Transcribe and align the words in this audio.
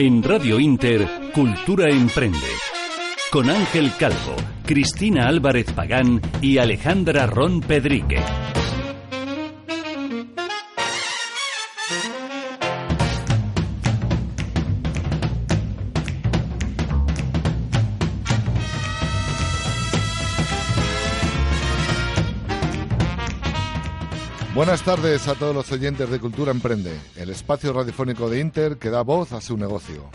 En 0.00 0.22
Radio 0.22 0.60
Inter, 0.60 1.08
Cultura 1.34 1.90
Emprende. 1.90 2.38
Con 3.32 3.50
Ángel 3.50 3.90
Calvo, 3.98 4.36
Cristina 4.64 5.26
Álvarez 5.26 5.72
Pagán 5.72 6.20
y 6.40 6.58
Alejandra 6.58 7.26
Ron 7.26 7.60
Pedrique. 7.60 8.20
Buenas 24.68 24.84
tardes 24.84 25.26
a 25.28 25.34
todos 25.34 25.54
los 25.54 25.72
oyentes 25.72 26.10
de 26.10 26.20
Cultura 26.20 26.50
Emprende, 26.50 26.94
el 27.16 27.30
espacio 27.30 27.72
radiofónico 27.72 28.28
de 28.28 28.38
Inter 28.38 28.76
que 28.76 28.90
da 28.90 29.00
voz 29.00 29.32
a 29.32 29.40
su 29.40 29.56
negocio. 29.56 30.10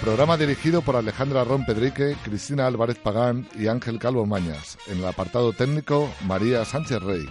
Programa 0.00 0.36
dirigido 0.36 0.82
por 0.82 0.94
Alejandra 0.94 1.42
Ron 1.42 1.66
Pedrique, 1.66 2.16
Cristina 2.22 2.68
Álvarez 2.68 3.00
Pagán 3.00 3.48
y 3.58 3.66
Ángel 3.66 3.98
Calvo 3.98 4.24
Mañas. 4.24 4.78
En 4.86 4.98
el 4.98 5.06
apartado 5.06 5.52
técnico, 5.52 6.08
María 6.28 6.64
Sánchez 6.64 7.02
Rey. 7.02 7.26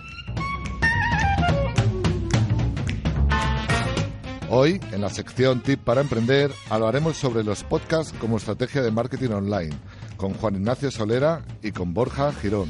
Hoy, 4.49 4.81
en 4.91 4.99
la 4.99 5.09
sección 5.09 5.61
Tip 5.61 5.79
para 5.85 6.01
Emprender, 6.01 6.51
hablaremos 6.69 7.15
sobre 7.15 7.45
los 7.45 7.63
podcasts 7.63 8.13
como 8.19 8.35
estrategia 8.35 8.81
de 8.81 8.91
marketing 8.91 9.29
online, 9.29 9.73
con 10.17 10.33
Juan 10.33 10.55
Ignacio 10.55 10.91
Solera 10.91 11.45
y 11.63 11.71
con 11.71 11.93
Borja 11.93 12.33
Girón. 12.33 12.67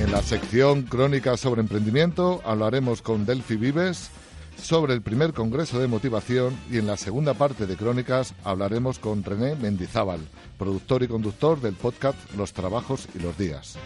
En 0.00 0.10
la 0.10 0.22
sección 0.22 0.82
Crónicas 0.84 1.40
sobre 1.40 1.60
Emprendimiento 1.60 2.40
hablaremos 2.44 3.02
con 3.02 3.26
Delphi 3.26 3.56
Vives 3.56 4.10
sobre 4.56 4.94
el 4.94 5.02
primer 5.02 5.34
Congreso 5.34 5.78
de 5.78 5.88
Motivación 5.88 6.58
y 6.70 6.78
en 6.78 6.86
la 6.86 6.96
segunda 6.96 7.34
parte 7.34 7.66
de 7.66 7.76
Crónicas 7.76 8.34
hablaremos 8.42 8.98
con 8.98 9.22
René 9.22 9.56
Mendizábal, 9.56 10.20
productor 10.58 11.02
y 11.02 11.08
conductor 11.08 11.60
del 11.60 11.74
podcast 11.74 12.16
Los 12.34 12.54
Trabajos 12.54 13.08
y 13.14 13.18
los 13.18 13.36
Días. 13.36 13.76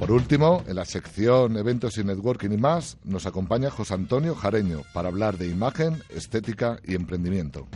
Por 0.00 0.10
último, 0.10 0.64
en 0.66 0.74
la 0.76 0.84
sección 0.84 1.56
Eventos 1.56 1.98
y 1.98 2.04
Networking 2.04 2.50
y 2.50 2.58
más, 2.58 2.96
nos 3.04 3.26
acompaña 3.26 3.70
José 3.70 3.94
Antonio 3.94 4.34
Jareño 4.34 4.82
para 4.92 5.08
hablar 5.08 5.38
de 5.38 5.46
imagen, 5.46 6.02
estética 6.10 6.78
y 6.84 6.96
emprendimiento. 6.96 7.68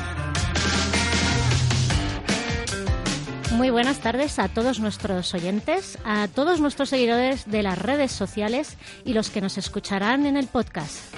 Muy 3.54 3.70
buenas 3.70 4.00
tardes 4.00 4.38
a 4.38 4.50
todos 4.50 4.82
nuestros 4.82 5.34
oyentes, 5.34 5.98
a 6.04 6.28
todos 6.28 6.60
nuestros 6.60 6.90
seguidores 6.90 7.50
de 7.50 7.64
las 7.64 7.78
redes 7.78 8.12
sociales 8.12 8.76
y 9.06 9.14
los 9.14 9.30
que 9.30 9.40
nos 9.40 9.58
escucharán 9.58 10.26
en 10.26 10.36
el 10.36 10.48
podcast. 10.48 11.16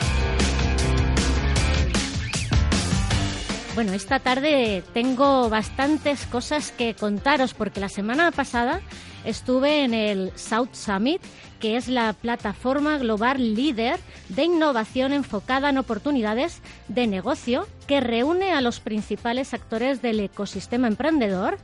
Bueno, 3.74 3.94
esta 3.94 4.20
tarde 4.20 4.84
tengo 4.94 5.50
bastantes 5.50 6.28
cosas 6.28 6.72
que 6.72 6.94
contaros 6.94 7.56
porque 7.56 7.80
la 7.80 7.90
semana 7.90 8.30
pasada 8.30 8.82
estuve 9.26 9.84
en 9.84 9.94
el 9.94 10.32
South 10.36 10.74
Summit, 10.74 11.22
que 11.60 11.78
es 11.78 11.88
la 11.88 12.14
plataforma 12.14 12.98
global 12.98 13.56
líder 13.56 14.00
de 14.30 14.44
innovación 14.44 15.14
enfocada 15.14 15.70
en 15.70 15.78
oportunidades 15.78 16.62
de 16.88 17.08
negocio 17.08 17.68
que 17.88 18.00
reúne 18.00 18.54
a 18.54 18.62
los 18.62 18.80
principales 18.80 19.54
actores 19.54 20.02
del 20.02 20.20
ecosistema 20.20 20.88
emprendedor. 20.88 21.58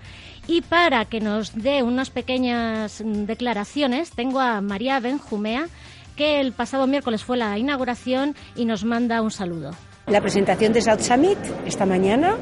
Y 0.47 0.61
para 0.61 1.05
que 1.05 1.21
nos 1.21 1.55
dé 1.55 1.81
unas 1.81 2.09
pequeñas 2.09 3.01
declaraciones, 3.03 4.11
tengo 4.11 4.39
a 4.39 4.61
María 4.61 4.99
Benjumea, 4.99 5.67
que 6.15 6.39
el 6.39 6.53
pasado 6.53 6.87
miércoles 6.87 7.23
fue 7.23 7.37
la 7.37 7.57
inauguración 7.57 8.35
y 8.55 8.65
nos 8.65 8.83
manda 8.85 9.21
un 9.21 9.31
saludo. 9.31 9.71
La 10.07 10.21
presentación 10.21 10.71
de 10.71 10.81
South 10.81 10.99
Summit 10.99 11.37
esta 11.65 11.85
mañana, 11.85 12.35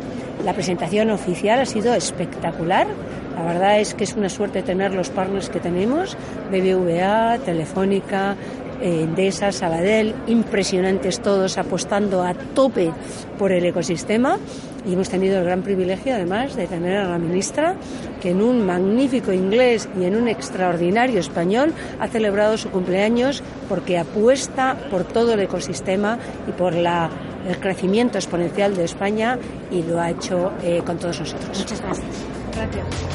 la 0.43 0.53
presentación 0.53 1.09
oficial 1.09 1.61
ha 1.61 1.65
sido 1.65 1.93
espectacular. 1.93 2.87
La 3.35 3.43
verdad 3.43 3.79
es 3.79 3.93
que 3.93 4.03
es 4.03 4.13
una 4.13 4.29
suerte 4.29 4.61
tener 4.61 4.93
los 4.93 5.09
partners 5.09 5.49
que 5.49 5.59
tenemos, 5.59 6.17
BBVA, 6.51 7.39
Telefónica, 7.39 8.35
Endesa, 8.81 9.51
Sabadell, 9.51 10.13
impresionantes 10.27 11.21
todos 11.21 11.57
apostando 11.57 12.23
a 12.23 12.33
tope 12.33 12.91
por 13.39 13.51
el 13.51 13.65
ecosistema 13.65 14.37
y 14.85 14.93
hemos 14.93 15.09
tenido 15.09 15.39
el 15.39 15.45
gran 15.45 15.61
privilegio 15.61 16.13
además 16.13 16.55
de 16.55 16.67
tener 16.67 16.97
a 16.97 17.07
la 17.07 17.17
ministra 17.17 17.75
que 18.21 18.31
en 18.31 18.41
un 18.41 18.65
magnífico 18.65 19.31
inglés 19.31 19.87
y 19.97 20.03
en 20.03 20.17
un 20.17 20.27
extraordinario 20.27 21.19
español 21.19 21.73
ha 21.99 22.07
celebrado 22.09 22.57
su 22.57 22.69
cumpleaños 22.71 23.41
porque 23.69 23.97
apuesta 23.97 24.75
por 24.91 25.05
todo 25.05 25.33
el 25.33 25.39
ecosistema 25.39 26.19
y 26.47 26.51
por 26.51 26.73
la 26.73 27.09
el 27.47 27.59
crecimiento 27.59 28.17
exponencial 28.17 28.75
de 28.75 28.85
España 28.85 29.37
y 29.69 29.83
lo 29.83 29.99
ha 29.99 30.11
hecho 30.11 30.53
eh, 30.63 30.81
con 30.85 30.97
todos 30.97 31.19
nosotros. 31.19 31.59
Muchas 31.59 31.81
gracias. 31.81 32.42
Gracias. 32.55 33.13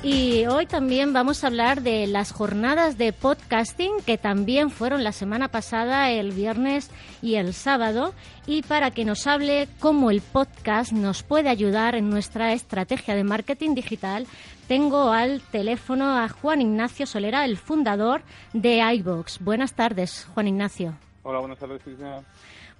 Y 0.00 0.46
hoy 0.46 0.66
también 0.66 1.12
vamos 1.12 1.42
a 1.42 1.48
hablar 1.48 1.82
de 1.82 2.06
las 2.06 2.30
jornadas 2.30 2.98
de 2.98 3.12
podcasting 3.12 4.00
que 4.06 4.16
también 4.16 4.70
fueron 4.70 5.02
la 5.02 5.10
semana 5.10 5.48
pasada, 5.48 6.10
el 6.10 6.30
viernes 6.30 6.88
y 7.20 7.34
el 7.34 7.52
sábado. 7.52 8.14
Y 8.46 8.62
para 8.62 8.92
que 8.92 9.04
nos 9.04 9.26
hable 9.26 9.68
cómo 9.80 10.12
el 10.12 10.20
podcast 10.20 10.92
nos 10.92 11.24
puede 11.24 11.48
ayudar 11.48 11.96
en 11.96 12.10
nuestra 12.10 12.52
estrategia 12.52 13.16
de 13.16 13.24
marketing 13.24 13.74
digital, 13.74 14.28
tengo 14.68 15.10
al 15.10 15.40
teléfono 15.40 16.16
a 16.16 16.28
Juan 16.28 16.60
Ignacio 16.60 17.04
Solera, 17.04 17.44
el 17.44 17.56
fundador 17.56 18.22
de 18.52 18.78
iVox. 18.94 19.40
Buenas 19.40 19.74
tardes, 19.74 20.28
Juan 20.32 20.46
Ignacio. 20.46 20.94
Hola, 21.24 21.40
buenas 21.40 21.58
tardes, 21.58 21.82
Cristina. 21.82 22.22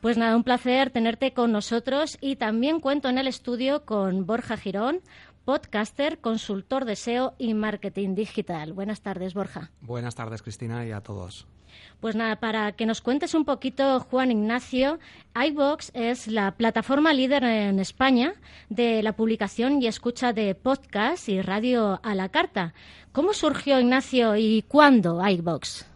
Pues 0.00 0.16
nada, 0.16 0.37
un 0.37 0.44
placer 0.44 0.91
tenerte 0.91 1.32
con 1.32 1.50
nosotros 1.50 2.19
y 2.20 2.37
también 2.37 2.78
cuento 2.78 3.09
en 3.09 3.19
el 3.19 3.26
estudio 3.26 3.84
con 3.84 4.26
Borja 4.26 4.56
Girón, 4.56 5.00
podcaster, 5.48 6.19
consultor 6.19 6.84
de 6.84 6.94
SEO 6.94 7.32
y 7.38 7.54
marketing 7.54 8.14
digital. 8.14 8.75
Buenas 8.75 9.00
tardes, 9.00 9.32
Borja. 9.32 9.70
Buenas 9.81 10.14
tardes, 10.14 10.42
Cristina, 10.42 10.84
y 10.84 10.92
a 10.92 11.00
todos. 11.00 11.47
Pues 12.00 12.14
nada, 12.14 12.36
para 12.36 12.72
que 12.72 12.84
nos 12.84 13.00
cuentes 13.00 13.32
un 13.32 13.47
poquito, 13.47 13.98
Juan 14.00 14.31
Ignacio, 14.31 14.98
iVox 15.34 15.91
es 15.94 16.26
la 16.26 16.50
plataforma 16.50 17.14
líder 17.14 17.44
en 17.44 17.78
España 17.78 18.34
de 18.69 19.03
la 19.03 19.16
publicación 19.16 19.81
y 19.81 19.87
escucha 19.87 20.34
de 20.34 20.54
podcast 20.54 21.31
y 21.31 21.41
radio 21.41 21.98
a 22.03 22.14
la 22.14 22.28
carta. 22.28 22.75
¿Cómo 23.12 23.32
surgió, 23.32 23.81
Ignacio, 23.81 24.37
y 24.37 24.66
cuándo 24.69 25.26
iVox? 25.26 25.87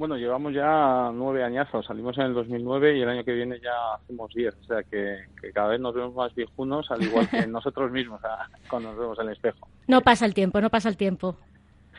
Bueno, 0.00 0.16
llevamos 0.16 0.54
ya 0.54 1.10
nueve 1.12 1.44
añazos. 1.44 1.84
Salimos 1.84 2.16
en 2.16 2.24
el 2.24 2.32
2009 2.32 2.96
y 2.96 3.02
el 3.02 3.08
año 3.10 3.22
que 3.22 3.34
viene 3.34 3.60
ya 3.60 3.96
hacemos 3.96 4.32
diez. 4.32 4.54
O 4.62 4.64
sea 4.64 4.82
que, 4.82 5.26
cada 5.52 5.68
vez 5.68 5.78
nos 5.78 5.94
vemos 5.94 6.14
más 6.14 6.34
viejunos, 6.34 6.90
al 6.90 7.02
igual 7.02 7.28
que 7.28 7.46
nosotros 7.46 7.92
mismos 7.92 8.18
cuando 8.70 8.88
nos 8.88 8.98
vemos 8.98 9.18
en 9.18 9.26
el 9.26 9.32
espejo. 9.34 9.68
No 9.88 10.00
pasa 10.00 10.24
el 10.24 10.32
tiempo, 10.32 10.58
no 10.62 10.70
pasa 10.70 10.88
el 10.88 10.96
tiempo. 10.96 11.36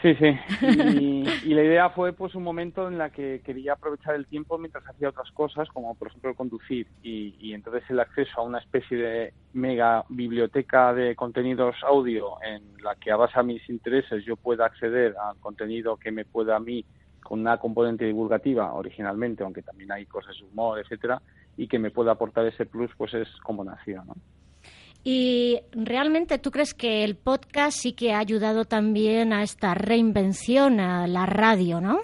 Sí, 0.01 0.15
sí. 0.15 0.35
Y, 1.45 1.53
la 1.53 1.63
idea 1.63 1.89
fue 1.91 2.11
pues 2.13 2.33
un 2.33 2.41
momento 2.41 2.87
en 2.87 2.97
la 2.97 3.11
que 3.11 3.41
quería 3.45 3.73
aprovechar 3.73 4.15
el 4.15 4.25
tiempo 4.25 4.57
mientras 4.57 4.83
hacía 4.87 5.09
otras 5.09 5.29
cosas, 5.29 5.69
como 5.69 5.93
por 5.93 6.07
ejemplo 6.07 6.33
conducir. 6.33 6.87
Y, 7.03 7.35
y 7.39 7.53
entonces 7.53 7.83
el 7.87 7.99
acceso 7.99 8.41
a 8.41 8.43
una 8.43 8.57
especie 8.57 8.97
de 8.97 9.33
mega 9.53 10.05
biblioteca 10.09 10.91
de 10.95 11.15
contenidos 11.15 11.75
audio 11.83 12.41
en 12.41 12.63
la 12.83 12.95
que 12.95 13.11
a 13.11 13.15
base 13.15 13.39
a 13.39 13.43
mis 13.43 13.69
intereses 13.69 14.25
yo 14.25 14.37
pueda 14.37 14.65
acceder 14.65 15.13
al 15.23 15.37
contenido 15.37 15.97
que 15.97 16.11
me 16.11 16.25
pueda 16.25 16.55
a 16.55 16.59
mí 16.59 16.83
con 17.31 17.39
una 17.39 17.55
componente 17.59 18.03
divulgativa 18.03 18.73
originalmente, 18.73 19.41
aunque 19.41 19.61
también 19.61 19.89
hay 19.93 20.05
cosas 20.05 20.35
de 20.37 20.43
humor, 20.43 20.79
etcétera, 20.79 21.21
y 21.55 21.65
que 21.65 21.79
me 21.79 21.89
pueda 21.89 22.11
aportar 22.11 22.45
ese 22.45 22.65
plus, 22.65 22.91
pues 22.97 23.13
es 23.13 23.29
como 23.41 23.63
nació, 23.63 24.03
¿no? 24.03 24.15
Y 25.05 25.61
realmente 25.71 26.39
tú 26.39 26.51
crees 26.51 26.73
que 26.73 27.05
el 27.05 27.15
podcast 27.15 27.77
sí 27.77 27.93
que 27.93 28.11
ha 28.11 28.19
ayudado 28.19 28.65
también 28.65 29.31
a 29.31 29.43
esta 29.43 29.73
reinvención 29.75 30.81
a 30.81 31.07
la 31.07 31.25
radio, 31.25 31.79
¿no? 31.79 31.99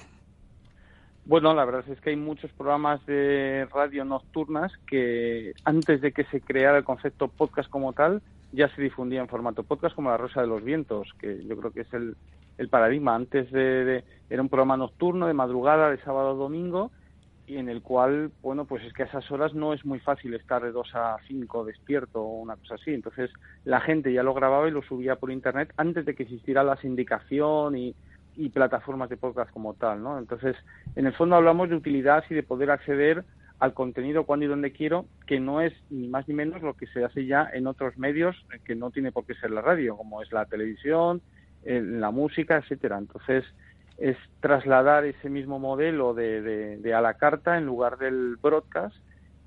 Bueno, 1.25 1.53
la 1.53 1.65
verdad 1.65 1.83
es 1.89 1.99
que 1.99 2.11
hay 2.11 2.15
muchos 2.15 2.49
programas 2.53 3.05
de 3.05 3.67
radio 3.73 4.05
nocturnas 4.05 4.71
que 4.89 5.51
antes 5.65 5.99
de 5.99 6.13
que 6.13 6.23
se 6.23 6.39
creara 6.39 6.77
el 6.77 6.85
concepto 6.85 7.27
podcast 7.27 7.69
como 7.69 7.91
tal, 7.91 8.21
ya 8.53 8.73
se 8.73 8.81
difundía 8.81 9.19
en 9.19 9.27
formato 9.27 9.63
podcast 9.63 9.93
como 9.93 10.09
La 10.09 10.15
Rosa 10.15 10.39
de 10.39 10.47
los 10.47 10.63
Vientos, 10.63 11.09
que 11.19 11.43
yo 11.45 11.57
creo 11.57 11.71
que 11.71 11.81
es 11.81 11.93
el, 11.93 12.15
el 12.57 12.69
paradigma. 12.69 13.15
Antes 13.15 13.51
de, 13.51 14.03
era 14.29 14.41
un 14.41 14.49
programa 14.49 14.77
nocturno 14.77 15.27
de 15.27 15.33
madrugada, 15.33 15.89
de 15.89 15.97
sábado 15.99 16.31
a 16.31 16.33
domingo, 16.33 16.91
y 17.45 17.57
en 17.57 17.69
el 17.69 17.81
cual, 17.81 18.31
bueno, 18.41 18.65
pues 18.65 18.83
es 18.83 18.91
que 18.93 19.03
a 19.03 19.05
esas 19.05 19.31
horas 19.31 19.53
no 19.53 19.73
es 19.73 19.85
muy 19.85 19.99
fácil 19.99 20.33
estar 20.33 20.61
de 20.61 20.71
2 20.71 20.95
a 20.95 21.17
5 21.27 21.63
despierto 21.63 22.21
o 22.21 22.41
una 22.41 22.57
cosa 22.57 22.75
así. 22.75 22.93
Entonces 22.93 23.31
la 23.63 23.79
gente 23.79 24.11
ya 24.11 24.21
lo 24.21 24.33
grababa 24.33 24.67
y 24.67 24.71
lo 24.71 24.81
subía 24.81 25.15
por 25.15 25.31
internet 25.31 25.73
antes 25.77 26.05
de 26.05 26.13
que 26.13 26.23
existiera 26.23 26.63
la 26.63 26.75
sindicación 26.75 27.77
y, 27.77 27.95
y 28.35 28.49
plataformas 28.49 29.09
de 29.09 29.15
podcast 29.15 29.51
como 29.51 29.73
tal, 29.75 30.03
¿no? 30.03 30.19
Entonces, 30.19 30.55
en 30.95 31.07
el 31.07 31.13
fondo 31.13 31.37
hablamos 31.37 31.69
de 31.69 31.75
utilidad 31.75 32.23
y 32.29 32.35
de 32.35 32.43
poder 32.43 32.69
acceder 32.69 33.23
al 33.59 33.73
contenido 33.73 34.25
cuando 34.25 34.45
y 34.45 34.49
donde 34.49 34.71
quiero, 34.71 35.05
que 35.25 35.39
no 35.39 35.61
es 35.61 35.73
ni 35.89 36.07
más 36.07 36.27
ni 36.27 36.35
menos 36.35 36.61
lo 36.61 36.75
que 36.75 36.85
se 36.87 37.03
hace 37.03 37.25
ya 37.25 37.49
en 37.51 37.65
otros 37.65 37.97
medios, 37.97 38.35
que 38.65 38.75
no 38.75 38.91
tiene 38.91 39.11
por 39.11 39.25
qué 39.25 39.33
ser 39.33 39.51
la 39.51 39.61
radio, 39.61 39.97
como 39.97 40.21
es 40.21 40.31
la 40.31 40.45
televisión, 40.45 41.21
la 41.63 42.11
música, 42.11 42.57
etcétera. 42.57 42.97
Entonces, 42.97 43.43
es 43.97 44.17
trasladar 44.41 45.05
ese 45.05 45.29
mismo 45.29 45.59
modelo 45.59 46.13
de, 46.13 46.41
de, 46.77 46.93
a 46.93 47.01
la 47.01 47.15
carta 47.15 47.57
en 47.57 47.65
lugar 47.65 47.97
del 47.97 48.35
broadcast 48.35 48.95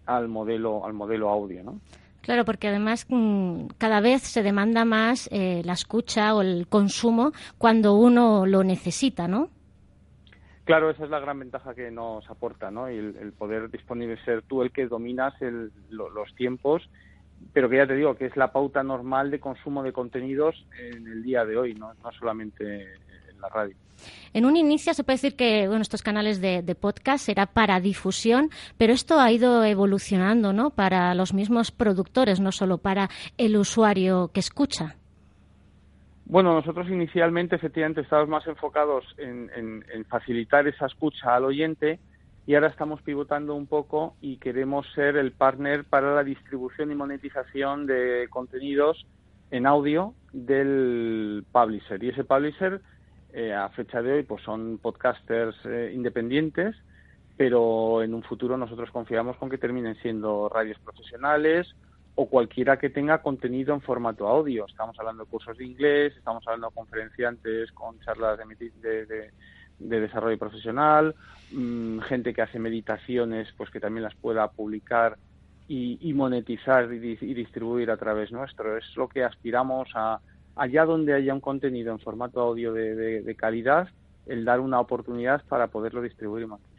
al 0.06 0.28
modelo 0.28 0.84
al 0.84 0.92
modelo 0.92 1.28
audio, 1.28 1.62
¿no? 1.62 1.80
Claro, 2.22 2.44
porque 2.44 2.68
además 2.68 3.06
mm, 3.08 3.66
cada 3.78 4.00
vez 4.00 4.22
se 4.22 4.42
demanda 4.42 4.84
más 4.84 5.28
eh, 5.32 5.62
la 5.64 5.72
escucha 5.72 6.34
o 6.34 6.42
el 6.42 6.66
consumo 6.68 7.32
cuando 7.58 7.94
uno 7.94 8.44
lo 8.44 8.64
necesita, 8.64 9.28
¿no? 9.28 9.48
Claro, 10.64 10.90
esa 10.90 11.04
es 11.04 11.10
la 11.10 11.20
gran 11.20 11.38
ventaja 11.38 11.74
que 11.74 11.90
nos 11.90 12.28
aporta, 12.28 12.70
¿no? 12.70 12.90
Y 12.90 12.98
el, 12.98 13.32
poder 13.32 13.70
disponible 13.70 14.22
ser 14.24 14.42
tú 14.42 14.62
el 14.62 14.70
que 14.70 14.86
dominas 14.86 15.34
los 15.90 16.34
tiempos, 16.36 16.88
pero 17.52 17.68
que 17.68 17.76
ya 17.76 17.86
te 17.86 17.94
digo 17.94 18.16
que 18.16 18.26
es 18.26 18.36
la 18.36 18.52
pauta 18.52 18.82
normal 18.82 19.30
de 19.30 19.40
consumo 19.40 19.82
de 19.82 19.92
contenidos 19.92 20.66
en 20.78 21.06
el 21.06 21.22
día 21.22 21.44
de 21.44 21.56
hoy, 21.56 21.74
no, 21.74 21.92
no 21.94 22.12
solamente 22.12 22.82
en 23.30 23.40
la 23.40 23.48
radio. 23.48 23.74
En 24.32 24.44
un 24.46 24.56
inicio 24.56 24.94
se 24.94 25.04
puede 25.04 25.16
decir 25.16 25.36
que 25.36 25.66
bueno, 25.66 25.82
estos 25.82 26.02
canales 26.02 26.40
de, 26.40 26.62
podcast 26.74 27.28
era 27.28 27.46
para 27.46 27.80
difusión, 27.80 28.50
pero 28.78 28.92
esto 28.92 29.20
ha 29.20 29.30
ido 29.30 29.64
evolucionando 29.64 30.52
¿no? 30.52 30.70
para 30.70 31.14
los 31.14 31.34
mismos 31.34 31.70
productores, 31.70 32.40
no 32.40 32.52
solo 32.52 32.78
para 32.78 33.08
el 33.36 33.56
usuario 33.56 34.30
que 34.32 34.40
escucha. 34.40 34.96
Bueno, 36.24 36.54
nosotros 36.54 36.88
inicialmente 36.88 37.56
efectivamente 37.56 38.02
estábamos 38.02 38.30
más 38.30 38.46
enfocados 38.46 39.04
en, 39.18 39.50
en, 39.56 40.04
facilitar 40.04 40.66
esa 40.68 40.86
escucha 40.86 41.34
al 41.34 41.44
oyente 41.44 41.98
y 42.46 42.54
ahora 42.54 42.68
estamos 42.68 43.02
pivotando 43.02 43.54
un 43.54 43.66
poco 43.66 44.16
y 44.20 44.38
queremos 44.38 44.86
ser 44.94 45.16
el 45.16 45.32
partner 45.32 45.84
para 45.84 46.14
la 46.14 46.24
distribución 46.24 46.90
y 46.90 46.94
monetización 46.94 47.86
de 47.86 48.26
contenidos 48.30 49.06
en 49.50 49.66
audio 49.66 50.14
del 50.32 51.44
publisher. 51.52 52.02
Y 52.02 52.08
ese 52.08 52.24
publisher 52.24 52.80
eh, 53.32 53.52
a 53.52 53.68
fecha 53.70 54.02
de 54.02 54.12
hoy 54.12 54.22
pues 54.24 54.42
son 54.42 54.78
podcasters 54.78 55.56
eh, 55.64 55.92
independientes, 55.94 56.74
pero 57.36 58.02
en 58.02 58.14
un 58.14 58.22
futuro 58.22 58.56
nosotros 58.56 58.90
confiamos 58.90 59.36
con 59.36 59.48
que 59.48 59.58
terminen 59.58 59.96
siendo 60.02 60.48
radios 60.48 60.78
profesionales 60.80 61.68
o 62.16 62.28
cualquiera 62.28 62.78
que 62.78 62.90
tenga 62.90 63.22
contenido 63.22 63.72
en 63.72 63.80
formato 63.80 64.26
audio. 64.26 64.66
Estamos 64.66 64.98
hablando 64.98 65.24
de 65.24 65.30
cursos 65.30 65.56
de 65.56 65.64
inglés, 65.64 66.14
estamos 66.16 66.46
hablando 66.46 66.68
de 66.68 66.74
conferenciantes 66.74 67.70
con 67.72 67.98
charlas 68.00 68.38
de, 68.38 69.06
de, 69.06 69.30
desarrollo 69.80 70.38
profesional, 70.38 71.14
mm, 71.52 72.00
gente 72.00 72.34
que 72.34 72.42
hace 72.42 72.58
meditaciones, 72.58 73.48
pues 73.56 73.70
que 73.70 73.80
también 73.80 74.04
las 74.04 74.14
pueda 74.14 74.48
publicar 74.48 75.16
y, 75.66 76.12
monetizar 76.14 76.92
y, 76.92 77.16
y, 77.20 77.34
distribuir 77.34 77.90
a 77.92 77.96
través 77.96 78.32
nuestro. 78.32 78.76
Es 78.76 78.96
lo 78.96 79.08
que 79.08 79.22
aspiramos 79.22 79.88
a, 79.94 80.20
allá 80.56 80.84
donde 80.84 81.14
haya 81.14 81.32
un 81.32 81.40
contenido 81.40 81.92
en 81.92 81.98
formato 81.98 82.40
audio 82.40 82.72
de, 82.72 83.34
calidad, 83.38 83.88
el 84.26 84.44
dar 84.44 84.60
una 84.60 84.80
oportunidad 84.80 85.42
para 85.48 85.68
poderlo 85.68 86.02
distribuir 86.02 86.44
y 86.44 86.46
monetizar. 86.48 86.69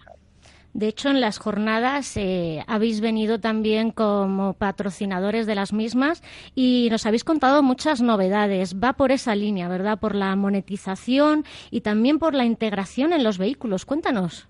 De 0.73 0.87
hecho, 0.87 1.09
en 1.09 1.19
las 1.19 1.37
jornadas 1.37 2.15
eh, 2.15 2.63
habéis 2.67 3.01
venido 3.01 3.39
también 3.39 3.91
como 3.91 4.53
patrocinadores 4.53 5.45
de 5.45 5.55
las 5.55 5.73
mismas 5.73 6.23
y 6.55 6.87
nos 6.89 7.05
habéis 7.05 7.23
contado 7.23 7.61
muchas 7.61 8.01
novedades. 8.01 8.75
Va 8.81 8.93
por 8.93 9.11
esa 9.11 9.35
línea, 9.35 9.67
¿verdad? 9.67 9.99
Por 9.99 10.15
la 10.15 10.35
monetización 10.35 11.43
y 11.71 11.81
también 11.81 12.19
por 12.19 12.33
la 12.33 12.45
integración 12.45 13.11
en 13.11 13.23
los 13.23 13.37
vehículos. 13.37 13.85
Cuéntanos. 13.85 14.47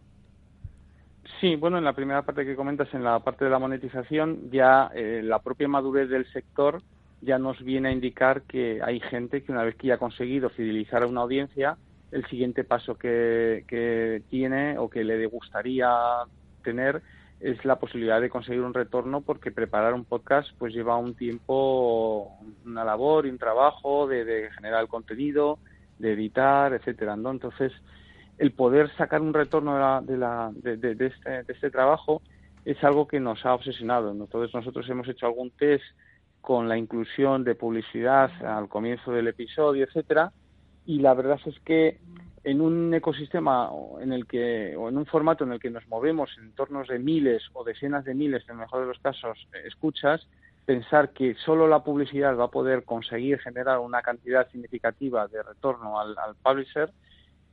Sí, 1.40 1.56
bueno, 1.56 1.80
en 1.80 1.84
la 1.84 1.94
primera 1.94 2.22
parte 2.22 2.46
que 2.46 2.56
comentas, 2.56 2.94
en 2.94 3.04
la 3.04 3.20
parte 3.20 3.46
de 3.46 3.52
la 3.52 3.58
monetización, 3.58 4.52
ya 4.52 4.92
eh, 4.94 5.22
la 5.24 5.40
propia 5.40 5.68
madurez 5.68 6.08
del 6.08 6.32
sector 6.32 6.84
ya 7.22 7.40
nos 7.40 7.60
viene 7.64 7.90
a 7.90 7.92
indicar 7.92 8.44
que 8.44 8.80
hay 8.84 9.00
gente 9.00 9.42
que 9.42 9.52
una 9.52 9.64
vez 9.64 9.76
que 9.76 9.88
ya 9.88 9.96
ha 9.96 9.98
conseguido 9.98 10.50
fidelizar 10.50 11.02
a 11.02 11.08
una 11.08 11.22
audiencia, 11.22 11.78
el 12.12 12.26
siguiente 12.28 12.64
paso 12.64 12.96
que, 12.96 14.24
tiene 14.30 14.78
o 14.78 14.90
que 14.90 15.04
le 15.04 15.26
gustaría 15.28 15.90
tener 16.64 17.02
es 17.40 17.64
la 17.66 17.78
posibilidad 17.80 18.22
de 18.22 18.30
conseguir 18.30 18.62
un 18.62 18.74
retorno 18.74 19.22
porque 19.22 19.52
preparar 19.52 19.94
un 19.94 20.06
podcast 20.06 20.50
pues 20.60 20.74
lleva 20.74 20.98
un 20.98 21.16
tiempo, 21.16 22.38
una 22.66 22.84
labor 22.84 23.26
y 23.26 23.30
un 23.30 23.40
trabajo 23.40 24.08
de, 24.08 24.50
generar 24.56 24.82
el 24.82 24.88
contenido, 24.88 25.58
de 25.98 26.14
editar, 26.14 26.74
etcétera, 26.74 27.16
¿no? 27.16 27.32
Entonces, 27.32 27.72
el 28.38 28.52
poder 28.52 28.96
sacar 28.96 29.22
un 29.22 29.34
retorno 29.34 30.02
de, 30.02 30.18
la, 30.18 30.52
de, 30.54 30.78
de, 30.78 31.08
este, 31.08 31.44
de 31.44 31.54
este 31.54 31.72
trabajo 31.72 32.22
es 32.64 32.84
algo 32.84 33.08
que 33.08 33.20
nos 33.20 33.44
ha 33.46 33.56
obsesionado. 33.56 34.12
Entonces, 34.12 34.54
nosotros 34.54 34.88
hemos 34.90 35.08
hecho 35.08 35.26
algún 35.26 35.50
test 35.52 35.84
con 36.42 36.68
la 36.68 36.78
inclusión 36.78 37.44
de 37.44 37.56
publicidad 37.56 38.32
al 38.44 38.68
comienzo 38.68 39.12
del 39.12 39.28
episodio, 39.28 39.86
etcétera, 39.86 40.32
y 40.86 41.00
la 41.00 41.14
verdad 41.14 41.40
es 41.46 41.60
que 41.62 42.00
en 42.44 42.60
un 42.60 42.94
ecosistema 42.94 43.70
en 44.00 44.14
el 44.14 44.26
que 44.26 44.76
o 44.76 44.90
en 44.90 44.98
un 44.98 45.06
formato 45.06 45.44
en 45.44 45.52
el 45.52 45.60
que 45.60 45.70
nos 45.70 45.88
movemos 45.88 46.30
en 46.40 46.54
torno 46.54 46.84
de 46.84 46.98
miles 46.98 47.44
o 47.54 47.64
decenas 47.64 48.04
de 48.04 48.16
miles, 48.16 48.44
en 48.46 48.56
el 48.56 48.62
mejor 48.62 48.82
de 48.82 48.88
los 48.88 49.00
casos, 49.00 49.48
escuchas, 49.66 50.28
pensar 50.66 51.12
que 51.12 51.36
solo 51.36 51.68
la 51.68 51.84
publicidad 51.84 52.38
va 52.38 52.46
a 52.46 52.52
poder 52.52 52.84
conseguir 52.84 53.40
generar 53.40 53.80
una 53.80 54.02
cantidad 54.02 54.50
significativa 54.50 55.28
de 55.28 55.44
retorno 55.44 56.00
al, 56.00 56.18
al 56.18 56.36
publisher, 56.36 56.92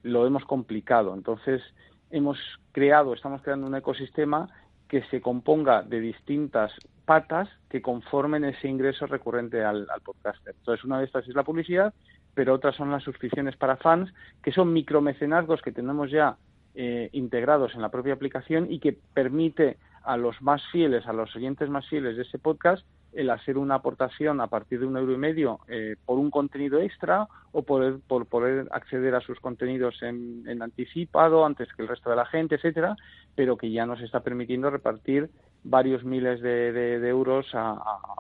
lo 0.03 0.27
hemos 0.27 0.45
complicado. 0.45 1.15
Entonces, 1.15 1.63
hemos 2.11 2.39
creado, 2.73 3.15
estamos 3.15 3.43
creando 3.43 3.67
un 3.67 3.75
ecosistema 3.75 4.49
que 4.89 5.03
se 5.05 5.21
componga 5.21 5.83
de 5.83 6.01
distintas 6.01 6.73
patas 7.05 7.49
que 7.69 7.83
conformen 7.83 8.45
ese 8.45 8.69
ingreso 8.69 9.07
recurrente 9.07 9.63
al, 9.63 9.87
podcaster. 10.05 10.55
Entonces, 10.59 10.85
una 10.85 10.99
de 10.99 11.05
estas 11.05 11.29
es 11.29 11.35
la 11.35 11.45
publicidad, 11.45 11.93
pero 12.39 12.55
otras 12.55 12.77
son 12.77 12.93
las 12.93 13.03
suscripciones 13.03 13.57
para 13.57 13.79
fans, 13.79 14.15
que 14.45 14.53
son 14.53 14.73
micromecenazgos 14.73 15.61
que 15.61 15.73
tenemos 15.73 16.09
ya 16.09 16.37
eh, 16.77 17.09
integrados 17.11 17.75
en 17.75 17.83
la 17.83 17.89
propia 17.89 18.15
aplicación 18.15 18.71
y 18.71 18.79
que 18.79 18.97
permite 19.13 19.77
a 20.05 20.17
los 20.17 20.41
más 20.41 20.63
fieles, 20.71 21.05
a 21.09 21.13
los 21.13 21.35
oyentes 21.35 21.69
más 21.69 21.89
fieles 21.89 22.15
de 22.15 22.23
ese 22.23 22.39
podcast, 22.39 22.87
el 23.13 23.31
hacer 23.31 23.59
una 23.59 23.75
aportación 23.75 24.41
a 24.41 24.47
partir 24.47 24.79
de 24.79 24.87
un 24.87 24.97
euro 24.97 25.15
y 25.15 25.17
medio 25.17 25.59
eh, 25.67 25.97
por 26.07 26.21
un 26.21 26.31
contenido 26.31 26.79
extra 26.79 27.27
o 27.51 27.63
por, 27.63 28.01
por 28.03 28.27
poder 28.27 28.69
acceder 28.71 29.17
a 29.17 29.21
sus 29.21 29.41
contenidos 29.41 30.01
en, 30.03 30.63
anticipado 30.63 31.45
antes 31.45 31.73
que 31.75 31.83
el 31.83 31.89
resto 31.89 32.11
de 32.11 32.15
la 32.15 32.27
gente, 32.27 32.55
etcétera, 32.55 32.95
pero 33.35 33.57
que 33.57 33.73
ya 33.73 33.85
nos 33.85 34.01
está 34.01 34.21
permitiendo 34.21 34.71
repartir 34.71 35.29
varios 35.65 36.05
miles 36.05 36.41
de, 36.41 37.09
euros 37.09 37.49
a, 37.53 37.75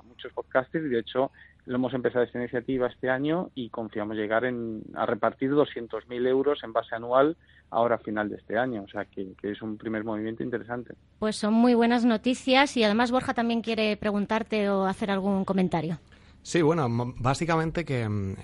muchos 0.08 0.32
podcasters 0.32 0.86
y 0.86 0.88
de 0.88 0.98
hecho 0.98 1.30
lo 1.68 1.74
hemos 1.74 1.92
empezado 1.92 2.24
esta 2.24 2.38
iniciativa 2.38 2.86
este 2.86 3.10
año 3.10 3.50
y 3.54 3.68
confiamos 3.68 4.16
llegar 4.16 4.46
en, 4.46 4.82
a 4.94 5.04
repartir 5.04 5.50
200.000 5.50 6.26
euros 6.26 6.64
en 6.64 6.72
base 6.72 6.94
anual 6.94 7.36
ahora 7.68 7.96
a 7.96 7.98
final 7.98 8.30
de 8.30 8.36
este 8.36 8.56
año. 8.56 8.84
O 8.84 8.88
sea, 8.88 9.04
que, 9.04 9.34
es 9.42 9.60
un 9.60 9.76
primer 9.76 10.02
movimiento 10.02 10.42
interesante. 10.42 10.94
Pues 11.18 11.36
son 11.36 11.52
muy 11.52 11.74
buenas 11.74 12.06
noticias 12.06 12.74
y 12.78 12.84
además 12.84 13.10
Borja 13.10 13.34
también 13.34 13.60
quiere 13.60 13.98
preguntarte 13.98 14.70
o 14.70 14.86
hacer 14.86 15.10
algún 15.10 15.44
comentario. 15.44 15.98
Sí, 16.40 16.62
bueno, 16.62 16.88
básicamente 17.18 17.84
que 17.84 18.08
mm, 18.08 18.32
eh, 18.32 18.36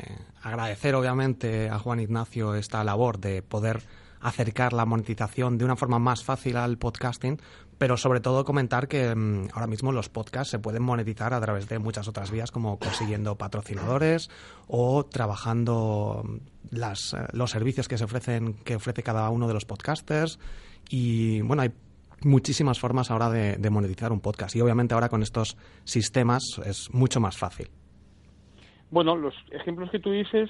agradecer 0.42 0.94
obviamente 0.94 1.70
a 1.70 1.78
Juan 1.78 2.00
Ignacio 2.00 2.54
esta 2.54 2.84
labor 2.84 3.20
de 3.20 3.40
poder 3.40 3.80
acercar 4.20 4.74
la 4.74 4.84
monetización 4.84 5.56
de 5.56 5.64
una 5.64 5.76
forma 5.76 5.98
más 5.98 6.24
fácil 6.24 6.58
al 6.58 6.76
podcasting, 6.76 7.38
pero 7.78 7.96
sobre 7.96 8.20
todo 8.20 8.44
comentar 8.44 8.88
que 8.88 9.14
mm, 9.14 9.48
ahora 9.52 9.66
mismo 9.66 9.92
los 9.92 10.08
podcasts 10.08 10.50
se 10.50 10.58
pueden 10.58 10.82
monetizar 10.82 11.34
a 11.34 11.40
través 11.40 11.68
de 11.68 11.78
muchas 11.78 12.08
otras 12.08 12.30
vías, 12.30 12.50
como 12.50 12.78
consiguiendo 12.78 13.36
patrocinadores 13.36 14.30
o 14.68 15.04
trabajando 15.04 16.22
mm, 16.24 16.76
las, 16.76 17.14
eh, 17.14 17.26
los 17.32 17.50
servicios 17.50 17.88
que 17.88 17.98
se 17.98 18.04
ofrecen, 18.04 18.54
que 18.64 18.76
ofrece 18.76 19.02
cada 19.02 19.28
uno 19.30 19.48
de 19.48 19.54
los 19.54 19.64
podcasters. 19.64 20.38
Y 20.88 21.40
bueno, 21.42 21.62
hay 21.62 21.72
muchísimas 22.22 22.78
formas 22.78 23.10
ahora 23.10 23.30
de, 23.30 23.56
de 23.56 23.70
monetizar 23.70 24.12
un 24.12 24.20
podcast. 24.20 24.54
Y 24.56 24.60
obviamente 24.60 24.94
ahora 24.94 25.08
con 25.08 25.22
estos 25.22 25.56
sistemas 25.84 26.42
es 26.64 26.92
mucho 26.92 27.20
más 27.20 27.36
fácil. 27.36 27.68
Bueno, 28.90 29.16
los 29.16 29.34
ejemplos 29.50 29.90
que 29.90 29.98
tú 29.98 30.10
dices 30.12 30.48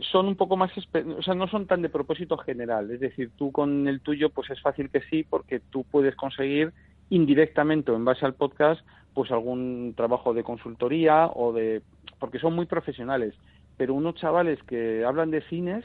son 0.00 0.26
un 0.26 0.36
poco 0.36 0.56
más, 0.56 0.72
o 0.76 1.22
sea, 1.22 1.34
no 1.34 1.46
son 1.46 1.66
tan 1.66 1.82
de 1.82 1.88
propósito 1.88 2.36
general. 2.38 2.90
Es 2.90 3.00
decir, 3.00 3.30
tú 3.36 3.52
con 3.52 3.86
el 3.86 4.00
tuyo, 4.00 4.30
pues 4.30 4.50
es 4.50 4.60
fácil 4.60 4.90
que 4.90 5.00
sí, 5.02 5.24
porque 5.28 5.60
tú 5.60 5.84
puedes 5.84 6.16
conseguir 6.16 6.72
indirectamente 7.10 7.90
o 7.90 7.96
en 7.96 8.04
base 8.04 8.26
al 8.26 8.34
podcast, 8.34 8.84
pues 9.12 9.30
algún 9.30 9.94
trabajo 9.96 10.34
de 10.34 10.42
consultoría 10.42 11.26
o 11.26 11.52
de, 11.52 11.82
porque 12.18 12.38
son 12.38 12.54
muy 12.54 12.66
profesionales. 12.66 13.34
Pero 13.76 13.94
unos 13.94 14.16
chavales 14.16 14.62
que 14.64 15.04
hablan 15.04 15.30
de 15.30 15.42
cines, 15.42 15.84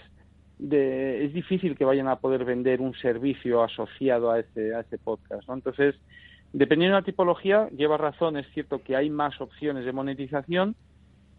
de, 0.58 1.26
es 1.26 1.34
difícil 1.34 1.78
que 1.78 1.86
vayan 1.86 2.08
a 2.08 2.18
poder 2.18 2.46
vender 2.46 2.82
un 2.82 2.94
servicio 2.96 3.64
asociado 3.64 4.32
a 4.32 4.40
ese, 4.40 4.74
a 4.74 4.82
ese 4.82 4.98
podcast, 4.98 5.48
¿no? 5.48 5.54
Entonces, 5.54 5.96
dependiendo 6.52 6.96
de 6.96 7.02
la 7.02 7.06
tipología, 7.06 7.70
lleva 7.70 7.98
razón, 7.98 8.38
es 8.38 8.48
cierto 8.54 8.82
que 8.82 8.96
hay 8.96 9.10
más 9.10 9.40
opciones 9.40 9.86
de 9.86 9.94
monetización, 9.94 10.76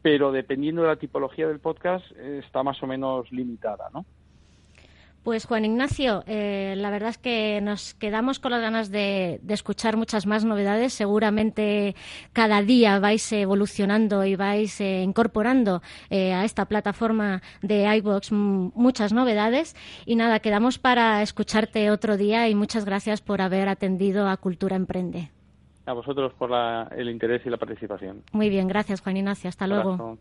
pero 0.02 0.32
dependiendo 0.32 0.82
de 0.82 0.88
la 0.88 0.96
tipología 0.96 1.46
del 1.46 1.60
podcast 1.60 2.04
eh, 2.16 2.40
está 2.44 2.62
más 2.62 2.82
o 2.82 2.86
menos 2.86 3.30
limitada, 3.30 3.90
¿no? 3.92 4.04
Pues 5.22 5.44
Juan 5.44 5.66
Ignacio, 5.66 6.24
eh, 6.26 6.72
la 6.78 6.88
verdad 6.88 7.10
es 7.10 7.18
que 7.18 7.60
nos 7.60 7.92
quedamos 7.92 8.38
con 8.38 8.52
las 8.52 8.62
ganas 8.62 8.90
de, 8.90 9.38
escuchar 9.48 9.98
muchas 9.98 10.24
más 10.24 10.46
novedades. 10.46 10.94
Seguramente 10.94 11.94
cada 12.32 12.62
día 12.62 12.98
vais 13.00 13.30
evolucionando 13.30 14.24
y 14.24 14.34
vais 14.34 14.80
eh, 14.80 15.02
incorporando 15.02 15.82
a 16.10 16.44
esta 16.46 16.64
plataforma 16.64 17.42
de 17.60 17.94
iBox 17.98 18.32
muchas 18.32 19.12
novedades. 19.12 19.76
Y 20.06 20.16
nada, 20.16 20.40
quedamos 20.40 20.78
para 20.78 21.20
escucharte 21.20 21.90
otro 21.90 22.16
día 22.16 22.48
y 22.48 22.54
muchas 22.54 22.86
gracias 22.86 23.20
por 23.20 23.42
haber 23.42 23.68
atendido 23.68 24.26
a 24.26 24.38
Cultura 24.38 24.74
Emprende 24.74 25.30
a 25.90 25.94
vosotros 25.94 26.32
por 26.34 26.50
el 26.96 27.10
interés 27.10 27.42
y 27.44 27.50
la 27.50 27.56
participación. 27.56 28.22
Muy 28.32 28.48
bien, 28.48 28.68
gracias 28.68 29.00
Juan 29.00 29.16
Ignacio. 29.16 29.48
Hasta 29.48 29.66
luego. 29.66 30.18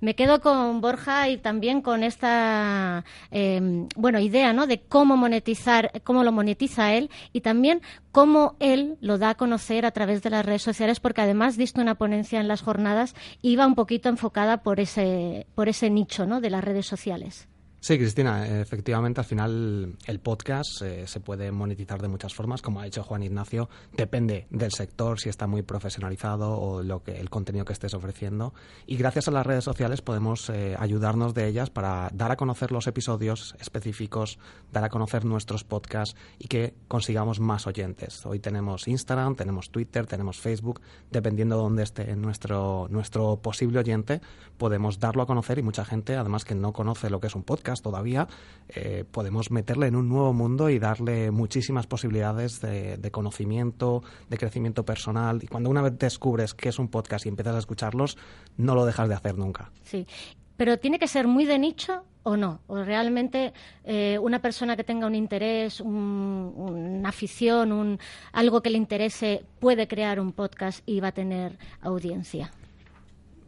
Me 0.00 0.14
quedo 0.14 0.40
con 0.40 0.80
Borja 0.80 1.30
y 1.30 1.38
también 1.38 1.80
con 1.80 2.02
esta 2.02 3.04
em, 3.30 3.88
bueno 3.96 4.18
idea 4.18 4.52
¿no? 4.52 4.66
de 4.66 4.80
cómo 4.80 5.16
monetizar, 5.16 6.02
cómo 6.04 6.22
lo 6.22 6.32
monetiza 6.32 6.92
él 6.92 7.10
y 7.32 7.40
también 7.40 7.80
cómo 8.12 8.56
él 8.60 8.98
lo 9.00 9.16
da 9.18 9.30
a 9.30 9.34
conocer 9.36 9.86
a 9.86 9.92
través 9.92 10.22
de 10.22 10.30
las 10.30 10.44
redes 10.44 10.62
sociales, 10.62 11.00
porque 11.00 11.22
además 11.22 11.56
diste 11.56 11.80
una 11.80 11.94
ponencia 11.94 12.40
en 12.40 12.48
las 12.48 12.62
jornadas 12.62 13.14
iba 13.40 13.66
un 13.66 13.74
poquito 13.74 14.08
enfocada 14.08 14.62
por 14.62 14.80
ese, 14.80 15.46
por 15.54 15.68
ese 15.68 15.88
nicho 15.88 16.26
¿no? 16.26 16.40
de 16.40 16.50
las 16.50 16.62
redes 16.62 16.86
sociales. 16.86 17.48
Sí, 17.86 17.98
Cristina, 17.98 18.44
efectivamente, 18.48 19.20
al 19.20 19.26
final 19.26 19.96
el 20.06 20.18
podcast 20.18 20.82
eh, 20.82 21.06
se 21.06 21.20
puede 21.20 21.52
monetizar 21.52 22.02
de 22.02 22.08
muchas 22.08 22.34
formas, 22.34 22.60
como 22.60 22.80
ha 22.80 22.84
dicho 22.84 23.04
Juan 23.04 23.22
Ignacio, 23.22 23.68
depende 23.92 24.48
del 24.50 24.72
sector, 24.72 25.20
si 25.20 25.28
está 25.28 25.46
muy 25.46 25.62
profesionalizado 25.62 26.58
o 26.58 26.82
lo 26.82 27.04
que 27.04 27.20
el 27.20 27.30
contenido 27.30 27.64
que 27.64 27.72
estés 27.72 27.94
ofreciendo. 27.94 28.54
Y 28.88 28.96
gracias 28.96 29.28
a 29.28 29.30
las 29.30 29.46
redes 29.46 29.62
sociales 29.62 30.02
podemos 30.02 30.50
eh, 30.50 30.74
ayudarnos 30.76 31.32
de 31.32 31.46
ellas 31.46 31.70
para 31.70 32.10
dar 32.12 32.32
a 32.32 32.36
conocer 32.36 32.72
los 32.72 32.88
episodios 32.88 33.54
específicos, 33.60 34.40
dar 34.72 34.82
a 34.82 34.88
conocer 34.88 35.24
nuestros 35.24 35.62
podcasts 35.62 36.16
y 36.40 36.48
que 36.48 36.74
consigamos 36.88 37.38
más 37.38 37.68
oyentes. 37.68 38.26
Hoy 38.26 38.40
tenemos 38.40 38.88
Instagram, 38.88 39.36
tenemos 39.36 39.70
Twitter, 39.70 40.06
tenemos 40.06 40.40
Facebook, 40.40 40.80
dependiendo 41.12 41.54
de 41.54 41.62
dónde 41.62 41.82
esté 41.84 42.16
nuestro, 42.16 42.88
nuestro 42.90 43.36
posible 43.36 43.78
oyente, 43.78 44.20
podemos 44.58 44.98
darlo 44.98 45.22
a 45.22 45.26
conocer 45.26 45.60
y 45.60 45.62
mucha 45.62 45.84
gente, 45.84 46.16
además 46.16 46.44
que 46.44 46.56
no 46.56 46.72
conoce 46.72 47.10
lo 47.10 47.20
que 47.20 47.28
es 47.28 47.36
un 47.36 47.44
podcast, 47.44 47.75
todavía, 47.82 48.28
eh, 48.68 49.04
podemos 49.10 49.50
meterle 49.50 49.86
en 49.86 49.96
un 49.96 50.08
nuevo 50.08 50.32
mundo 50.32 50.70
y 50.70 50.78
darle 50.78 51.30
muchísimas 51.30 51.86
posibilidades 51.86 52.60
de, 52.60 53.10
conocimiento, 53.10 54.02
de 54.28 54.38
crecimiento 54.38 54.84
personal. 54.84 55.40
Y 55.42 55.46
cuando 55.46 55.70
una 55.70 55.82
vez 55.82 55.98
descubres 55.98 56.54
que 56.54 56.68
es 56.68 56.78
un 56.78 56.88
podcast 56.88 57.26
y 57.26 57.28
empiezas 57.28 57.54
a 57.54 57.58
escucharlos, 57.58 58.16
no 58.56 58.74
lo 58.74 58.84
dejas 58.84 59.08
de 59.08 59.14
hacer 59.14 59.38
nunca. 59.38 59.70
Sí. 59.82 60.06
Pero 60.56 60.78
tiene 60.78 60.98
que 60.98 61.06
ser 61.06 61.26
muy 61.28 61.44
de 61.44 61.58
nicho 61.58 62.02
o 62.22 62.36
no. 62.36 62.60
O 62.66 62.82
realmente 62.82 63.52
eh, 63.84 64.18
una 64.20 64.40
persona 64.40 64.76
que 64.76 64.84
tenga 64.84 65.06
un 65.06 65.14
interés, 65.14 65.80
una 65.80 67.08
afición, 67.08 67.72
un, 67.72 68.00
algo 68.32 68.62
que 68.62 68.70
le 68.70 68.78
interese, 68.78 69.44
puede 69.60 69.86
crear 69.86 70.18
un 70.18 70.32
podcast 70.32 70.82
y 70.86 71.00
va 71.00 71.08
a 71.08 71.12
tener 71.12 71.58
audiencia. 71.80 72.50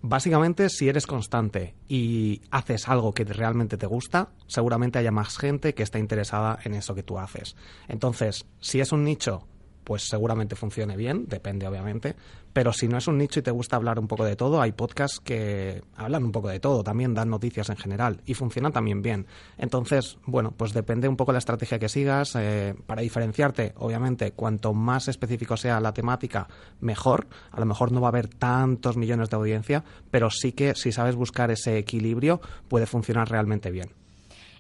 Básicamente, 0.01 0.69
si 0.69 0.89
eres 0.89 1.07
constante 1.07 1.75
y 1.89 2.41
haces 2.51 2.89
algo 2.89 3.13
que 3.13 3.25
realmente 3.25 3.77
te 3.77 3.87
gusta, 3.87 4.31
seguramente 4.47 4.99
haya 4.99 5.11
más 5.11 5.37
gente 5.39 5.75
que 5.75 5.83
está 5.83 5.99
interesada 5.99 6.59
en 6.65 6.75
eso 6.75 6.95
que 6.95 7.03
tú 7.03 7.19
haces. 7.19 7.57
Entonces, 7.89 8.47
si 8.61 8.81
es 8.81 8.93
un 8.93 9.05
nicho 9.05 9.47
pues 9.89 10.07
seguramente 10.07 10.55
funcione 10.55 10.99
bien, 10.99 11.25
depende 11.29 11.67
obviamente, 11.67 12.15
pero 12.53 12.75
si 12.75 12.89
no 12.89 12.99
es 12.99 13.09
un 13.09 13.17
nicho 13.17 13.41
y 13.41 13.43
te 13.43 13.51
gusta 13.51 13.77
hablar 13.77 13.99
un 13.99 14.07
poco 14.07 14.23
de 14.27 14.37
todo, 14.37 14.61
hay 14.61 14.73
podcasts 14.73 15.19
que 15.19 15.83
hablan 15.97 16.25
un 16.25 16.31
poco 16.31 16.49
de 16.49 16.61
todo, 16.61 16.85
también 16.85 17.15
dan 17.15 17.31
noticias 17.31 17.71
en 17.71 17.79
general 17.79 18.21
y 18.27 18.35
funcionan 18.35 18.71
también 18.71 19.01
bien. 19.01 19.27
Entonces, 19.57 20.19
bueno, 20.27 20.53
pues 20.55 20.75
depende 20.75 21.09
un 21.09 21.17
poco 21.17 21.33
la 21.33 21.39
estrategia 21.39 21.79
que 21.79 21.89
sigas. 21.89 22.37
Eh, 22.37 22.75
para 22.85 23.01
diferenciarte, 23.01 23.73
obviamente, 23.79 24.33
cuanto 24.33 24.75
más 24.75 25.09
específico 25.09 25.57
sea 25.57 25.81
la 25.81 25.95
temática, 25.95 26.49
mejor. 26.81 27.27
A 27.51 27.59
lo 27.59 27.65
mejor 27.65 27.91
no 27.91 28.03
va 28.03 28.09
a 28.09 28.11
haber 28.11 28.29
tantos 28.29 28.99
millones 28.99 29.31
de 29.31 29.37
audiencia, 29.37 29.85
pero 30.11 30.29
sí 30.29 30.53
que 30.53 30.75
si 30.75 30.93
sabes 30.93 31.17
buscar 31.17 31.51
ese 31.51 31.79
equilibrio, 31.79 32.43
puede 32.69 32.85
funcionar 32.85 33.31
realmente 33.31 33.71
bien. 33.71 33.89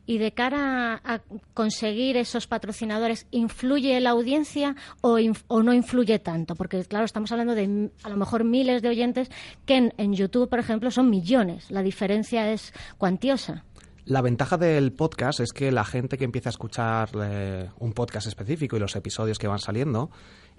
Y 0.08 0.16
de 0.16 0.32
cara 0.32 1.02
a 1.04 1.20
conseguir 1.52 2.16
esos 2.16 2.46
patrocinadores, 2.46 3.26
¿influye 3.30 4.00
la 4.00 4.10
audiencia 4.10 4.74
o, 5.02 5.18
no 5.18 5.74
influye 5.74 6.18
tanto? 6.18 6.54
Porque, 6.54 6.82
claro, 6.86 7.04
estamos 7.04 7.30
hablando 7.30 7.54
de 7.54 7.90
a 8.02 8.08
lo 8.08 8.16
mejor 8.16 8.44
miles 8.44 8.80
de 8.80 8.88
oyentes 8.88 9.28
que 9.66 9.92
en 9.94 10.14
YouTube, 10.14 10.48
por 10.48 10.60
ejemplo, 10.60 10.90
son 10.90 11.10
millones. 11.10 11.70
La 11.70 11.82
diferencia 11.82 12.50
es 12.50 12.72
cuantiosa. 12.96 13.64
La 14.08 14.22
ventaja 14.22 14.56
del 14.56 14.94
podcast 14.94 15.40
es 15.40 15.52
que 15.52 15.70
la 15.70 15.84
gente 15.84 16.16
que 16.16 16.24
empieza 16.24 16.48
a 16.48 16.52
escuchar 16.56 17.10
eh, 17.20 17.68
un 17.78 17.92
podcast 17.92 18.26
específico 18.26 18.74
y 18.74 18.80
los 18.80 18.96
episodios 18.96 19.38
que 19.38 19.46
van 19.46 19.58
saliendo 19.58 20.10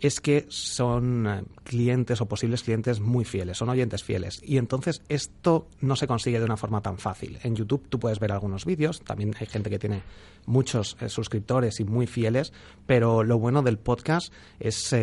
es 0.02 0.20
que 0.20 0.46
son 0.50 1.28
eh, 1.28 1.44
clientes 1.64 2.22
o 2.22 2.28
posibles 2.28 2.64
clientes 2.64 3.00
muy 3.00 3.26
fieles, 3.26 3.58
son 3.58 3.70
oyentes 3.70 4.04
fieles. 4.04 4.42
Y 4.44 4.58
entonces 4.58 5.02
esto 5.10 5.68
no 5.82 5.96
se 5.96 6.08
consigue 6.08 6.40
de 6.40 6.46
una 6.46 6.58
forma 6.58 6.82
tan 6.82 6.98
fácil. 6.98 7.40
En 7.44 7.56
YouTube 7.56 7.88
tú 7.90 8.00
puedes 8.00 8.20
ver 8.20 8.32
algunos 8.32 8.66
vídeos, 8.66 9.02
también 9.02 9.34
hay 9.40 9.48
gente 9.48 9.70
que 9.70 9.80
tiene 9.80 10.02
muchos 10.46 10.98
eh, 11.00 11.10
suscriptores 11.10 11.80
y 11.80 11.84
muy 11.84 12.08
fieles, 12.08 12.54
pero 12.86 13.24
lo 13.24 13.38
bueno 13.40 13.62
del 13.62 13.78
podcast 13.78 14.34
es 14.60 14.94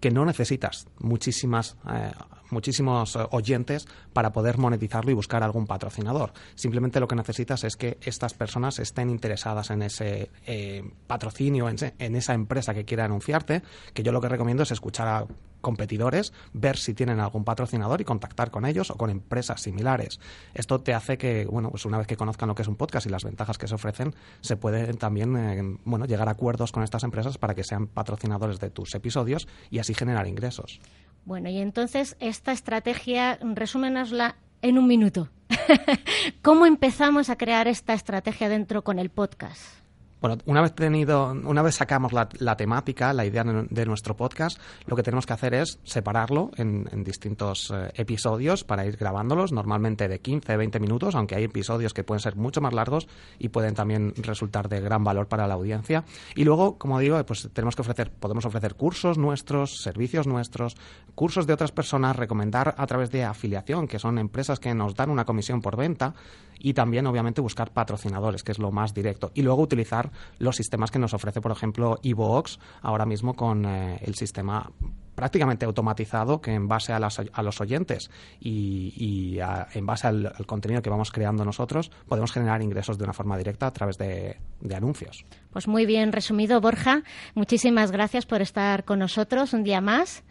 que 0.00 0.10
no 0.10 0.24
necesitas 0.24 0.88
muchísimas, 0.98 1.76
eh, 1.88 2.10
muchísimos 2.52 3.16
eh, 3.16 3.20
oyentes 3.30 3.86
para 4.12 4.32
poder 4.32 4.58
monetizarlo 4.58 5.10
y 5.10 5.14
buscar 5.14 5.42
algún 5.42 5.66
patrocinador. 5.66 6.32
Simplemente 6.54 7.00
lo 7.00 7.08
que 7.08 7.16
necesitas 7.16 7.64
es 7.64 7.76
que 7.76 7.98
estas 8.02 8.34
personas 8.34 8.78
estén 8.78 9.10
interesadas 9.10 9.70
en 9.70 9.82
ese 9.82 10.30
eh, 10.46 10.82
patrocinio, 11.06 11.68
en, 11.68 11.76
en, 11.98 12.16
esa 12.16 12.34
empresa 12.34 12.74
que 12.74 12.84
quiera 12.84 13.04
anunciarte, 13.04 13.62
que 13.94 14.02
yo 14.02 14.12
lo 14.12 14.20
que 14.20 14.28
recomiendo 14.28 14.62
es 14.62 14.70
escuchar 14.70 15.08
a 15.08 15.26
competidores, 15.60 16.32
ver 16.52 16.76
si 16.76 16.94
tienen 16.94 17.20
algún 17.20 17.44
patrocinador 17.44 18.00
y 18.00 18.04
contactar 18.04 18.50
con 18.50 18.64
ellos 18.64 18.90
o 18.90 18.96
con 18.96 19.10
empresas 19.10 19.60
similares. 19.60 20.20
Esto 20.54 20.80
te 20.80 20.94
hace 20.94 21.18
que, 21.18 21.46
bueno, 21.46 21.70
pues 21.70 21.84
una 21.84 21.98
vez 21.98 22.06
que 22.06 22.16
conozcan 22.16 22.48
lo 22.48 22.54
que 22.54 22.62
es 22.62 22.68
un 22.68 22.76
podcast 22.76 23.06
y 23.06 23.10
las 23.10 23.24
ventajas 23.24 23.58
que 23.58 23.68
se 23.68 23.74
ofrecen, 23.74 24.14
se 24.40 24.56
pueden 24.56 24.96
también, 24.96 25.36
eh, 25.36 25.78
bueno, 25.84 26.06
llegar 26.06 26.28
a 26.28 26.32
acuerdos 26.32 26.72
con 26.72 26.82
estas 26.82 27.04
empresas 27.04 27.38
para 27.38 27.54
que 27.54 27.64
sean 27.64 27.86
patrocinadores 27.86 28.58
de 28.58 28.70
tus 28.70 28.94
episodios 28.94 29.46
y 29.70 29.78
así 29.78 29.94
generar 29.94 30.26
ingresos. 30.26 30.80
Bueno, 31.24 31.48
y 31.48 31.58
entonces 31.58 32.16
esta 32.20 32.52
estrategia, 32.52 33.38
resúmenosla 33.42 34.36
en 34.62 34.78
un 34.78 34.86
minuto. 34.86 35.28
¿Cómo 36.42 36.66
empezamos 36.66 37.30
a 37.30 37.36
crear 37.36 37.68
esta 37.68 37.92
estrategia 37.92 38.48
dentro 38.48 38.82
con 38.82 38.98
el 38.98 39.10
podcast? 39.10 39.79
Bueno, 40.20 40.36
una 40.44 40.60
vez 40.60 40.74
tenido, 40.74 41.30
una 41.30 41.62
vez 41.62 41.76
sacamos 41.76 42.12
la, 42.12 42.56
temática, 42.56 43.14
la 43.14 43.24
idea 43.24 43.42
de, 43.42 43.86
nuestro 43.86 44.16
podcast, 44.16 44.60
lo 44.86 44.94
que 44.94 45.02
tenemos 45.02 45.24
que 45.24 45.32
hacer 45.32 45.54
es 45.54 45.78
separarlo 45.82 46.50
en, 46.56 46.84
distintos 47.04 47.72
eh, 47.74 47.90
episodios 47.94 48.62
para 48.62 48.84
ir 48.84 48.98
grabándolos, 48.98 49.50
normalmente 49.50 50.08
de 50.08 50.20
15, 50.20 50.58
20 50.58 50.78
minutos, 50.78 51.14
aunque 51.14 51.36
hay 51.36 51.44
episodios 51.44 51.94
que 51.94 52.04
pueden 52.04 52.20
ser 52.20 52.36
mucho 52.36 52.60
más 52.60 52.74
largos 52.74 53.08
y 53.38 53.48
pueden 53.48 53.74
también 53.74 54.12
resultar 54.18 54.68
de 54.68 54.80
gran 54.80 55.04
valor 55.04 55.26
para 55.26 55.48
la 55.48 55.54
audiencia. 55.54 56.04
Y 56.34 56.44
luego, 56.44 56.76
como 56.76 56.98
digo, 56.98 57.24
pues 57.24 57.48
tenemos 57.54 57.74
que 57.74 57.80
ofrecer, 57.80 58.10
podemos 58.10 58.44
ofrecer 58.44 58.74
cursos 58.74 59.16
nuestros, 59.16 59.80
servicios 59.80 60.26
nuestros, 60.26 60.76
cursos 61.14 61.46
de 61.46 61.54
otras 61.54 61.72
personas, 61.72 62.16
recomendar 62.16 62.74
a 62.76 62.86
través 62.86 63.10
de 63.10 63.24
afiliación, 63.24 63.88
que 63.88 63.98
son 63.98 64.18
empresas 64.18 64.60
que 64.60 64.74
nos 64.74 64.94
dan 64.94 65.08
una 65.08 65.24
comisión 65.24 65.62
por 65.62 65.78
venta, 65.78 66.14
y 66.60 66.74
también, 66.74 67.06
obviamente, 67.06 67.40
buscar 67.40 67.72
patrocinadores, 67.72 68.42
que 68.42 68.52
es 68.52 68.58
lo 68.58 68.70
más 68.70 68.92
directo. 68.92 69.32
Y 69.34 69.42
luego 69.42 69.62
utilizar 69.62 70.09
los 70.38 70.56
sistemas 70.56 70.90
que 70.90 70.98
nos 70.98 71.14
ofrece, 71.14 71.40
por 71.40 71.52
ejemplo, 71.52 71.98
Evox 72.02 72.58
ahora 72.82 73.06
mismo 73.06 73.34
con 73.34 73.64
eh, 73.64 73.98
el 74.02 74.14
sistema 74.14 74.70
prácticamente 75.14 75.66
automatizado 75.66 76.40
que 76.40 76.54
en 76.54 76.66
base 76.66 76.94
a, 76.94 76.98
los 76.98 77.60
oyentes 77.60 78.10
y, 78.40 79.38
en 79.74 79.84
base 79.84 80.06
al, 80.06 80.32
contenido 80.46 80.80
que 80.80 80.88
vamos 80.88 81.10
creando 81.10 81.44
nosotros 81.44 81.90
podemos 82.08 82.32
generar 82.32 82.62
ingresos 82.62 82.96
de 82.96 83.04
una 83.04 83.12
forma 83.12 83.36
directa 83.36 83.66
a 83.66 83.70
través 83.70 83.98
de, 83.98 84.38
de 84.60 84.74
anuncios. 84.74 85.26
Pues 85.52 85.68
muy 85.68 85.84
bien 85.84 86.12
resumido, 86.12 86.60
Borja. 86.62 87.02
Muchísimas 87.34 87.90
gracias 87.90 88.24
por 88.24 88.40
estar 88.40 88.84
con 88.84 88.98
nosotros 88.98 89.52
un 89.52 89.62
día 89.62 89.82
más. 89.82 90.22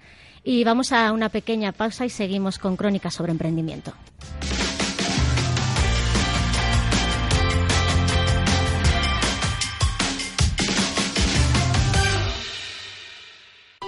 Y 0.44 0.64
vamos 0.64 0.92
a 0.92 1.12
una 1.12 1.30
pequeña 1.30 1.72
pausa 1.74 2.06
y 2.06 2.10
seguimos 2.10 2.58
con 2.58 2.76
Crónicas 2.76 3.14
sobre 3.14 3.32
Emprendimiento. 3.32 3.94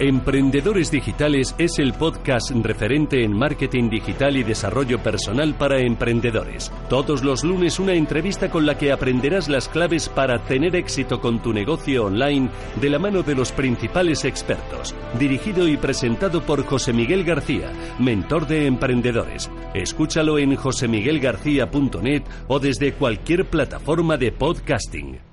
Emprendedores 0.00 0.92
Digitales 0.92 1.56
es 1.58 1.80
el 1.80 1.92
podcast 1.92 2.52
referente 2.52 3.24
en 3.24 3.32
marketing 3.32 3.90
digital 3.90 4.36
y 4.36 4.44
desarrollo 4.44 5.02
personal 5.02 5.56
para 5.56 5.80
emprendedores. 5.80 6.70
Todos 6.88 7.24
los 7.24 7.42
lunes 7.42 7.80
una 7.80 7.94
entrevista 7.94 8.48
con 8.48 8.64
la 8.64 8.78
que 8.78 8.92
aprenderás 8.92 9.48
las 9.48 9.68
claves 9.68 10.08
para 10.08 10.38
tener 10.44 10.76
éxito 10.76 11.20
con 11.20 11.42
tu 11.42 11.52
negocio 11.52 12.04
online 12.04 12.48
de 12.80 12.90
la 12.90 13.00
mano 13.00 13.24
de 13.24 13.34
los 13.34 13.50
principales 13.50 14.24
expertos. 14.24 14.94
Dirigido 15.18 15.66
y 15.66 15.76
presentado 15.76 16.42
por 16.42 16.64
José 16.64 16.92
Miguel 16.92 17.24
García, 17.24 17.72
mentor 17.98 18.46
de 18.46 18.66
emprendedores. 18.66 19.50
Escúchalo 19.74 20.38
en 20.38 20.54
josemiguelgarcía.net 20.54 22.22
o 22.46 22.60
desde 22.60 22.92
cualquier 22.92 23.46
plataforma 23.46 24.16
de 24.16 24.30
podcasting. 24.30 25.27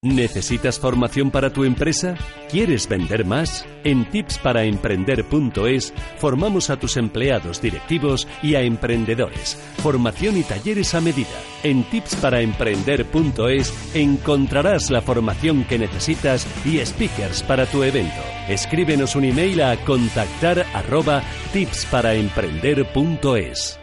¿Necesitas 0.02 0.80
formación 0.80 1.30
para 1.30 1.52
tu 1.52 1.64
empresa? 1.64 2.14
¿Quieres 2.50 2.88
vender 2.88 3.26
más? 3.26 3.66
En 3.84 4.08
tipsparaemprender.es 4.08 5.92
formamos 6.16 6.70
a 6.70 6.78
tus 6.78 6.96
empleados 6.96 7.60
directivos 7.60 8.26
y 8.42 8.54
a 8.54 8.62
emprendedores. 8.62 9.62
Formación 9.82 10.38
y 10.38 10.42
talleres 10.42 10.94
a 10.94 11.02
medida. 11.02 11.28
En 11.62 11.84
tipsparaemprender.es 11.84 13.94
encontrarás 13.94 14.90
la 14.90 15.02
formación 15.02 15.64
que 15.64 15.78
necesitas 15.78 16.46
y 16.64 16.78
speakers 16.78 17.42
para 17.42 17.66
tu 17.66 17.82
evento. 17.82 18.22
Escríbenos 18.48 19.16
un 19.16 19.24
email 19.24 19.60
a 19.60 19.76
contactar 19.84 20.64
arroba 20.72 21.22
tipsparaemprender.es. 21.52 23.79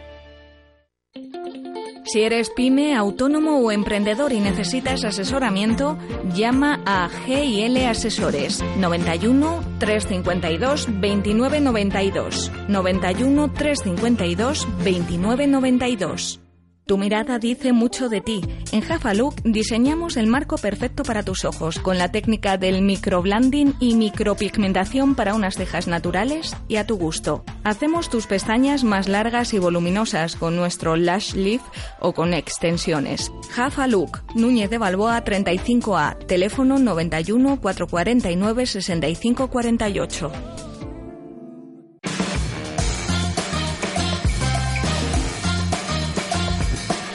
Si 2.10 2.22
eres 2.22 2.48
pyme, 2.48 2.96
autónomo 2.96 3.58
o 3.58 3.70
emprendedor 3.70 4.32
y 4.32 4.40
necesitas 4.40 5.04
asesoramiento, 5.04 5.98
llama 6.34 6.80
a 6.86 7.10
GIL 7.10 7.76
Asesores 7.84 8.64
91 8.78 9.62
352 9.78 10.86
2992 10.86 12.50
91 12.66 13.52
352 13.52 14.66
2992. 14.78 16.47
Tu 16.88 16.96
mirada 16.96 17.38
dice 17.38 17.74
mucho 17.74 18.08
de 18.08 18.22
ti. 18.22 18.40
En 18.72 18.80
Jafalook 18.80 19.42
diseñamos 19.44 20.16
el 20.16 20.26
marco 20.26 20.56
perfecto 20.56 21.02
para 21.02 21.22
tus 21.22 21.44
ojos 21.44 21.78
con 21.78 21.98
la 21.98 22.10
técnica 22.10 22.56
del 22.56 22.80
microblending 22.80 23.74
y 23.78 23.94
micropigmentación 23.94 25.14
para 25.14 25.34
unas 25.34 25.56
cejas 25.56 25.86
naturales 25.86 26.56
y 26.66 26.76
a 26.76 26.86
tu 26.86 26.96
gusto. 26.96 27.44
Hacemos 27.62 28.08
tus 28.08 28.26
pestañas 28.26 28.84
más 28.84 29.06
largas 29.06 29.52
y 29.52 29.58
voluminosas 29.58 30.34
con 30.34 30.56
nuestro 30.56 30.96
Lash 30.96 31.34
Lift 31.34 31.66
o 32.00 32.14
con 32.14 32.32
extensiones. 32.32 33.30
Jafalook, 33.50 34.22
Núñez 34.34 34.70
de 34.70 34.78
Balboa 34.78 35.22
35A, 35.22 36.16
teléfono 36.24 36.78
91 36.78 37.60
449 37.60 38.64
6548. 38.64 40.32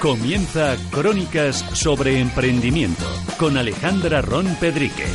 Comienza 0.03 0.75
Crónicas 0.91 1.55
sobre 1.71 2.19
Emprendimiento 2.19 3.05
con 3.39 3.55
Alejandra 3.55 4.21
Ron 4.21 4.53
Pedrique. 4.59 5.05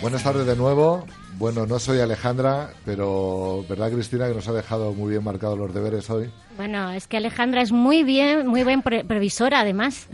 Buenas 0.00 0.22
tardes 0.22 0.46
de 0.46 0.54
nuevo. 0.54 1.04
Bueno, 1.36 1.66
no 1.66 1.80
soy 1.80 1.98
Alejandra, 1.98 2.74
pero 2.84 3.64
¿verdad, 3.68 3.90
Cristina, 3.90 4.28
que 4.28 4.34
nos 4.34 4.46
ha 4.46 4.52
dejado 4.52 4.92
muy 4.92 5.10
bien 5.10 5.24
marcados 5.24 5.58
los 5.58 5.74
deberes 5.74 6.08
hoy? 6.10 6.30
Bueno, 6.56 6.92
es 6.92 7.08
que 7.08 7.16
Alejandra 7.16 7.60
es 7.60 7.72
muy 7.72 8.04
bien, 8.04 8.46
muy 8.46 8.62
buen 8.62 8.80
previsora, 8.82 9.58
además. 9.58 10.06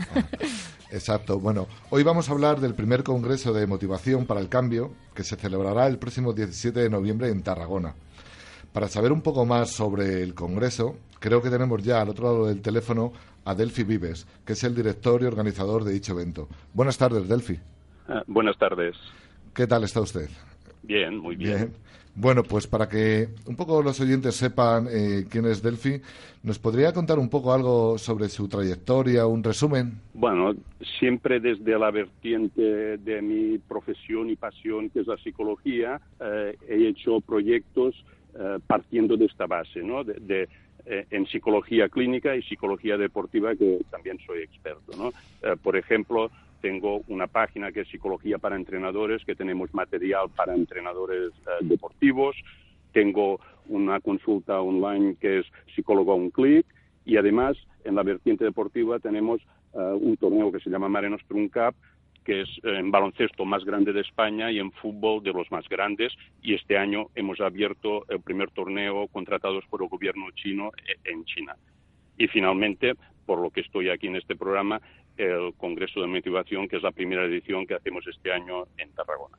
exacto. 0.89 1.39
Bueno, 1.39 1.67
hoy 1.91 2.01
vamos 2.01 2.27
a 2.27 2.31
hablar 2.31 2.59
del 2.59 2.73
primer 2.73 3.03
Congreso 3.03 3.53
de 3.53 3.67
Motivación 3.67 4.25
para 4.25 4.39
el 4.39 4.49
Cambio, 4.49 4.93
que 5.13 5.23
se 5.23 5.35
celebrará 5.35 5.85
el 5.85 5.99
próximo 5.99 6.33
17 6.33 6.79
de 6.79 6.89
noviembre 6.89 7.29
en 7.29 7.43
Tarragona. 7.43 7.93
Para 8.75 8.89
saber 8.89 9.13
un 9.13 9.21
poco 9.21 9.45
más 9.45 9.69
sobre 9.69 10.21
el 10.21 10.33
Congreso, 10.33 10.97
creo 11.21 11.41
que 11.41 11.49
tenemos 11.49 11.81
ya 11.81 12.01
al 12.01 12.09
otro 12.09 12.25
lado 12.25 12.47
del 12.47 12.61
teléfono 12.61 13.13
a 13.45 13.55
Delfi 13.55 13.85
Vives, 13.85 14.27
que 14.45 14.51
es 14.51 14.61
el 14.65 14.75
director 14.75 15.21
y 15.21 15.25
organizador 15.27 15.85
de 15.85 15.93
dicho 15.93 16.11
evento. 16.11 16.49
Buenas 16.73 16.97
tardes, 16.97 17.25
Delfi. 17.29 17.57
Ah, 18.09 18.21
buenas 18.27 18.57
tardes. 18.57 18.97
¿Qué 19.53 19.65
tal 19.65 19.85
está 19.85 20.01
usted? 20.01 20.27
Bien, 20.83 21.17
muy 21.17 21.37
bien. 21.37 21.71
Bueno, 22.15 22.43
pues 22.43 22.67
para 22.67 22.89
que 22.89 23.29
un 23.45 23.55
poco 23.55 23.81
los 23.81 24.01
oyentes 24.01 24.35
sepan 24.35 24.87
eh, 24.91 25.23
quién 25.29 25.45
es 25.45 25.63
Delfi, 25.63 26.01
¿nos 26.43 26.59
podría 26.59 26.91
contar 26.91 27.17
un 27.17 27.29
poco 27.29 27.53
algo 27.53 27.97
sobre 27.97 28.27
su 28.27 28.49
trayectoria, 28.49 29.25
un 29.25 29.41
resumen? 29.41 30.01
Bueno, 30.13 30.53
siempre 30.99 31.39
desde 31.39 31.79
la 31.79 31.91
vertiente 31.91 32.97
de 32.97 33.21
mi 33.21 33.57
profesión 33.57 34.29
y 34.29 34.35
pasión, 34.35 34.89
que 34.89 34.99
es 34.99 35.07
la 35.07 35.15
psicología, 35.15 36.01
eh, 36.19 36.57
he 36.67 36.89
hecho 36.89 37.21
proyectos 37.21 37.95
eh, 38.37 38.59
partiendo 38.67 39.15
de 39.15 39.27
esta 39.27 39.45
base, 39.45 39.81
¿no? 39.81 40.03
De, 40.03 40.49
eh, 40.85 41.05
en 41.09 41.25
psicología 41.25 41.87
clínica 41.87 42.35
y 42.35 42.41
psicología 42.41 42.97
deportiva, 42.97 43.55
que 43.55 43.79
también 43.89 44.19
soy 44.25 44.41
experto, 44.41 44.91
¿no? 44.97 45.13
Eh, 45.41 45.55
por 45.63 45.77
ejemplo, 45.77 46.29
tengo 46.59 47.01
una 47.07 47.27
página 47.27 47.71
que 47.71 47.81
es 47.81 47.87
Psicología 47.87 48.37
para 48.37 48.57
Entrenadores, 48.57 49.23
que 49.23 49.35
tenemos 49.35 49.73
material 49.73 50.27
para 50.35 50.53
entrenadores 50.53 51.31
deportivos. 51.61 52.35
Tengo 52.91 53.39
una 53.69 54.01
consulta 54.01 54.59
online 54.59 55.15
que 55.21 55.39
es 55.39 55.45
Psicólogo 55.73 56.11
a 56.11 56.15
un 56.15 56.29
clic. 56.29 56.65
Y 57.05 57.15
además, 57.15 57.55
en 57.85 57.95
la 57.95 58.03
vertiente 58.03 58.43
deportiva 58.43 58.99
tenemos 58.99 59.41
un 59.73 60.17
torneo 60.17 60.51
que 60.51 60.59
se 60.59 60.69
llama 60.69 60.89
Mare 60.89 61.09
Nostrum 61.09 61.49
Cup, 61.49 61.75
que 62.25 62.41
es 62.41 62.49
eh, 62.63 62.79
en 62.79 62.91
baloncesto 62.91 63.45
más 63.45 63.63
grande 63.63 63.93
de 63.93 64.01
España 64.01 64.51
y 64.51 64.59
en 64.59 64.71
fútbol 64.71 65.23
de 65.23 65.31
los 65.31 65.49
más 65.51 65.67
grandes. 65.69 66.11
Y 66.41 66.55
este 66.55 66.77
año 66.77 67.07
hemos 67.15 67.39
abierto 67.39 68.05
el 68.09 68.19
primer 68.19 68.51
torneo 68.51 69.07
contratados 69.07 69.63
por 69.69 69.81
el 69.83 69.89
gobierno 69.89 70.25
chino 70.31 70.71
eh, 70.85 70.95
en 71.05 71.23
China. 71.25 71.55
Y 72.17 72.27
finalmente, 72.27 72.95
por 73.25 73.39
lo 73.39 73.51
que 73.51 73.61
estoy 73.61 73.89
aquí 73.89 74.07
en 74.07 74.15
este 74.15 74.35
programa, 74.35 74.81
el 75.17 75.53
Congreso 75.57 76.01
de 76.01 76.07
Motivación, 76.07 76.67
que 76.67 76.77
es 76.77 76.83
la 76.83 76.91
primera 76.91 77.23
edición 77.23 77.65
que 77.65 77.75
hacemos 77.75 78.05
este 78.07 78.31
año 78.31 78.65
en 78.77 78.91
Tarragona. 78.91 79.37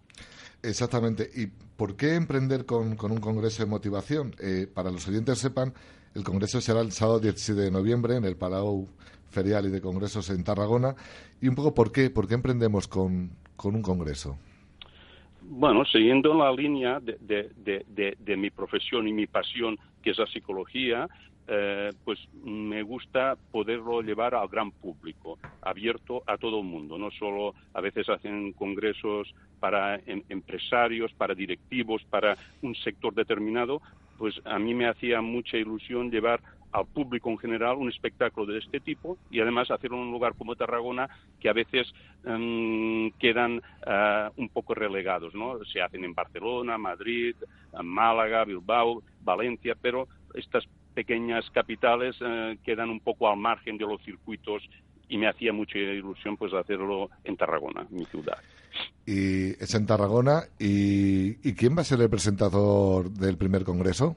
Exactamente. 0.63 1.29
¿Y 1.35 1.47
por 1.77 1.97
qué 1.97 2.15
emprender 2.15 2.65
con, 2.65 2.89
un 2.89 3.21
Congreso 3.21 3.65
de 3.65 3.71
Motivación? 3.71 4.35
Eh, 4.41 4.67
para 4.73 4.91
los 4.91 5.07
oyentes 5.09 5.39
sepan, 5.39 5.75
el 6.17 6.25
Congreso 6.25 6.63
será 6.63 6.81
el 6.81 6.93
sábado 6.93 7.21
17 7.21 7.61
de 7.61 7.71
noviembre 7.71 8.17
en 8.17 8.25
el 8.25 8.37
Palau 8.37 8.89
ferial 9.29 9.67
y 9.67 9.69
de 9.69 9.83
congresos 9.83 10.31
en 10.31 10.43
Tarragona. 10.43 10.95
Y 11.43 11.49
un 11.49 11.55
poco 11.55 11.75
por 11.75 11.93
qué, 11.93 12.09
por 12.09 12.27
qué 12.27 12.35
emprendemos 12.35 12.89
con, 12.89 13.33
un 13.63 13.83
congreso. 13.83 14.39
Bueno, 15.43 15.85
siguiendo 15.85 16.33
la 16.33 16.51
línea 16.53 17.01
de, 17.01 18.37
mi 18.37 18.51
profesión 18.51 19.07
y 19.07 19.13
mi 19.13 19.27
pasión, 19.27 19.79
que 20.03 20.11
es 20.11 20.19
la 20.19 20.27
psicología, 20.27 21.07
eh, 21.49 21.93
pues 22.03 22.19
me 22.43 22.83
gusta 22.83 23.37
poderlo 23.53 24.01
llevar 24.01 24.35
al 24.35 24.49
gran 24.49 24.71
público, 24.71 25.39
abierto 25.61 26.23
a 26.27 26.39
todo 26.39 26.61
el 26.61 26.65
mundo. 26.65 26.97
No 26.97 27.11
solo 27.11 27.55
a 27.75 27.81
veces 27.83 28.09
hacen 28.09 28.53
congresos 28.55 29.35
para 29.61 29.97
em, 30.07 30.23
empresarios, 30.31 31.13
para 31.13 31.35
directivos, 31.35 32.03
para 32.09 32.39
un 32.63 32.75
sector 32.75 33.15
determinado, 33.15 33.83
pues 34.19 34.41
a 34.45 34.59
mí 34.59 34.75
me 34.75 34.89
hacía 34.89 35.21
mucha 35.21 35.57
ilusión 35.57 36.11
llevar 36.11 36.41
al 36.73 36.87
público 36.87 37.31
en 37.31 37.39
general 37.39 37.77
un 37.77 37.89
espectáculo 37.89 38.53
de 38.53 38.59
este 38.59 38.81
tipo 38.81 39.17
y 39.31 39.41
además 39.41 39.71
hacerlo 39.71 39.97
en 39.97 40.05
un 40.05 40.13
lugar 40.13 40.35
como 40.37 40.57
Tarragona 40.57 41.09
que 41.41 41.49
a 41.49 41.53
veces 41.53 41.93
em, 42.25 43.11
quedan 43.13 43.63
eh, 43.87 44.29
un 44.37 44.49
poco 44.51 44.75
relegados, 44.75 45.35
¿no? 45.35 45.65
Se 45.65 45.81
hacen 45.81 46.05
en 46.05 46.15
Barcelona, 46.15 46.77
Madrid, 46.77 47.35
Málaga, 47.83 48.45
Bilbao, 48.45 49.03
Valencia, 49.23 49.75
pero 49.81 50.09
estas 50.35 50.65
pequeñas 50.95 51.49
capitales 51.51 52.17
eh, 52.21 52.59
quedan 52.65 52.91
un 52.91 53.01
poco 53.01 53.29
al 53.29 53.39
margen 53.39 53.79
de 53.79 53.87
los 53.87 54.03
circuitos 54.03 54.63
y 55.09 55.19
me 55.19 55.29
hacía 55.29 55.53
mucha 55.53 55.79
ilusión 55.79 56.37
pues 56.37 56.53
hacerlo 56.53 57.11
en 57.25 57.37
Tarragona, 57.37 57.87
mi 57.91 58.05
ciudad. 58.07 58.39
Y 59.07 59.51
es 59.63 59.75
en 59.75 59.87
Tarragona. 59.87 60.43
¿Y, 60.59 61.49
¿Y 61.49 61.55
quién 61.55 61.77
va 61.77 61.83
a 61.83 61.85
ser 61.85 62.01
el 62.01 62.11
presentador 62.11 63.11
del 63.11 63.37
primer 63.37 63.65
congreso? 63.65 64.17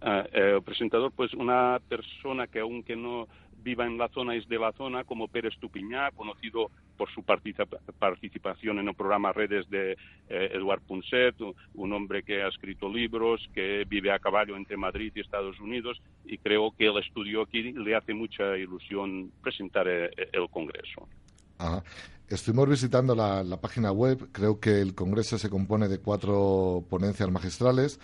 Ah, 0.00 0.24
eh, 0.32 0.52
el 0.56 0.62
presentador, 0.62 1.12
pues 1.12 1.32
una 1.34 1.80
persona 1.88 2.46
que 2.46 2.60
aunque 2.60 2.94
no 2.94 3.26
viva 3.64 3.86
en 3.86 3.96
la 3.96 4.08
zona 4.08 4.36
es 4.36 4.46
de 4.46 4.58
la 4.58 4.72
zona, 4.72 5.04
como 5.04 5.28
Pérez 5.28 5.54
Tupiñá, 5.58 6.10
conocido 6.10 6.70
por 6.98 7.10
su 7.10 7.22
participación 7.24 8.78
en 8.78 8.88
el 8.88 8.94
programa 8.94 9.32
Redes 9.32 9.68
de 9.70 9.92
eh, 10.28 10.50
Eduard 10.52 10.82
Punset, 10.82 11.34
un 11.74 11.92
hombre 11.92 12.22
que 12.22 12.42
ha 12.42 12.48
escrito 12.48 12.88
libros, 12.88 13.48
que 13.54 13.84
vive 13.88 14.12
a 14.12 14.18
caballo 14.18 14.56
entre 14.56 14.76
Madrid 14.76 15.10
y 15.14 15.20
Estados 15.20 15.58
Unidos, 15.58 16.00
y 16.26 16.38
creo 16.38 16.72
que 16.76 16.86
el 16.86 16.98
estudio 16.98 17.42
aquí 17.42 17.72
le 17.72 17.96
hace 17.96 18.12
mucha 18.12 18.56
ilusión 18.56 19.32
presentar 19.42 19.88
eh, 19.88 20.10
el 20.32 20.48
Congreso. 20.50 21.08
Estuvimos 22.28 22.68
visitando 22.68 23.14
la, 23.14 23.60
página 23.60 23.92
web. 23.92 24.28
Creo 24.32 24.58
que 24.58 24.80
el 24.80 24.94
Congreso 24.94 25.38
se 25.38 25.50
compone 25.50 25.88
de 25.88 25.98
cuatro 25.98 26.84
ponencias 26.88 27.30
magistrales. 27.30 28.00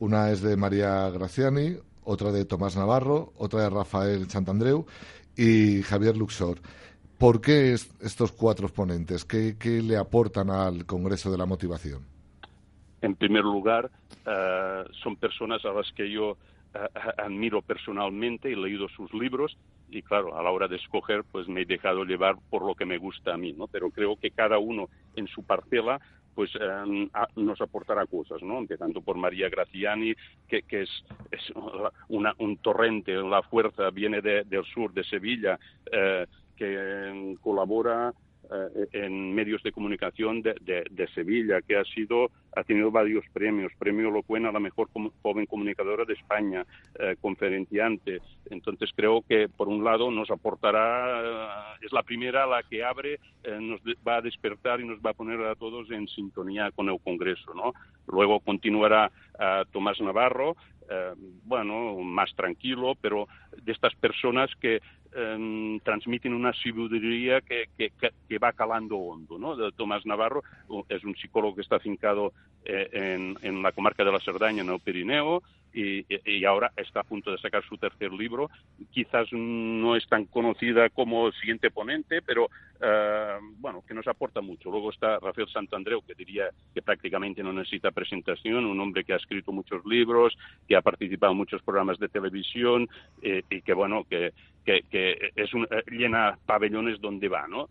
Una 0.00 0.30
es 0.30 0.42
de 0.42 0.56
María 0.56 1.08
Graciani, 1.10 1.76
otra 2.04 2.30
de 2.30 2.44
Tomás 2.44 2.76
Navarro, 2.76 3.32
otra 3.38 3.62
de 3.62 3.70
Rafael 3.70 4.28
Santandreu 4.28 4.86
y 5.36 5.82
Javier 5.82 6.16
Luxor. 6.16 6.58
¿Por 7.18 7.40
qué 7.40 7.72
estos 7.72 8.32
cuatro 8.32 8.68
ponentes? 8.68 9.24
¿Qué, 9.24 9.56
le 9.82 9.96
aportan 9.96 10.50
al 10.50 10.84
Congreso 10.84 11.30
de 11.30 11.38
la 11.38 11.46
Motivación? 11.46 12.02
En 13.00 13.14
primer 13.14 13.44
lugar, 13.44 13.90
eh, 14.26 14.84
son 15.02 15.16
personas 15.16 15.64
a 15.64 15.72
las 15.72 15.90
que 15.92 16.10
yo 16.10 16.36
eh, 16.74 16.78
admiro 17.18 17.62
personalmente, 17.62 18.52
he 18.52 18.56
leído 18.56 18.88
sus 18.88 19.12
libros 19.14 19.56
y 19.94 20.02
claro, 20.02 20.36
a 20.36 20.42
la 20.42 20.50
hora 20.50 20.68
de 20.68 20.76
escoger, 20.76 21.24
pues 21.30 21.48
me 21.48 21.62
he 21.62 21.64
dejado 21.64 22.04
llevar 22.04 22.36
por 22.50 22.64
lo 22.64 22.74
que 22.74 22.84
me 22.84 22.98
gusta 22.98 23.34
a 23.34 23.36
mí, 23.36 23.52
¿no? 23.52 23.66
Pero 23.68 23.90
creo 23.90 24.16
que 24.16 24.30
cada 24.30 24.58
uno 24.58 24.88
en 25.16 25.26
su 25.28 25.44
parcela 25.44 26.00
pues 26.34 26.50
em, 26.60 27.08
nos 27.36 27.60
aportará 27.60 28.06
cosas, 28.06 28.42
¿no? 28.42 28.58
Empezando 28.58 29.00
por 29.00 29.16
María 29.16 29.48
Graciani, 29.48 30.14
que, 30.48 30.62
que 30.62 30.82
es, 30.82 30.90
es 31.30 31.52
un 32.08 32.56
torrente, 32.58 33.12
la 33.14 33.42
fuerza 33.42 33.90
viene 33.90 34.20
del 34.20 34.64
sur, 34.64 34.92
de 34.92 35.04
Sevilla, 35.04 35.58
eh, 35.90 36.26
que 36.56 37.08
em, 37.08 37.36
colabora 37.36 38.10
eh, 38.10 38.14
en 38.92 39.34
medios 39.34 39.62
de 39.62 39.72
comunicación 39.72 40.42
de, 40.42 40.54
de, 40.90 41.08
Sevilla, 41.14 41.60
que 41.62 41.76
ha 41.76 41.84
sido 41.84 42.30
ha 42.56 42.62
tenido 42.62 42.90
varios 42.90 43.24
premios, 43.32 43.72
premio 43.78 44.10
Locuena 44.10 44.50
a 44.50 44.52
la 44.52 44.60
mejor 44.60 44.88
joven 45.22 45.46
comunicadora 45.46 46.04
de 46.04 46.14
España, 46.14 46.64
eh, 46.98 47.16
conferenciante. 47.20 48.20
Entonces 48.50 48.90
creo 48.94 49.22
que 49.28 49.48
por 49.48 49.68
un 49.68 49.82
lado 49.82 50.10
nos 50.10 50.30
aportará, 50.30 51.76
es 51.80 51.92
la 51.92 52.02
primera 52.02 52.46
la 52.46 52.62
que 52.62 52.84
abre, 52.84 53.18
eh, 53.42 53.58
nos 53.60 53.80
va 54.06 54.16
a 54.16 54.22
despertar 54.22 54.80
y 54.80 54.86
nos 54.86 55.00
va 55.00 55.10
a 55.10 55.14
poner 55.14 55.40
a 55.42 55.56
todos 55.56 55.90
en 55.90 56.06
sintonía 56.06 56.70
con 56.70 56.88
el 56.88 57.00
Congreso, 57.00 57.54
¿no? 57.54 57.72
Luego 58.06 58.40
continuará 58.40 59.10
Tomás 59.72 60.00
Navarro, 60.00 60.56
bueno, 61.44 61.96
más 61.96 62.34
tranquilo, 62.36 62.94
pero 63.00 63.26
de 63.62 63.72
estas 63.72 63.94
personas 63.94 64.50
que 64.60 64.80
Em, 65.16 65.78
transmiten 65.80 66.34
una 66.34 66.52
sabiduría 66.52 67.40
que, 67.40 67.68
que, 67.78 68.38
va 68.38 68.52
calando 68.52 68.96
hondo. 68.96 69.38
¿no? 69.38 69.70
Tomás 69.70 70.04
Navarro 70.04 70.42
es 70.88 71.04
un 71.04 71.14
psicólogo 71.14 71.54
que 71.54 71.60
está 71.60 71.76
afincado 71.76 72.32
eh, 72.64 72.88
en, 72.92 73.38
en, 73.42 73.62
la 73.62 73.70
comarca 73.70 74.02
de 74.04 74.10
la 74.10 74.18
Cerdaña, 74.18 74.62
en 74.62 74.70
el 74.70 74.80
Pirineo, 74.80 75.40
y, 75.72 76.44
ahora 76.44 76.72
está 76.76 77.00
a 77.00 77.04
punto 77.04 77.30
de 77.30 77.38
sacar 77.38 77.64
su 77.64 77.76
tercer 77.76 78.12
libro. 78.12 78.50
Quizás 78.90 79.28
no 79.32 79.96
es 79.96 80.06
tan 80.08 80.24
conocida 80.26 80.88
como 80.90 81.28
el 81.28 81.32
siguiente 81.34 81.70
ponente, 81.70 82.22
pero 82.22 82.48
eh, 82.80 83.38
bueno, 83.58 83.82
que 83.86 83.94
nos 83.94 84.06
aporta 84.06 84.40
mucho. 84.40 84.70
Luego 84.70 84.90
está 84.90 85.18
Rafael 85.18 85.48
Santandreu, 85.48 86.02
que 86.02 86.14
diría 86.14 86.50
que 86.72 86.82
prácticamente 86.82 87.42
no 87.42 87.52
necesita 87.52 87.90
presentación, 87.90 88.64
un 88.64 88.80
hombre 88.80 89.04
que 89.04 89.14
ha 89.14 89.16
escrito 89.16 89.52
muchos 89.52 89.84
libros, 89.84 90.36
que 90.68 90.76
ha 90.76 90.82
participado 90.82 91.32
en 91.32 91.38
muchos 91.38 91.62
programas 91.62 91.98
de 91.98 92.08
televisión 92.08 92.88
eh, 93.22 93.42
y 93.50 93.62
que 93.62 93.74
bueno, 93.74 94.04
que, 94.04 94.32
que, 94.64 95.32
es 95.36 95.54
un, 95.54 95.64
eh, 95.64 95.82
llena 95.90 96.38
pabellones 96.46 97.00
donde 97.00 97.28
va, 97.28 97.46
¿no? 97.46 97.68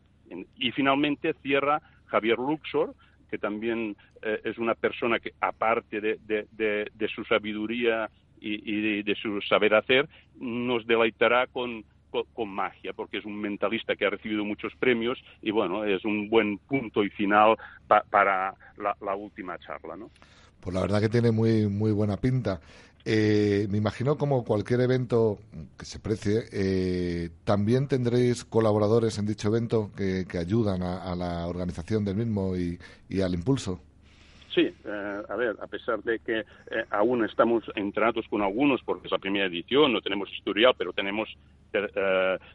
Y 0.57 0.71
finalmente 0.71 1.33
cierra 1.41 1.81
Javier 2.05 2.37
Luxor, 2.37 2.95
que 3.29 3.37
también 3.37 3.95
eh, 4.21 4.41
es 4.43 4.57
una 4.57 4.75
persona 4.75 5.19
que, 5.19 5.33
aparte 5.41 6.01
de, 6.01 7.07
su 7.13 7.23
sabiduría 7.25 8.09
y, 8.39 9.01
de, 9.03 9.15
su 9.15 9.41
saber 9.41 9.73
hacer, 9.75 10.07
nos 10.39 10.85
deleitará 10.85 11.47
con, 11.47 11.83
magia, 12.45 12.93
porque 12.93 13.17
es 13.17 13.25
un 13.25 13.39
mentalista 13.41 13.95
que 13.95 14.05
ha 14.05 14.11
recibido 14.11 14.45
muchos 14.45 14.73
premios 14.75 15.17
y, 15.41 15.49
bueno, 15.49 15.83
es 15.83 16.05
un 16.05 16.29
buen 16.29 16.59
punto 16.59 17.03
y 17.03 17.09
final 17.09 17.55
para 17.87 18.53
la, 18.77 18.95
la, 19.01 19.15
última 19.15 19.57
charla, 19.57 19.95
¿no? 19.95 20.11
Pues 20.59 20.73
la 20.75 20.81
verdad 20.81 21.01
que 21.01 21.09
tiene 21.09 21.31
muy, 21.31 21.67
muy 21.67 21.91
buena 21.91 22.17
pinta. 22.17 22.61
Eh, 23.05 23.67
me 23.69 23.79
imagino 23.79 24.17
como 24.17 24.45
cualquier 24.45 24.79
evento 24.79 25.37
que 25.77 25.83
se 25.83 25.99
precie, 25.99 26.43
eh, 26.53 27.29
también 27.43 27.89
tendréis 27.89 28.45
colaboradores 28.45 29.17
en 29.17 29.25
dicho 29.25 29.49
evento 29.49 29.91
que, 29.95 30.25
ayudan 30.37 30.81
a, 30.83 31.13
la 31.15 31.45
organización 31.47 32.05
del 32.05 32.15
mismo 32.15 32.55
y, 32.55 32.79
al 33.21 33.33
impulso. 33.33 33.81
Sí, 34.55 34.61
eh, 34.85 35.21
a 35.27 35.35
ver, 35.35 35.57
a 35.61 35.67
pesar 35.67 36.01
de 36.03 36.19
que 36.19 36.43
aún 36.91 37.25
estamos 37.25 37.63
entrados 37.75 38.25
con 38.29 38.41
algunos, 38.41 38.81
porque 38.83 39.07
es 39.07 39.11
la 39.11 39.17
primera 39.17 39.47
edición, 39.47 39.91
no 39.91 40.01
tenemos 40.01 40.31
historial, 40.31 40.73
pero 40.77 40.93
tenemos, 40.93 41.27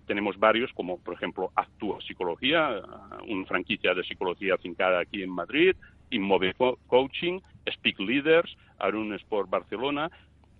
tenemos 0.06 0.38
varios, 0.38 0.72
como 0.72 0.98
por 0.98 1.14
ejemplo 1.14 1.50
Actúa 1.56 2.00
Psicología, 2.00 2.80
una 3.28 3.46
franquicia 3.46 3.94
de 3.94 4.04
psicología 4.04 4.54
afincada 4.54 5.00
aquí 5.00 5.22
en 5.22 5.30
Madrid, 5.30 5.76
Inmove 6.10 6.54
Coaching, 6.86 7.40
Speak 7.70 7.98
Leaders, 8.00 8.56
Arun 8.78 9.12
Sport 9.14 9.50
Barcelona, 9.50 10.10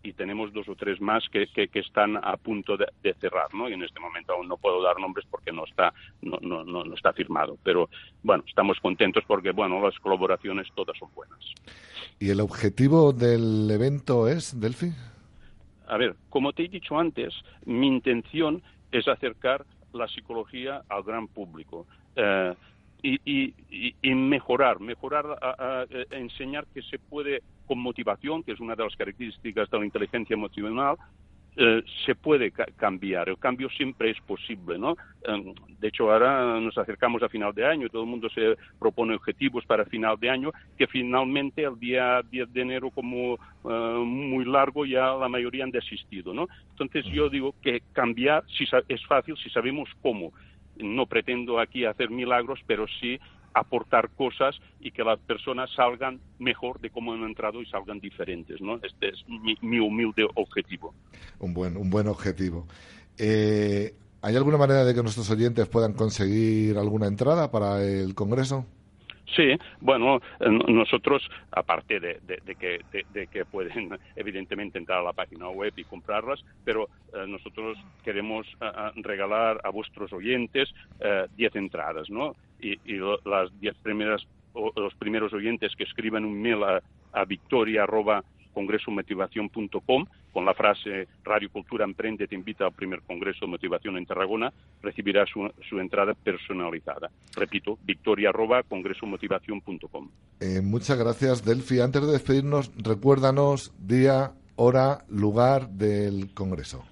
y 0.03 0.13
tenemos 0.13 0.53
dos 0.53 0.69
o 0.69 0.75
tres 0.75 1.01
más 1.01 1.29
que, 1.29 1.47
que, 1.49 1.69
están 1.79 2.17
a 2.17 2.37
punto 2.37 2.77
de, 2.77 3.15
cerrar, 3.21 3.53
¿no? 3.55 3.69
Y 3.69 3.73
en 3.73 3.83
este 3.83 4.01
momento 4.01 4.33
aún 4.33 4.49
no 4.49 4.57
puedo 4.57 4.83
dar 4.83 4.99
nombres 4.99 5.27
porque 5.31 5.53
no 5.53 5.65
está, 5.65 5.93
no, 6.23 6.39
no, 6.41 6.65
no, 6.65 6.95
está 6.95 7.13
firmado. 7.13 7.59
Pero 7.63 7.89
bueno, 8.23 8.45
estamos 8.47 8.79
contentos 8.81 9.25
porque, 9.27 9.53
bueno, 9.53 9.81
las 9.81 9.99
colaboraciones 9.99 10.69
todas 10.75 10.97
son 10.99 11.09
buenas. 11.15 11.39
¿Y 12.21 12.31
el 12.31 12.41
objetivo 12.41 13.13
del 13.13 13.71
evento 13.71 14.29
es, 14.29 14.61
Delphi? 14.61 14.93
A 15.87 15.97
ver, 15.97 16.17
como 16.29 16.53
te 16.53 16.65
he 16.65 16.69
dicho 16.69 16.99
antes, 16.99 17.35
mi 17.65 17.87
intención 17.87 18.63
es 18.93 19.09
acercar 19.09 19.65
la 19.93 20.07
psicología 20.09 20.83
al 20.89 21.03
gran 21.03 21.29
público. 21.29 21.87
Eh, 22.17 22.55
y, 23.03 23.55
y, 24.03 24.15
mejorar, 24.15 24.81
mejorar, 24.81 25.27
a, 25.41 25.87
enseñar 26.11 26.67
que 26.75 26.83
se 26.83 26.99
puede 26.99 27.43
con 27.67 27.79
motivación, 27.79 28.43
que 28.43 28.53
es 28.53 28.61
una 28.61 28.75
de 28.75 28.85
las 28.85 28.97
características 28.97 29.71
de 29.71 29.79
la 29.79 29.85
inteligencia 29.85 30.35
emocional, 30.35 30.97
eh, 31.61 31.83
se 32.07 32.15
puede 32.15 32.53
cambiar. 32.53 33.29
El 33.29 33.37
cambio 33.37 33.69
siempre 33.71 34.11
es 34.11 34.21
posible, 34.21 34.79
¿no? 34.79 34.97
Em, 35.25 35.53
de 35.81 35.89
hecho, 35.89 36.11
ahora 36.11 36.61
nos 36.61 36.79
acercamos 36.79 37.21
a 37.23 37.29
final 37.29 37.53
de 37.53 37.67
año 37.67 37.87
y 37.87 37.91
todo 37.91 38.03
el 38.03 38.09
mundo 38.09 38.29
se 38.31 38.57
propone 38.79 39.17
objetivos 39.17 39.67
para 39.67 39.85
final 39.85 40.17
de 40.21 40.31
año 40.31 40.53
que 40.77 40.87
finalmente 40.87 41.65
el 41.65 41.77
día 41.81 42.23
10 42.31 42.53
de 42.53 42.61
enero 42.61 42.91
como 42.91 43.35
eh, 43.65 44.03
muy 44.05 44.45
largo 44.45 44.87
ya 44.87 45.13
la 45.15 45.29
mayoría 45.29 45.65
han 45.65 45.73
desistido, 45.73 46.33
¿no? 46.33 46.47
Entonces 46.71 47.05
yo 47.07 47.29
digo 47.29 47.53
que 47.61 47.83
cambiar 47.93 48.45
si 48.57 48.65
es 48.87 49.07
fácil 49.07 49.37
si 49.37 49.51
sabemos 49.51 49.89
cómo 50.01 50.33
no 50.79 51.07
pretendo 51.07 51.59
aquí 51.59 51.85
hacer 51.85 52.11
milagros, 52.11 52.61
pero 52.67 52.87
sí 53.01 53.19
aportar 53.55 54.11
cosas 54.11 54.55
y 54.81 54.91
que 54.91 55.03
las 55.03 55.19
personas 55.21 55.71
salgan 55.75 56.21
mejor 56.39 56.81
de 56.81 56.91
cómo 56.91 57.13
han 57.13 57.25
entrado 57.25 57.61
y 57.61 57.67
salgan 57.67 58.01
diferentes, 58.01 58.61
¿no? 58.61 58.77
Este 58.77 59.09
es 59.09 59.25
mi, 59.29 59.79
humilde 59.79 60.27
objetivo. 60.35 60.95
Un 61.41 61.55
buen, 61.55 61.77
un 61.77 61.91
buen 61.91 62.07
objetivo. 62.09 62.67
Eh, 63.17 63.95
¿Hay 64.23 64.37
alguna 64.37 64.59
manera 64.59 64.85
de 64.85 64.95
que 64.95 65.03
nuestros 65.03 65.31
oyentes 65.31 65.69
puedan 65.69 65.93
conseguir 65.93 66.77
alguna 66.77 67.07
entrada 67.07 67.51
para 67.51 67.83
el 67.85 68.15
Congreso? 68.15 68.67
Sí, 69.37 69.57
bueno, 69.81 70.21
eh, 70.41 70.49
nosotros, 70.69 71.29
aparte 71.51 72.01
de, 72.01 72.19
que, 72.59 72.81
de, 73.13 73.27
que, 73.27 73.45
pueden 73.45 73.91
evidentemente 74.17 74.79
entrar 74.79 75.01
a 75.01 75.03
la 75.03 75.13
página 75.13 75.49
web 75.51 75.73
y 75.77 75.85
comprarlas, 75.85 76.43
pero 76.65 76.89
eh, 77.13 77.27
nosotros 77.27 77.79
queremos 78.03 78.47
eh, 78.61 78.71
regalar 78.97 79.61
a 79.65 79.71
vuestros 79.71 80.13
oyentes 80.13 80.73
10 81.37 81.57
entradas, 81.57 82.09
¿no? 82.11 82.35
Y, 82.61 82.79
las 83.25 83.61
10 83.61 83.77
primeras, 83.83 84.27
los 84.55 84.95
primeros 84.95 85.33
oyentes 85.33 85.75
que 85.77 85.85
escriban 85.85 86.25
un 86.25 86.41
mail 86.41 86.63
a, 86.65 86.83
a 87.13 87.25
victoria 87.25 87.87
congresomotivación.com 88.53 90.07
con 90.33 90.45
la 90.45 90.55
frase 90.55 91.09
Radio 91.25 91.51
Cultura 91.51 91.85
Emprende 91.85 92.27
te 92.27 92.35
invita 92.35 92.67
al 92.67 92.73
primer 92.73 93.03
Congreso 93.03 93.47
de 93.47 93.51
Motivación 93.51 93.97
en 93.97 94.07
Tarragona, 94.07 94.53
recibirá 94.83 95.25
su, 95.27 95.79
entrada 95.79 96.15
personalizada. 96.15 97.11
Repito, 97.35 97.79
victoria 97.85 98.31
arroba 98.31 98.63
congresomotivación.com. 98.63 100.11
Eh, 100.41 100.61
muchas 100.63 100.99
gracias, 100.99 101.45
Delphi. 101.45 101.81
Antes 101.81 102.07
de 102.07 102.13
despedirnos, 102.13 102.73
recuérdanos 102.77 103.73
día, 103.79 104.33
hora, 104.57 105.05
lugar 105.09 105.69
del 105.71 106.33
Congreso. 106.35 106.85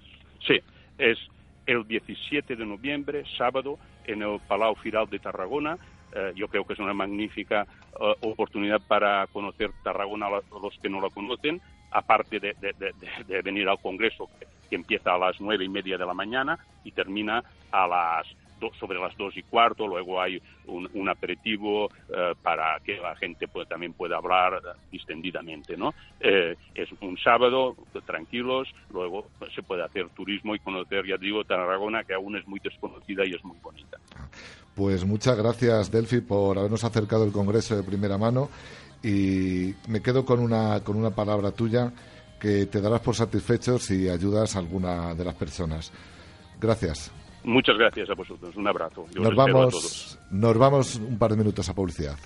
Sí, 0.47 0.59
es 0.99 1.19
el 1.67 1.87
17 1.87 2.57
de 2.57 2.67
noviembre, 2.67 3.25
sábado, 3.37 3.79
en 4.07 4.23
el 4.23 4.41
Palau 4.49 4.75
Firal 4.77 5.09
de 5.11 5.19
Tarragona. 5.19 5.79
Eh, 6.17 6.33
yo 6.35 6.49
creo 6.49 6.65
que 6.65 6.73
es 6.73 6.79
una 6.79 6.95
magnífica 6.95 7.67
eh, 8.01 8.15
oportunidad 8.23 8.81
para 8.81 9.27
conocer 9.27 9.71
Tarragona 9.85 10.29
a 10.29 10.31
los 10.31 10.79
que 10.81 10.89
no 10.89 10.99
la 10.99 11.11
conocen, 11.11 11.61
aparte 11.91 12.41
de, 12.41 12.55
venir 13.43 13.69
al 13.69 13.79
Congreso, 13.79 14.31
que, 14.39 14.77
empieza 14.77 15.15
a 15.15 15.19
las 15.19 15.41
nueve 15.41 15.65
y 15.65 15.69
media 15.69 15.99
de 15.99 16.07
la 16.07 16.15
mañana 16.15 16.59
y 16.85 16.91
termina 16.91 17.45
a 17.71 17.87
las 17.87 18.27
sobre 18.79 18.99
las 18.99 19.17
dos 19.17 19.37
y 19.37 19.43
cuarto, 19.43 19.87
luego 19.87 20.21
hay 20.21 20.41
un, 20.67 21.09
aperitivo 21.09 21.89
eh, 22.09 22.35
para 22.43 22.81
que 22.81 22.97
la 22.97 23.15
gente 23.17 23.47
también 23.69 23.93
pueda 23.93 24.17
hablar 24.17 24.61
distendidamente, 24.91 25.77
¿no? 25.77 25.95
Eh, 26.21 26.57
es 26.75 26.89
un 27.01 27.17
sábado, 27.19 27.77
tranquilos, 28.05 28.69
luego 28.93 29.27
se 29.55 29.63
puede 29.63 29.85
hacer 29.85 30.09
turismo 30.11 30.55
y 30.55 30.59
conocer, 30.59 31.07
ya 31.07 31.17
digo, 31.17 31.45
Tarragona, 31.45 32.05
que 32.05 32.15
aún 32.15 32.37
es 32.37 32.47
muy 32.49 32.61
desconocida 32.61 33.25
y 33.25 33.31
es 33.31 33.45
muy 33.45 33.57
bonita. 33.63 33.99
Pues 34.75 35.05
muchas 35.05 35.37
gracias, 35.39 35.91
Delphi, 35.91 36.21
por 36.21 36.59
habernos 36.59 36.85
acercado 36.85 37.25
el 37.25 37.33
Congreso 37.33 37.77
de 37.77 37.83
primera 37.83 38.19
mano 38.19 38.51
y 39.03 39.75
me 39.89 40.03
quedo 40.03 40.25
con 40.25 40.41
una, 40.41 40.81
con 40.83 40.97
una 40.97 41.11
palabra 41.11 41.53
tuya 41.53 41.93
que 42.39 42.67
te 42.67 42.81
darás 42.81 43.01
por 43.01 43.15
satisfecho 43.15 43.79
si 43.79 44.09
ayudas 44.09 44.57
a 44.57 44.59
alguna 44.59 45.15
de 45.15 45.25
las 45.25 45.35
personas. 45.35 45.93
Gracias. 46.61 47.11
Muchas 47.47 47.79
gracias 47.79 48.11
a 48.11 48.15
vosotros. 48.15 48.57
Un 48.57 48.67
abrazo. 48.67 49.07
nos, 49.15 49.35
vamos, 49.37 50.19
nos 50.33 50.59
vamos 50.59 50.97
un 50.97 51.17
par 51.17 51.31
de 51.31 51.37
minutos 51.37 51.69
a 51.69 51.75
publicidad. 51.75 52.17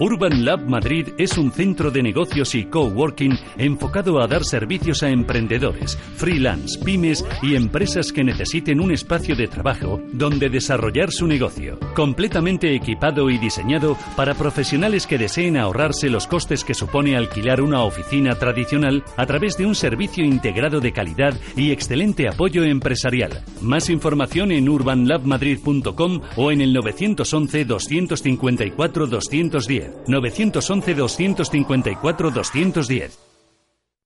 Urban 0.00 0.44
Lab 0.44 0.68
Madrid 0.68 1.10
es 1.18 1.38
un 1.38 1.52
centro 1.52 1.92
de 1.92 2.02
negocios 2.02 2.56
y 2.56 2.64
coworking 2.64 3.38
enfocado 3.58 4.20
a 4.20 4.26
dar 4.26 4.44
servicios 4.44 5.04
a 5.04 5.10
emprendedores, 5.10 5.96
freelance, 6.16 6.80
pymes 6.84 7.24
y 7.42 7.54
empresas 7.54 8.10
que 8.10 8.24
necesiten 8.24 8.80
un 8.80 8.90
espacio 8.90 9.36
de 9.36 9.46
trabajo 9.46 10.00
donde 10.12 10.48
desarrollar 10.48 11.12
su 11.12 11.28
negocio. 11.28 11.78
Completamente 11.94 12.74
equipado 12.74 13.30
y 13.30 13.38
diseñado 13.38 13.96
para 14.16 14.34
profesionales 14.34 15.06
que 15.06 15.16
deseen 15.16 15.56
ahorrarse 15.56 16.10
los 16.10 16.26
costes 16.26 16.64
que 16.64 16.74
supone 16.74 17.16
alquilar 17.16 17.60
una 17.60 17.82
oficina 17.82 18.34
tradicional 18.34 19.04
a 19.16 19.26
través 19.26 19.56
de 19.56 19.66
un 19.66 19.76
servicio 19.76 20.24
integrado 20.24 20.80
de 20.80 20.92
calidad 20.92 21.34
y 21.56 21.70
excelente 21.70 22.26
apoyo 22.26 22.64
empresarial. 22.64 23.44
Más 23.60 23.88
información 23.90 24.50
en 24.50 24.68
urbanlabmadrid.com 24.68 26.20
o 26.36 26.50
en 26.50 26.62
el 26.62 26.72
911 26.72 27.64
254 27.64 29.06
210. 29.06 29.83
911 30.06 30.94
254 30.94 32.30
210. 32.30 33.34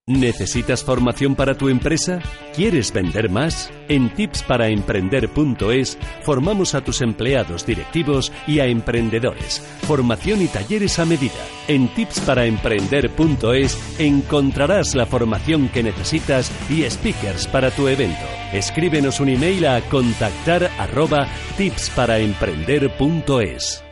¿Necesitas 0.08 0.82
formación 0.82 1.34
para 1.34 1.58
tu 1.58 1.68
empresa? 1.68 2.20
¿Quieres 2.56 2.94
vender 2.94 3.28
más? 3.28 3.70
En 3.90 4.08
tipsparaemprender.es 4.14 5.98
formamos 6.22 6.74
a 6.74 6.80
tus 6.80 7.02
empleados 7.02 7.66
directivos 7.66 8.32
y 8.46 8.60
a 8.60 8.64
emprendedores. 8.64 9.60
Formación 9.82 10.40
y 10.40 10.46
talleres 10.46 10.98
a 10.98 11.04
medida. 11.04 11.34
En 11.68 11.88
tipsparaemprender.es 11.88 14.00
encontrarás 14.00 14.94
la 14.94 15.04
formación 15.04 15.68
que 15.68 15.82
necesitas 15.82 16.50
y 16.70 16.88
speakers 16.88 17.46
para 17.46 17.70
tu 17.70 17.86
evento. 17.86 18.24
Escríbenos 18.54 19.20
un 19.20 19.28
email 19.28 19.66
a 19.66 19.82
contactar 19.90 20.70
arroba 20.78 21.28
tipsparaemprender.es. 21.58 23.84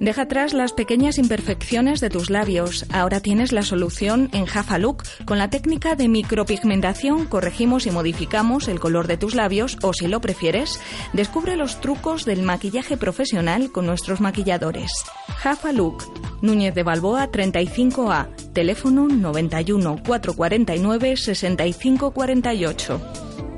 Deja 0.00 0.22
atrás 0.22 0.54
las 0.54 0.72
pequeñas 0.72 1.18
imperfecciones 1.18 2.00
de 2.00 2.08
tus 2.08 2.30
labios. 2.30 2.86
Ahora 2.90 3.20
tienes 3.20 3.52
la 3.52 3.60
solución 3.60 4.30
en 4.32 4.46
Jafa 4.46 4.78
Look. 4.78 5.02
Con 5.26 5.36
la 5.36 5.50
técnica 5.50 5.94
de 5.94 6.08
micropigmentación 6.08 7.26
corregimos 7.26 7.86
y 7.86 7.90
modificamos 7.90 8.68
el 8.68 8.80
color 8.80 9.08
de 9.08 9.18
tus 9.18 9.34
labios 9.34 9.76
o 9.82 9.92
si 9.92 10.06
lo 10.06 10.22
prefieres, 10.22 10.80
descubre 11.12 11.54
los 11.54 11.82
trucos 11.82 12.24
del 12.24 12.42
maquillaje 12.42 12.96
profesional 12.96 13.70
con 13.72 13.84
nuestros 13.84 14.22
maquilladores. 14.22 14.90
Jafa 15.36 15.70
Look, 15.70 16.02
Núñez 16.40 16.74
de 16.74 16.82
Balboa 16.82 17.30
35A, 17.30 18.34
teléfono 18.54 19.06
91 19.06 20.02
449 20.02 21.16
6548. 21.18 23.49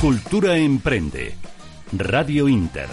Cultura 0.00 0.56
Emprende. 0.56 1.34
Radio 1.90 2.46
Inter. 2.48 2.86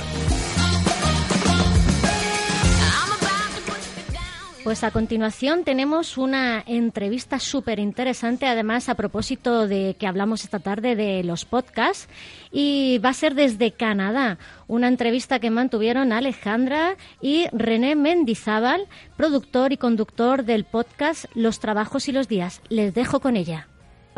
Pues 4.63 4.83
a 4.83 4.89
continuación 4.89 5.63
tenemos 5.63 6.17
una 6.17 6.63
entrevista 6.65 7.37
súper 7.37 7.77
interesante, 7.77 8.47
además 8.47 8.89
a 8.89 8.95
propósito 8.95 9.67
de 9.67 9.95
que 9.99 10.07
hablamos 10.07 10.45
esta 10.45 10.57
tarde 10.57 10.95
de 10.95 11.23
los 11.23 11.45
podcasts, 11.45 12.09
y 12.51 12.97
va 12.97 13.09
a 13.09 13.13
ser 13.13 13.35
desde 13.35 13.69
Canadá, 13.69 14.39
una 14.65 14.87
entrevista 14.87 15.37
que 15.37 15.51
mantuvieron 15.51 16.11
Alejandra 16.11 16.97
y 17.21 17.45
René 17.51 17.95
Mendizábal, 17.95 18.87
productor 19.15 19.73
y 19.73 19.77
conductor 19.77 20.43
del 20.43 20.63
podcast 20.63 21.25
Los 21.35 21.59
Trabajos 21.59 22.07
y 22.07 22.13
los 22.13 22.27
Días. 22.27 22.61
Les 22.69 22.95
dejo 22.95 23.19
con 23.19 23.37
ella 23.37 23.67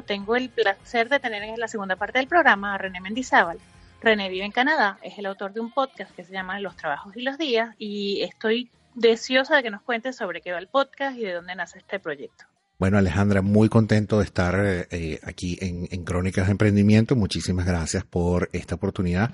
tengo 0.08 0.36
el 0.36 0.50
placer 0.50 1.10
de 1.10 1.20
tener 1.20 1.44
en 1.44 1.60
la 1.60 1.68
segunda 1.68 1.96
parte 1.96 2.18
del 2.18 2.28
programa 2.28 2.74
a 2.74 2.78
René 2.80 3.00
Mendizábal. 3.02 3.60
René 4.02 4.30
vive 4.30 4.46
en 4.46 4.52
Canadá, 4.52 4.98
es 5.04 5.20
el 5.20 5.26
autor 5.26 5.54
de 5.54 5.60
un 5.60 5.72
podcast 5.72 6.16
que 6.16 6.24
se 6.24 6.32
llama 6.32 6.60
Los 6.60 6.76
Trabajos 6.76 7.16
y 7.16 7.22
los 7.22 7.38
Días 7.38 7.76
y 7.78 8.22
estoy 8.24 8.72
deseosa 8.96 9.58
de 9.58 9.64
que 9.64 9.70
nos 9.70 9.82
cuente 9.82 10.14
sobre 10.14 10.42
qué 10.42 10.52
va 10.52 10.60
el 10.60 10.68
podcast 10.68 11.18
y 11.18 11.24
de 11.24 11.34
dónde 11.34 11.56
nace 11.56 11.78
este 11.78 12.00
proyecto. 12.00 12.46
Bueno, 12.80 12.98
Alejandra, 12.98 13.42
muy 13.42 13.70
contento 13.70 14.20
de 14.20 14.24
estar 14.24 14.56
eh, 14.92 15.20
aquí 15.24 15.58
en, 15.62 15.88
en, 15.92 16.04
Crónicas 16.04 16.46
de 16.46 16.52
Emprendimiento. 16.52 17.16
Muchísimas 17.16 17.66
gracias 17.66 18.06
por 18.06 18.50
esta 18.54 18.76
oportunidad 18.76 19.34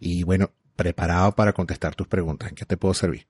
y 0.00 0.24
bueno, 0.24 0.50
preparado 0.76 1.32
para 1.32 1.52
contestar 1.52 1.94
tus 1.94 2.08
preguntas. 2.08 2.50
¿En 2.50 2.56
qué 2.56 2.64
te 2.64 2.76
puedo 2.76 2.94
servir? 2.94 3.26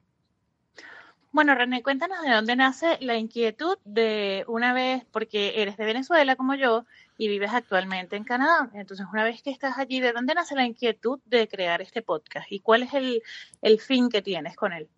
Bueno, 1.33 1.55
René, 1.55 1.83
cuéntanos 1.85 2.21
de 2.23 2.31
dónde 2.31 2.57
nace 2.57 2.99
la 3.01 3.17
inquietud 3.17 3.79
de 3.85 4.45
una 4.49 4.73
vez, 4.73 5.05
porque 5.13 5.63
eres 5.63 5.77
de 5.77 5.85
Venezuela 5.85 6.35
como 6.35 6.57
yo 6.57 6.87
y 7.17 7.29
vives 7.29 7.53
actualmente 7.53 8.17
en 8.17 8.25
Canadá. 8.25 8.69
Entonces, 8.75 9.07
una 9.13 9.23
vez 9.23 9.41
que 9.41 9.51
estás 9.51 9.79
allí, 9.79 10.01
¿de 10.01 10.13
dónde 10.13 10.35
nace 10.35 10.57
la 10.57 10.67
inquietud 10.67 11.21
de 11.27 11.47
crear 11.47 11.83
este 11.83 12.03
podcast 12.03 12.51
y 12.51 12.59
cuál 12.59 12.83
es 12.83 12.91
el, 12.95 13.81
fin 13.81 14.09
que 14.09 14.23
tienes 14.23 14.57
con 14.57 14.73
él? 14.73 14.89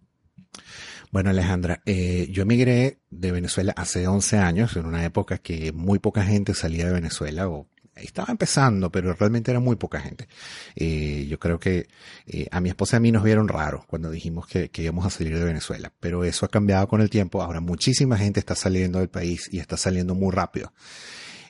Bueno, 1.10 1.28
Alejandra, 1.28 1.82
eh, 1.84 2.28
yo 2.30 2.44
emigré 2.44 2.98
de 3.10 3.30
Venezuela 3.30 3.74
hace 3.76 4.06
11 4.06 4.38
años, 4.38 4.76
en 4.76 4.86
una 4.86 5.04
época 5.04 5.36
que 5.36 5.72
muy 5.72 5.98
poca 5.98 6.22
gente 6.22 6.54
salía 6.54 6.86
de 6.86 6.92
Venezuela 6.92 7.46
o 7.48 7.66
estaba 7.96 8.30
empezando, 8.30 8.90
pero 8.90 9.12
realmente 9.12 9.50
era 9.50 9.60
muy 9.60 9.76
poca 9.76 10.00
gente. 10.00 10.28
Eh, 10.74 11.26
yo 11.28 11.38
creo 11.38 11.58
que 11.58 11.88
eh, 12.26 12.46
a 12.50 12.60
mi 12.60 12.70
esposa 12.70 12.96
y 12.96 12.98
a 12.98 13.00
mí 13.00 13.12
nos 13.12 13.22
vieron 13.22 13.48
raros 13.48 13.84
cuando 13.86 14.10
dijimos 14.10 14.46
que, 14.46 14.70
íbamos 14.74 15.06
a 15.06 15.10
salir 15.10 15.38
de 15.38 15.44
Venezuela, 15.44 15.92
pero 16.00 16.24
eso 16.24 16.46
ha 16.46 16.48
cambiado 16.48 16.88
con 16.88 17.00
el 17.00 17.10
tiempo. 17.10 17.42
Ahora 17.42 17.60
muchísima 17.60 18.16
gente 18.16 18.40
está 18.40 18.54
saliendo 18.54 18.98
del 18.98 19.08
país 19.08 19.48
y 19.52 19.58
está 19.58 19.76
saliendo 19.76 20.14
muy 20.14 20.32
rápido. 20.32 20.72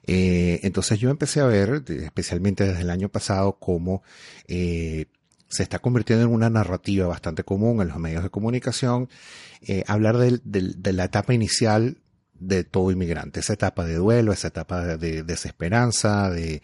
Eh, 0.04 0.60
entonces 0.64 0.98
yo 0.98 1.10
empecé 1.10 1.40
a 1.40 1.46
ver, 1.46 1.84
especialmente 1.88 2.66
desde 2.66 2.82
el 2.82 2.90
año 2.90 3.08
pasado, 3.08 3.58
cómo 3.58 4.02
se 4.48 5.62
está 5.62 5.78
convirtiendo 5.78 6.24
en 6.24 6.32
una 6.32 6.50
narrativa 6.50 7.06
bastante 7.06 7.44
común 7.44 7.82
en 7.82 7.88
los 7.88 7.98
medios 7.98 8.22
de 8.22 8.30
comunicación, 8.30 9.08
hablar 9.86 10.16
de 10.18 10.92
la 10.92 11.04
etapa 11.04 11.34
inicial 11.34 11.98
de 12.42 12.64
todo 12.64 12.90
inmigrante, 12.90 13.40
esa 13.40 13.52
etapa 13.52 13.84
de 13.84 13.94
duelo, 13.94 14.32
esa 14.32 14.48
etapa 14.48 14.96
de, 14.96 15.22
desesperanza, 15.22 16.30
de, 16.30 16.60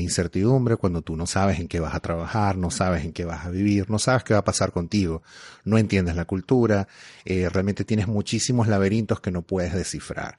incertidumbre, 0.00 0.76
cuando 0.76 1.02
tú 1.02 1.16
no 1.16 1.26
sabes 1.26 1.60
en 1.60 1.68
qué 1.68 1.80
vas 1.80 1.94
a 1.94 2.00
trabajar, 2.00 2.56
no 2.56 2.70
sabes 2.70 3.04
en 3.04 3.12
qué 3.12 3.24
vas 3.24 3.44
a 3.44 3.50
vivir, 3.50 3.90
no 3.90 3.98
sabes 3.98 4.24
qué 4.24 4.32
va 4.32 4.40
a 4.40 4.44
pasar 4.44 4.72
contigo, 4.72 5.22
no 5.64 5.78
entiendes 5.78 6.16
la 6.16 6.24
cultura, 6.24 6.88
eh, 7.24 7.48
realmente 7.50 7.84
tienes 7.84 8.08
muchísimos 8.08 8.66
laberintos 8.66 9.20
que 9.20 9.30
no 9.30 9.42
puedes 9.42 9.74
descifrar. 9.74 10.36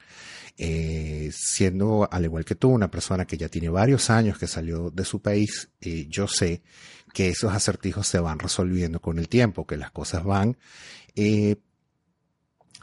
Eh, 0.58 1.30
siendo, 1.32 2.08
al 2.10 2.24
igual 2.24 2.44
que 2.44 2.54
tú, 2.54 2.70
una 2.70 2.90
persona 2.90 3.26
que 3.26 3.36
ya 3.36 3.48
tiene 3.48 3.68
varios 3.68 4.10
años 4.10 4.38
que 4.38 4.46
salió 4.46 4.90
de 4.90 5.04
su 5.04 5.20
país, 5.20 5.68
eh, 5.80 6.06
yo 6.08 6.26
sé 6.26 6.62
que 7.12 7.28
esos 7.28 7.52
acertijos 7.52 8.06
se 8.06 8.18
van 8.18 8.38
resolviendo 8.38 9.00
con 9.00 9.18
el 9.18 9.28
tiempo, 9.28 9.66
que 9.66 9.76
las 9.76 9.90
cosas 9.90 10.24
van 10.24 10.56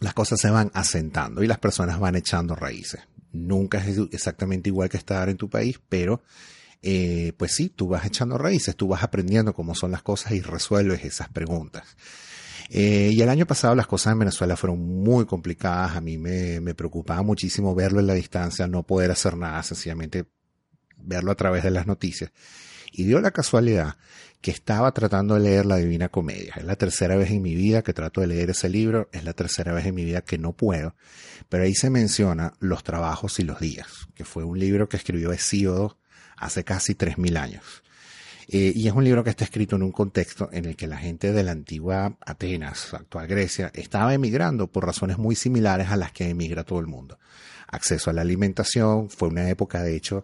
las 0.04 0.13
cosas 0.13 0.39
se 0.39 0.50
van 0.50 0.70
asentando 0.74 1.42
y 1.44 1.48
las 1.48 1.60
personas 1.60 1.98
van 1.98 2.16
echando 2.16 2.56
raíces. 2.56 3.02
Nunca 3.32 3.78
es 3.78 3.98
exactamente 4.12 4.70
igual 4.70 4.89
que 4.89 4.98
estar 4.98 5.30
en 5.30 5.38
tu 5.38 5.50
país, 5.50 5.80
pero 5.88 6.22
eh, 6.82 7.32
pues 7.38 7.54
sí, 7.54 7.70
tú 7.70 7.88
vas 7.88 8.06
echando 8.06 8.38
raíces, 8.38 8.76
tú 8.76 8.89
vas 8.89 9.02
aprendiendo 9.02 9.54
cómo 9.54 9.74
son 9.74 9.92
las 9.92 10.04
cosas 10.04 10.34
y 10.34 10.42
resuelves 10.42 11.06
esas 11.06 11.30
preguntas. 11.30 11.96
Eh, 12.70 13.12
y 13.13 13.22
el 13.22 13.30
año 13.30 13.46
pasado 13.46 13.76
las 13.76 13.88
cosas 13.88 14.12
en 14.12 14.20
Venezuela 14.20 14.58
fueron 14.58 14.80
muy 14.80 15.26
complicadas, 15.26 15.96
a 15.96 16.02
mí 16.02 16.18
me, 16.18 16.60
me 16.60 16.76
preocupaba 16.76 17.24
muchísimo 17.24 17.74
verlo 17.74 18.02
en 18.02 18.08
la 18.08 18.13
distancia, 18.13 18.68
no 18.68 18.84
poder 18.84 19.10
hacer 19.10 19.38
nada, 19.38 19.63
sencillamente 19.63 20.26
verlo 20.98 21.32
a 21.32 21.36
través 21.36 21.63
de 21.63 21.72
las 21.72 21.88
noticias. 21.88 22.32
Y 22.92 23.06
dio 23.06 23.22
la 23.22 23.32
casualidad 23.32 23.96
que 24.44 24.52
estaba 24.52 24.92
tratando 24.92 25.36
de 25.36 25.40
leer 25.40 25.66
la 25.66 25.78
Divina 25.78 26.10
Comedia. 26.10 26.56
Es 26.58 26.66
la 26.66 26.76
tercera 26.76 27.16
vez 27.16 27.32
en 27.32 27.42
mi 27.42 27.56
vida 27.56 27.82
que 27.82 27.94
trato 27.94 28.20
de 28.20 28.28
leer 28.28 28.50
ese 28.50 28.68
libro, 28.68 29.08
es 29.14 29.24
la 29.24 29.32
tercera 29.32 29.72
vez 29.72 29.86
en 29.86 29.96
mi 29.96 30.04
vida 30.04 30.22
que 30.22 30.38
no 30.38 30.52
puedo, 30.52 30.96
pero 31.48 31.64
ahí 31.64 31.74
se 31.74 31.90
menciona 31.90 32.54
Los 32.60 32.84
trabajos 32.84 33.40
y 33.40 33.44
los 33.44 33.62
días, 33.62 33.88
que 34.14 34.26
fue 34.26 34.44
un 34.44 34.60
libro 34.60 34.90
que 34.90 34.98
escribió 34.98 35.32
Hesíodo 35.32 35.98
hace 36.36 36.66
casi 36.66 36.94
3.000 36.94 37.38
años. 37.38 37.84
Eh, 38.50 38.74
y 38.76 38.86
es 38.86 38.94
un 38.94 39.06
libro 39.06 39.24
que 39.24 39.30
está 39.30 39.46
escrito 39.46 39.78
en 39.78 39.84
un 39.84 39.94
contexto 39.94 40.50
en 40.52 40.66
el 40.66 40.76
que 40.76 40.88
la 40.88 40.98
gente 40.98 41.32
de 41.32 41.44
la 41.44 41.54
antigua 41.54 42.18
Atenas, 42.20 42.94
actual 42.94 43.28
Grecia, 43.28 43.72
estaba 43.74 44.14
emigrando 44.14 44.68
por 44.68 44.86
razones 44.86 45.18
muy 45.18 45.38
similares 45.38 45.88
a 45.88 45.96
las 45.96 46.12
que 46.12 46.28
emigra 46.28 46.66
todo 46.66 46.80
el 46.80 46.88
mundo. 46.88 47.18
Acceso 47.70 48.10
a 48.10 48.14
la 48.14 48.24
alimentación, 48.24 49.10
fue 49.10 49.30
una 49.30 49.50
época 49.50 49.82
de 49.82 49.96
hecho 49.96 50.22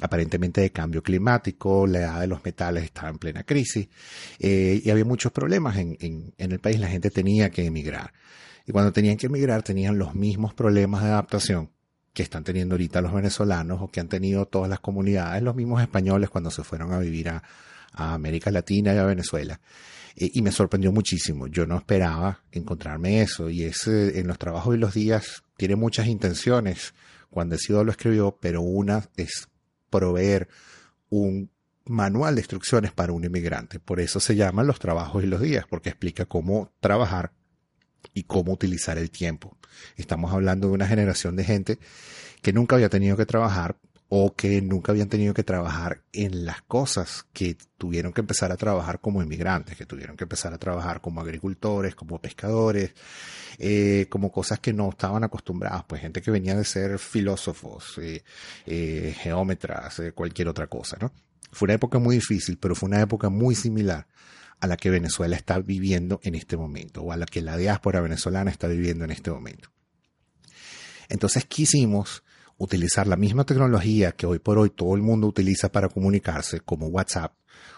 aparentemente 0.00 0.60
de 0.60 0.70
cambio 0.70 1.02
climático, 1.02 1.86
la 1.86 2.00
edad 2.00 2.20
de 2.20 2.26
los 2.26 2.44
metales 2.44 2.84
estaba 2.84 3.10
en 3.10 3.18
plena 3.18 3.44
crisis 3.44 3.88
eh, 4.38 4.80
y 4.82 4.90
había 4.90 5.04
muchos 5.04 5.32
problemas 5.32 5.76
en, 5.76 6.34
el 6.38 6.58
país, 6.60 6.80
la 6.80 6.88
gente 6.88 7.10
tenía 7.10 7.50
que 7.50 7.66
emigrar. 7.66 8.12
Y 8.66 8.72
cuando 8.72 8.92
tenían 8.92 9.16
que 9.16 9.26
emigrar 9.26 9.62
tenían 9.62 9.98
los 9.98 10.14
mismos 10.14 10.54
problemas 10.54 11.02
de 11.02 11.10
adaptación 11.10 11.70
que 12.12 12.22
están 12.22 12.44
teniendo 12.44 12.74
ahorita 12.74 13.00
los 13.00 13.12
venezolanos 13.12 13.80
o 13.80 13.90
que 13.90 14.00
han 14.00 14.08
tenido 14.08 14.46
todas 14.46 14.68
las 14.68 14.80
comunidades, 14.80 15.42
los 15.42 15.54
mismos 15.54 15.80
españoles 15.82 16.30
cuando 16.30 16.50
se 16.50 16.62
fueron 16.62 16.92
a 16.92 16.98
vivir 16.98 17.28
a, 17.28 17.42
América 17.94 18.50
Latina 18.50 18.94
y 18.94 18.96
a 18.96 19.04
Venezuela. 19.04 19.60
Eh, 20.16 20.30
y 20.32 20.40
me 20.40 20.50
sorprendió 20.50 20.92
muchísimo. 20.92 21.46
Yo 21.46 21.66
no 21.66 21.76
esperaba 21.76 22.40
encontrarme 22.50 23.20
eso. 23.20 23.50
Y 23.50 23.64
es 23.64 23.86
en 23.86 24.26
los 24.26 24.38
trabajos 24.38 24.74
y 24.74 24.78
los 24.78 24.94
días 24.94 25.42
tiene 25.58 25.76
muchas 25.76 26.06
intenciones. 26.06 26.94
Cuando 27.28 27.58
Sido 27.58 27.84
lo 27.84 27.90
escribió, 27.90 28.38
pero 28.40 28.62
una 28.62 29.04
es 29.18 29.48
proveer 29.92 30.48
un 31.10 31.52
manual 31.84 32.34
de 32.34 32.40
instrucciones 32.40 32.90
para 32.92 33.12
un 33.12 33.24
inmigrante. 33.24 33.78
Por 33.78 34.00
eso 34.00 34.18
se 34.18 34.34
llaman 34.34 34.66
los 34.66 34.80
trabajos 34.80 35.22
y 35.22 35.26
los 35.26 35.40
días, 35.40 35.66
porque 35.68 35.90
explica 35.90 36.24
cómo 36.24 36.72
trabajar 36.80 37.32
y 38.14 38.24
cómo 38.24 38.52
utilizar 38.52 38.98
el 38.98 39.10
tiempo. 39.10 39.56
Estamos 39.96 40.32
hablando 40.32 40.68
de 40.68 40.74
una 40.74 40.88
generación 40.88 41.36
de 41.36 41.44
gente 41.44 41.78
que 42.40 42.52
nunca 42.52 42.76
había 42.76 42.88
tenido 42.88 43.16
que 43.16 43.26
trabajar 43.26 43.76
o 44.14 44.34
que 44.34 44.60
nunca 44.60 44.92
habían 44.92 45.08
tenido 45.08 45.32
que 45.32 45.42
trabajar 45.42 46.02
en 46.12 46.44
las 46.44 46.60
cosas 46.60 47.24
que 47.32 47.56
tuvieron 47.78 48.12
que 48.12 48.20
empezar 48.20 48.52
a 48.52 48.58
trabajar 48.58 49.00
como 49.00 49.22
inmigrantes, 49.22 49.74
que 49.74 49.86
tuvieron 49.86 50.18
que 50.18 50.24
empezar 50.24 50.52
a 50.52 50.58
trabajar 50.58 51.00
como 51.00 51.22
agricultores, 51.22 51.94
como 51.94 52.20
pescadores, 52.20 52.92
eh, 53.56 54.08
como 54.10 54.30
cosas 54.30 54.60
que 54.60 54.74
no 54.74 54.90
estaban 54.90 55.24
acostumbradas, 55.24 55.84
pues 55.84 56.02
gente 56.02 56.20
que 56.20 56.30
venía 56.30 56.54
de 56.54 56.66
ser 56.66 56.98
filósofos, 56.98 57.96
eh, 58.02 58.22
eh, 58.66 59.16
geómetras, 59.18 60.02
cualquier 60.14 60.48
otra 60.48 60.66
cosa, 60.66 60.98
¿no? 61.00 61.10
Fue 61.50 61.64
una 61.64 61.74
época 61.74 61.98
muy 61.98 62.16
difícil, 62.16 62.58
pero 62.58 62.74
fue 62.74 62.90
una 62.90 63.00
época 63.00 63.30
muy 63.30 63.54
similar 63.54 64.06
a 64.60 64.66
la 64.66 64.76
que 64.76 64.90
Venezuela 64.90 65.36
está 65.36 65.58
viviendo 65.58 66.20
en 66.22 66.34
este 66.34 66.58
momento, 66.58 67.00
o 67.00 67.12
a 67.12 67.16
la 67.16 67.24
que 67.24 67.40
la 67.40 67.56
diáspora 67.56 68.02
venezolana 68.02 68.50
está 68.50 68.68
viviendo 68.68 69.06
en 69.06 69.10
este 69.10 69.30
momento. 69.30 69.70
Entonces 71.08 71.46
quisimos 71.46 72.22
utilizar 72.62 73.08
la 73.08 73.16
misma 73.16 73.44
tecnología 73.44 74.12
que 74.12 74.24
hoy 74.24 74.38
por 74.38 74.56
hoy 74.56 74.70
todo 74.70 74.94
el 74.94 75.02
mundo 75.02 75.26
utiliza 75.26 75.70
para 75.72 75.88
comunicarse, 75.88 76.60
como 76.60 76.86
WhatsApp, 76.86 77.34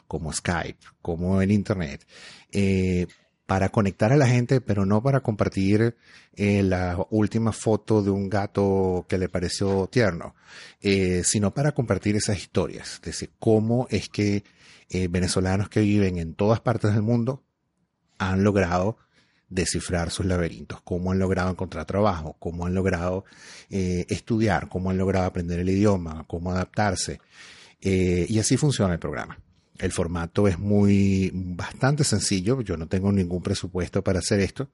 como 0.07 0.31
Skype, 0.31 0.79
como 1.01 1.40
el 1.40 1.51
Internet, 1.51 2.07
eh, 2.53 3.07
para 3.47 3.70
conectar 3.70 4.12
a 4.12 4.16
la 4.16 4.27
gente, 4.27 4.61
pero 4.61 4.85
no 4.85 5.03
para 5.03 5.20
compartir 5.20 5.97
eh, 6.35 6.62
la 6.62 6.99
última 7.11 7.53
foto 7.53 8.03
de 8.03 8.11
un 8.11 8.29
gato 8.29 9.07
que 9.09 9.16
le 9.16 9.31
pareció 9.31 9.87
tierno, 9.87 10.35
eh, 10.83 11.23
sino 11.25 11.55
para 11.55 11.73
compartir 11.73 12.16
esas 12.16 12.37
historias, 12.37 12.94
es 12.94 13.03
decir, 13.03 13.31
cómo 13.38 13.87
es 13.90 14.09
que 14.09 14.44
venezolanos 15.11 15.68
que 15.70 15.81
viven 15.81 16.18
en 16.18 16.35
todas 16.35 16.61
partes 16.61 16.92
del 16.92 17.03
mundo 17.03 17.42
han 18.18 18.44
logrado 18.44 18.97
descifrar 19.55 20.11
sus 20.11 20.27
laberintos, 20.27 20.81
cómo 20.83 21.12
han 21.12 21.19
logrado 21.19 21.51
encontrar 21.51 21.87
trabajo, 21.87 22.37
cómo 22.38 22.67
han 22.67 22.75
logrado 22.75 23.25
eh, 23.71 24.05
estudiar, 24.09 24.69
cómo 24.69 24.90
han 24.90 24.99
logrado 24.99 25.27
aprender 25.27 25.61
el 25.61 25.71
idioma, 25.71 26.25
cómo 26.27 26.51
adaptarse. 26.51 27.21
Eh, 27.81 28.27
y 28.29 28.38
así 28.38 28.57
funciona 28.57 28.95
el 28.95 28.99
programa. 28.99 29.38
El 29.79 29.93
formato 29.93 30.47
es 30.49 30.59
muy, 30.59 31.31
bastante 31.35 32.05
sencillo. 32.05 32.61
Yo 32.62 32.77
no 32.77 32.87
tengo 32.87 33.12
ningún 33.12 33.43
presupuesto 33.43 34.03
para 34.03 34.21
hacer 34.21 34.40
esto. 34.40 34.71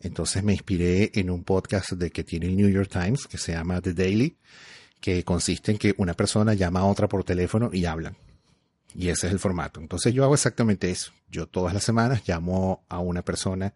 Entonces 0.00 0.42
me 0.42 0.52
inspiré 0.52 1.10
en 1.14 1.30
un 1.30 1.44
podcast 1.44 1.92
de 1.92 2.10
que 2.10 2.24
tiene 2.24 2.46
el 2.46 2.56
New 2.56 2.68
York 2.68 2.90
Times 2.90 3.26
que 3.26 3.38
se 3.38 3.52
llama 3.52 3.80
The 3.80 3.94
Daily, 3.94 4.36
que 5.00 5.24
consiste 5.24 5.72
en 5.72 5.78
que 5.78 5.94
una 5.98 6.14
persona 6.14 6.54
llama 6.54 6.80
a 6.80 6.84
otra 6.84 7.08
por 7.08 7.24
teléfono 7.24 7.70
y 7.72 7.84
hablan. 7.84 8.16
Y 8.94 9.08
ese 9.08 9.26
es 9.26 9.32
el 9.32 9.38
formato. 9.38 9.80
Entonces 9.80 10.14
yo 10.14 10.24
hago 10.24 10.34
exactamente 10.34 10.90
eso. 10.90 11.12
Yo 11.30 11.46
todas 11.46 11.74
las 11.74 11.84
semanas 11.84 12.22
llamo 12.26 12.84
a 12.88 12.98
una 13.00 13.22
persona 13.22 13.74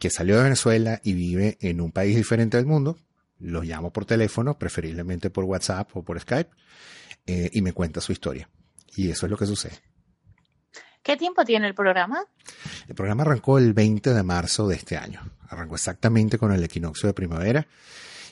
que 0.00 0.10
salió 0.10 0.38
de 0.38 0.44
Venezuela 0.44 1.00
y 1.04 1.12
vive 1.12 1.58
en 1.60 1.80
un 1.80 1.92
país 1.92 2.16
diferente 2.16 2.56
del 2.56 2.66
mundo, 2.66 2.98
lo 3.38 3.62
llamo 3.62 3.92
por 3.92 4.06
teléfono, 4.06 4.58
preferiblemente 4.58 5.30
por 5.30 5.44
WhatsApp 5.44 5.94
o 5.94 6.02
por 6.02 6.18
Skype, 6.18 6.50
eh, 7.26 7.50
y 7.52 7.60
me 7.62 7.74
cuenta 7.74 8.00
su 8.00 8.10
historia. 8.10 8.48
Y 8.96 9.10
eso 9.10 9.26
es 9.26 9.30
lo 9.30 9.36
que 9.36 9.46
sucede. 9.46 9.78
¿Qué 11.02 11.16
tiempo 11.16 11.44
tiene 11.44 11.66
el 11.66 11.74
programa? 11.74 12.24
El 12.88 12.94
programa 12.94 13.22
arrancó 13.22 13.58
el 13.58 13.74
20 13.74 14.12
de 14.12 14.22
marzo 14.22 14.66
de 14.68 14.76
este 14.76 14.96
año. 14.96 15.20
Arrancó 15.48 15.74
exactamente 15.74 16.38
con 16.38 16.52
el 16.52 16.64
equinoccio 16.64 17.06
de 17.06 17.14
primavera. 17.14 17.66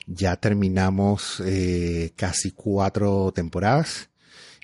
Ya 0.07 0.35
terminamos 0.37 1.41
eh, 1.45 2.13
casi 2.15 2.51
cuatro 2.51 3.31
temporadas 3.31 4.09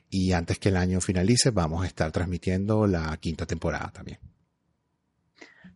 y 0.09 0.31
antes 0.33 0.57
que 0.57 0.69
el 0.69 0.77
año 0.77 1.01
finalice 1.01 1.51
vamos 1.51 1.83
a 1.83 1.87
estar 1.87 2.11
transmitiendo 2.11 2.87
la 2.87 3.15
quinta 3.17 3.45
temporada 3.45 3.91
también. 3.91 4.19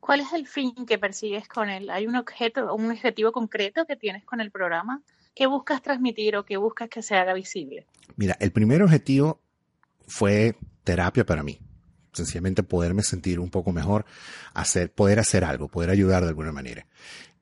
¿Cuál 0.09 0.21
es 0.21 0.33
el 0.33 0.47
fin 0.47 0.73
que 0.87 0.97
persigues 0.97 1.47
con 1.47 1.69
él? 1.69 1.91
¿Hay 1.91 2.07
un 2.07 2.15
objeto, 2.15 2.73
un 2.73 2.89
objetivo 2.89 3.31
concreto 3.31 3.85
que 3.85 3.95
tienes 3.95 4.25
con 4.25 4.41
el 4.41 4.49
programa? 4.49 5.03
¿Qué 5.35 5.45
buscas 5.45 5.83
transmitir 5.83 6.35
o 6.35 6.45
qué 6.45 6.57
buscas 6.57 6.89
que 6.89 7.03
se 7.03 7.13
haga 7.13 7.35
visible? 7.35 7.85
Mira, 8.15 8.35
el 8.39 8.51
primer 8.51 8.81
objetivo 8.81 9.39
fue 10.07 10.55
terapia 10.83 11.27
para 11.27 11.43
mí. 11.43 11.59
Sencillamente 12.11 12.63
poderme 12.63 13.03
sentir 13.03 13.39
un 13.39 13.51
poco 13.51 13.71
mejor, 13.71 14.03
hacer, 14.55 14.91
poder 14.91 15.19
hacer 15.19 15.43
algo, 15.43 15.67
poder 15.67 15.91
ayudar 15.91 16.23
de 16.23 16.29
alguna 16.29 16.51
manera. 16.51 16.87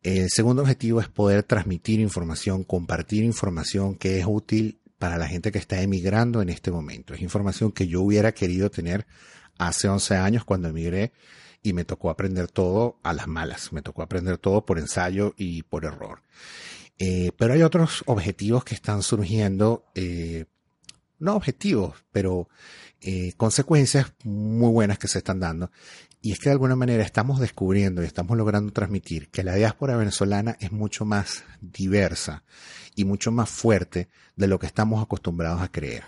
El 0.03 0.27
segundo 0.30 0.62
objetivo 0.62 0.99
es 0.99 1.08
poder 1.08 1.43
transmitir 1.43 2.01
información, 2.01 2.65
compartir 2.65 3.23
información 3.23 3.95
que 3.95 4.19
es 4.19 4.25
útil 4.27 4.77
para 5.00 5.17
la 5.17 5.29
gente 5.29 5.54
que 5.54 5.60
está 5.60 5.81
emigrando 5.81 6.42
en 6.42 6.50
este 6.50 6.69
momento. 6.69 7.13
Es 7.13 7.21
información 7.21 7.71
que 7.71 7.87
yo 7.87 8.02
hubiera 8.02 8.33
querido 8.33 8.69
tener 8.69 9.08
hace 9.58 9.87
11 9.87 10.17
años 10.17 10.44
cuando 10.44 10.67
emigré 10.67 11.13
y 11.68 11.74
me 11.74 11.84
tocó 11.84 12.10
aprender 12.10 12.48
todo 12.48 12.98
a 13.04 13.12
las 13.12 13.28
malas, 13.28 13.74
me 13.74 13.82
tocó 13.82 14.02
aprender 14.02 14.38
todo 14.38 14.65
por 14.65 14.80
ensayo 14.80 15.34
y 15.36 15.63
por 15.63 15.84
error. 15.84 16.22
Eh, 16.98 17.32
pero 17.38 17.56
hay 17.56 17.62
otros 17.62 18.04
objetivos 18.06 18.63
que 18.63 18.74
están 18.74 19.04
surgiendo, 19.04 19.84
eh, 19.94 20.46
no 21.20 21.36
objetivos, 21.36 22.06
pero 22.13 22.48
eh, 23.02 23.34
consecuencias 23.36 24.13
muy 24.24 24.72
buenas 24.72 24.98
que 24.98 25.10
se 25.10 25.18
están 25.18 25.42
dando. 25.42 25.70
Y 26.22 26.32
es 26.32 26.40
que 26.40 26.48
de 26.48 26.54
alguna 26.54 26.78
manera 26.78 27.04
estamos 27.04 27.42
descubriendo 27.42 28.02
y 28.02 28.06
estamos 28.06 28.38
logrando 28.38 28.72
transmitir 28.72 29.30
que 29.30 29.44
la 29.44 29.56
diáspora 29.56 29.98
venezolana 29.98 30.56
es 30.62 30.72
mucho 30.72 31.04
más 31.04 31.44
diversa 31.60 32.46
y 32.96 33.04
mucho 33.04 33.34
más 33.34 33.50
fuerte 33.50 34.08
de 34.38 34.48
lo 34.48 34.58
que 34.58 34.68
estamos 34.68 35.04
acostumbrados 35.04 35.62
a 35.62 35.70
creer 35.70 36.06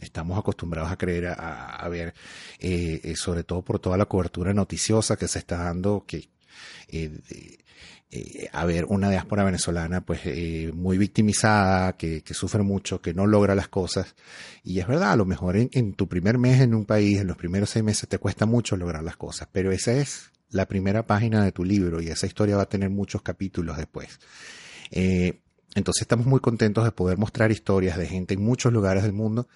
estamos 0.00 0.38
acostumbrados 0.38 0.90
a 0.90 0.96
creer, 0.96 1.34
a, 1.36 1.88
ver, 1.88 2.14
eh, 2.58 3.00
eh, 3.02 3.16
sobre 3.16 3.44
todo 3.44 3.62
por 3.62 3.78
toda 3.78 3.96
la 3.96 4.06
cobertura 4.06 4.52
noticiosa 4.52 5.16
que 5.16 5.28
se 5.28 5.38
está 5.38 5.58
dando, 5.58 6.04
que 6.06 6.28
eh, 6.88 8.48
a 8.52 8.64
ver 8.64 8.86
una 8.86 9.10
diáspora 9.10 9.44
venezolana 9.44 10.00
pues 10.00 10.20
muy 10.72 10.96
victimizada, 10.96 11.96
que, 11.96 12.22
sufre 12.30 12.62
mucho, 12.62 13.02
que 13.02 13.12
no 13.12 13.26
logra 13.26 13.54
las 13.54 13.68
cosas. 13.68 14.14
Y 14.64 14.80
es 14.80 14.86
verdad, 14.86 15.12
a 15.12 15.16
lo 15.16 15.26
mejor 15.26 15.56
en, 15.56 15.92
tu 15.92 16.08
primer 16.08 16.38
mes 16.38 16.60
en 16.60 16.74
un 16.74 16.86
país, 16.86 17.18
en 17.18 17.26
los 17.26 17.36
primeros 17.36 17.70
seis 17.70 17.84
meses, 17.84 18.08
te 18.08 18.18
cuesta 18.18 18.46
mucho 18.46 18.76
lograr 18.76 19.02
las 19.02 19.16
cosas, 19.16 19.48
pero 19.52 19.72
esa 19.72 19.92
es 19.92 20.30
la 20.50 20.66
primera 20.66 21.06
página 21.06 21.44
de 21.44 21.52
tu 21.52 21.64
libro 21.64 22.00
y 22.00 22.08
esa 22.08 22.26
historia 22.26 22.56
va 22.56 22.62
a 22.62 22.68
tener 22.68 22.88
muchos 22.88 23.20
capítulos 23.20 23.76
después. 23.76 24.18
entonces 24.90 26.00
estamos 26.00 26.26
muy 26.26 26.40
contentos 26.40 26.84
de 26.84 26.92
poder 26.92 27.18
mostrar 27.18 27.52
historias 27.52 27.98
de 27.98 28.06
gente 28.06 28.32
en 28.32 28.42
muchos 28.42 28.72
lugares 28.72 29.02
del 29.02 29.12
mundo 29.12 29.48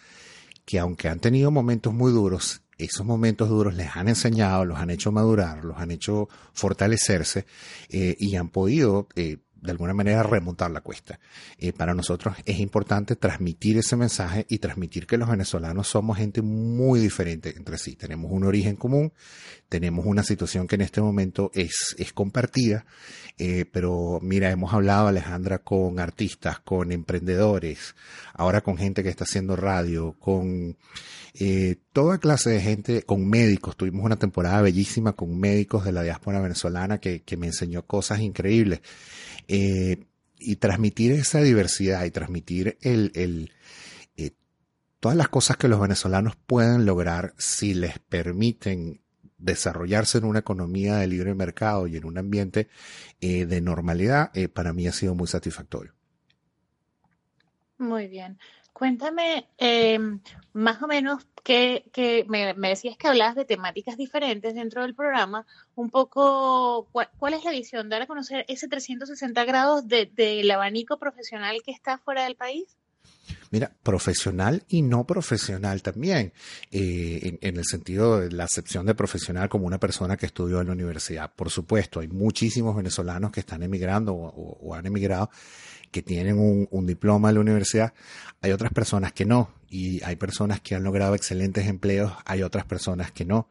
que 0.73 0.79
aunque 0.79 1.11
han 1.11 1.21
tenido 1.21 1.51
momentos 1.51 1.93
muy 1.93 2.13
duros, 2.13 2.63
esos 2.79 3.05
momentos 3.05 3.51
duros 3.51 3.75
les 3.75 3.95
han 3.95 4.09
enseñado, 4.09 4.65
los 4.65 4.79
han 4.79 4.89
hecho 4.89 5.13
madurar, 5.13 5.63
los 5.67 5.77
han 5.77 5.91
hecho 5.91 6.31
fortalecerse 6.55 7.45
eh, 7.91 8.17
y 8.19 8.37
han 8.37 8.49
podido 8.49 9.07
eh, 9.15 9.37
de 9.63 9.71
alguna 9.71 9.95
manera 9.95 10.23
remontar 10.23 10.71
la 10.71 10.81
cuesta. 10.81 11.21
Eh, 11.57 11.73
para 11.73 11.95
nosotros 11.95 12.37
es 12.45 12.59
importante 12.59 13.17
transmitir 13.17 13.79
ese 13.79 13.97
mensaje 13.97 14.45
y 14.49 14.59
transmitir 14.59 15.07
que 15.07 15.17
los 15.17 15.29
venezolanos 15.29 15.89
somos 15.89 16.19
gente 16.19 16.43
muy 16.43 17.01
diferente 17.01 17.55
entre 17.57 17.79
sí. 17.79 17.95
Tenemos 17.95 18.31
un 18.33 18.45
origen 18.45 18.77
común, 18.77 19.13
tenemos 19.69 20.05
una 20.05 20.25
situación 20.25 20.67
que 20.67 20.75
en 20.75 20.83
este 20.83 21.01
momento 21.01 21.51
es, 21.55 21.95
es 21.99 22.13
compartida, 22.13 22.85
eh, 23.39 23.65
pero 23.71 24.19
mira, 24.21 24.51
hemos 24.51 24.75
hablado, 24.75 25.07
Alejandra, 25.07 25.59
con 25.59 26.01
artistas, 26.01 26.59
con 26.59 26.91
emprendedores, 26.91 27.95
ahora 28.35 28.61
con 28.61 28.77
gente 28.77 29.03
que 29.03 29.09
está 29.09 29.25
haciendo 29.25 29.55
radio, 29.55 30.15
con 30.19 30.77
eh, 31.35 31.77
toda 31.93 32.19
clase 32.19 32.51
de 32.51 32.61
gente, 32.61 33.03
con 33.03 33.29
médicos. 33.29 33.77
Tuvimos 33.77 34.05
una 34.05 34.19
temporada 34.19 34.63
bellísima 34.63 35.13
con 35.13 35.39
médicos 35.39 35.85
de 35.85 35.93
la 35.93 36.03
diáspora 36.03 36.41
venezolana 36.41 36.99
que, 36.99 37.23
que 37.23 37.37
me 37.37 37.47
enseñó 37.47 37.87
cosas 37.87 38.21
increíbles. 38.21 38.81
Eh, 39.49 40.05
y 40.39 40.57
transmitir 40.57 41.13
esa 41.13 41.41
diversidad 41.41 42.05
y 42.05 42.11
transmitir 42.11 42.77
el, 42.81 43.13
el 43.15 43.53
eh, 44.17 44.33
todas 44.99 45.17
las 45.17 45.29
cosas 45.29 45.57
que 45.57 45.69
los 45.69 45.81
venezolanos 45.81 46.35
pueden 46.35 46.85
lograr 46.85 47.35
si 47.39 47.75
les 47.75 47.99
permiten 48.01 49.01
desarrollarse 49.39 50.19
en 50.19 50.25
una 50.25 50.41
economía 50.41 50.97
de 50.97 51.07
libre 51.07 51.35
mercado 51.35 51.87
y 51.87 51.97
en 51.97 52.05
un 52.05 52.19
ambiente 52.19 52.69
eh, 53.21 53.47
de 53.47 53.61
normalidad, 53.61 54.33
para 54.53 54.73
mí 54.73 54.87
ha 54.87 54.93
sido 54.93 55.15
muy 55.15 55.27
satisfactorio. 55.27 55.93
Muy 57.79 58.07
bien. 58.07 58.39
Cuéntame 58.83 59.47
em, 59.59 60.19
más 60.53 60.83
o 60.83 60.89
menos 60.89 61.25
que, 61.45 61.85
me, 62.27 62.53
decías 62.69 62.97
que 62.97 63.07
hablabas 63.07 63.37
de 63.37 63.45
temáticas 63.45 63.97
diferentes 63.97 64.57
dentro 64.57 64.83
del 64.83 64.97
programa, 64.97 65.47
un 65.77 65.89
poco 65.89 66.89
cuál, 66.91 67.35
es 67.35 67.45
la 67.45 67.53
visión, 67.53 67.89
dar 67.89 68.03
a 68.03 68.09
conocer 68.09 68.45
ese 68.49 68.67
360 68.67 69.45
grados 69.45 69.87
del 69.87 70.51
abanico 70.51 70.99
profesional 70.99 71.59
que 71.65 71.71
está 71.71 71.99
fuera 71.99 72.25
del 72.25 72.35
país. 72.35 72.77
Mira, 73.53 73.71
profesional 73.85 74.65
y 74.67 74.83
no 74.83 75.07
profesional 75.07 75.81
también, 75.81 76.33
eh, 76.73 77.39
en, 77.41 77.57
el 77.57 77.65
sentido 77.65 78.19
de 78.19 78.33
la 78.33 78.45
acepción 78.45 78.85
de 78.87 78.97
profesional 78.97 79.49
como 79.49 79.67
una 79.67 79.79
persona 79.79 80.17
que 80.17 80.27
estudió 80.27 80.61
en 80.61 80.67
la 80.67 80.73
universidad. 80.73 81.33
Por 81.33 81.51
supuesto, 81.51 82.01
hay 82.01 82.09
muchísimos 82.09 82.75
venezolanos 82.75 83.31
que 83.31 83.41
están 83.41 83.63
emigrando 83.63 84.13
o 84.13 84.75
han 84.75 84.87
emigrado 84.87 85.31
que 85.93 86.03
tienen 86.03 86.39
un, 86.39 86.87
diploma 86.87 87.29
de 87.29 87.35
la 87.35 87.41
universidad, 87.41 87.93
hay 88.41 88.51
otras 88.51 88.73
personas 88.73 89.13
que 89.13 89.25
no, 89.25 89.51
y 89.73 90.05
hay 90.05 90.17
personas 90.17 90.61
que 90.61 90.75
han 90.75 90.85
logrado 90.85 91.15
excelentes 91.15 91.67
empleos, 91.67 92.13
hay 92.27 92.43
otras 92.43 92.67
personas 92.67 93.11
que 93.11 93.25
no. 93.25 93.49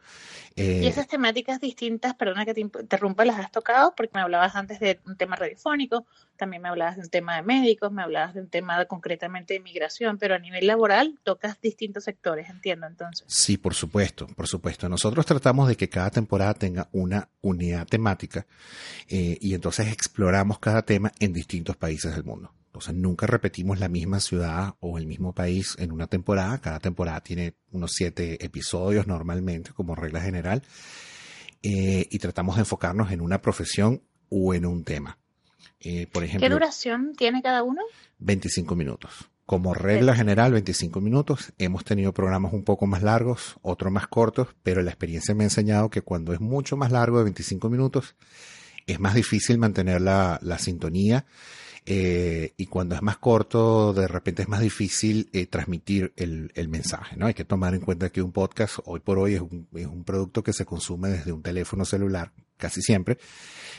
y 0.55 0.85
esas 0.85 1.07
temáticas 1.07 1.59
distintas, 1.59 2.13
perdona 2.13 2.45
que 2.45 2.53
te 2.53 2.61
interrumpa, 2.61 3.25
las 3.25 3.39
has 3.39 3.51
tocado 3.51 3.95
porque 3.97 4.11
me 4.13 4.21
hablabas 4.21 4.55
antes 4.55 4.79
de 4.79 4.99
un 5.07 5.17
tema 5.17 5.35
radiofónico, 5.35 6.05
también 6.37 6.61
me 6.61 6.69
hablabas 6.69 6.97
de 6.97 7.01
un 7.01 7.09
tema 7.09 7.37
de 7.37 7.41
médicos, 7.41 7.91
me 7.91 8.03
hablabas 8.03 8.35
de 8.35 8.41
un 8.41 8.49
tema 8.49 8.85
concretamente 8.85 9.55
de 9.55 9.61
inmigración, 9.61 10.19
pero 10.19 10.35
a 10.35 10.39
nivel 10.39 10.67
laboral 10.67 11.19
tocas 11.23 11.59
distintos 11.59 12.03
sectores, 12.03 12.51
entiendo 12.51 12.85
entonces. 12.85 13.25
Sí, 13.27 13.57
por 13.57 13.73
supuesto, 13.73 14.27
por 14.27 14.47
supuesto. 14.47 14.87
Nosotros 14.87 15.25
tratamos 15.25 15.69
de 15.69 15.75
que 15.75 15.89
cada 15.89 16.11
temporada 16.11 16.53
tenga 16.53 16.87
una 16.91 17.29
unidad 17.41 17.87
temática 17.87 18.45
eh, 19.09 19.39
y 19.41 19.55
entonces 19.55 19.91
exploramos 19.91 20.59
cada 20.59 20.83
tema 20.83 21.11
en 21.19 21.33
distintos 21.33 21.77
países 21.77 22.13
del 22.13 22.25
mundo. 22.25 22.53
Entonces 22.71 22.95
nunca 22.95 23.27
repetimos 23.27 23.79
la 23.81 23.89
misma 23.89 24.21
ciudad 24.21 24.75
o 24.79 24.97
el 24.97 25.05
mismo 25.05 25.33
país 25.33 25.75
en 25.77 25.91
una 25.91 26.07
temporada. 26.07 26.57
Cada 26.59 26.79
temporada 26.79 27.19
tiene 27.19 27.55
unos 27.71 27.91
siete 27.93 28.43
episodios 28.45 29.07
normalmente 29.07 29.73
como 29.73 29.93
regla 29.93 30.21
general. 30.21 30.63
Eh, 31.61 32.07
y 32.09 32.19
tratamos 32.19 32.55
de 32.55 32.61
enfocarnos 32.61 33.11
en 33.11 33.19
una 33.19 33.41
profesión 33.41 34.01
o 34.29 34.53
en 34.53 34.65
un 34.65 34.85
tema. 34.85 35.17
Eh, 35.81 36.07
por 36.07 36.23
ejemplo, 36.23 36.47
¿Qué 36.47 36.53
duración 36.53 37.13
tiene 37.17 37.41
cada 37.41 37.61
uno? 37.61 37.81
25 38.19 38.75
minutos. 38.75 39.29
Como 39.45 39.73
regla 39.73 40.15
general, 40.15 40.53
25 40.53 41.01
minutos. 41.01 41.51
Hemos 41.57 41.83
tenido 41.83 42.13
programas 42.13 42.53
un 42.53 42.63
poco 42.63 42.87
más 42.87 43.03
largos, 43.03 43.57
otros 43.61 43.91
más 43.91 44.07
cortos, 44.07 44.47
pero 44.63 44.81
la 44.81 44.91
experiencia 44.91 45.35
me 45.35 45.43
ha 45.43 45.47
enseñado 45.47 45.89
que 45.89 46.01
cuando 46.01 46.31
es 46.31 46.39
mucho 46.39 46.77
más 46.77 46.91
largo 46.91 47.17
de 47.17 47.25
25 47.25 47.69
minutos, 47.69 48.15
es 48.87 48.99
más 48.99 49.13
difícil 49.13 49.57
mantener 49.57 50.01
la, 50.01 50.39
sintonía. 50.57 51.25
Eh, 51.85 52.53
y 52.57 52.67
cuando 52.67 52.93
es 52.93 53.01
más 53.01 53.17
corto, 53.17 53.91
de 53.93 54.07
repente 54.07 54.43
es 54.43 54.47
más 54.47 54.61
difícil 54.61 55.29
eh, 55.33 55.47
transmitir 55.47 56.13
el, 56.15 56.51
mensaje, 56.69 57.17
¿no? 57.17 57.25
Hay 57.25 57.33
que 57.33 57.43
tomar 57.43 57.73
en 57.73 57.81
cuenta 57.81 58.09
que 58.09 58.21
un 58.21 58.31
podcast 58.31 58.79
hoy 58.85 58.99
por 58.99 59.17
hoy 59.17 59.33
es 59.33 59.41
un, 59.41 59.67
es 59.73 59.87
un 59.87 60.03
producto 60.03 60.43
que 60.43 60.53
se 60.53 60.63
consume 60.63 61.09
desde 61.09 61.31
un 61.31 61.41
teléfono 61.41 61.83
celular, 61.83 62.31
casi 62.57 62.81
siempre, 62.81 63.17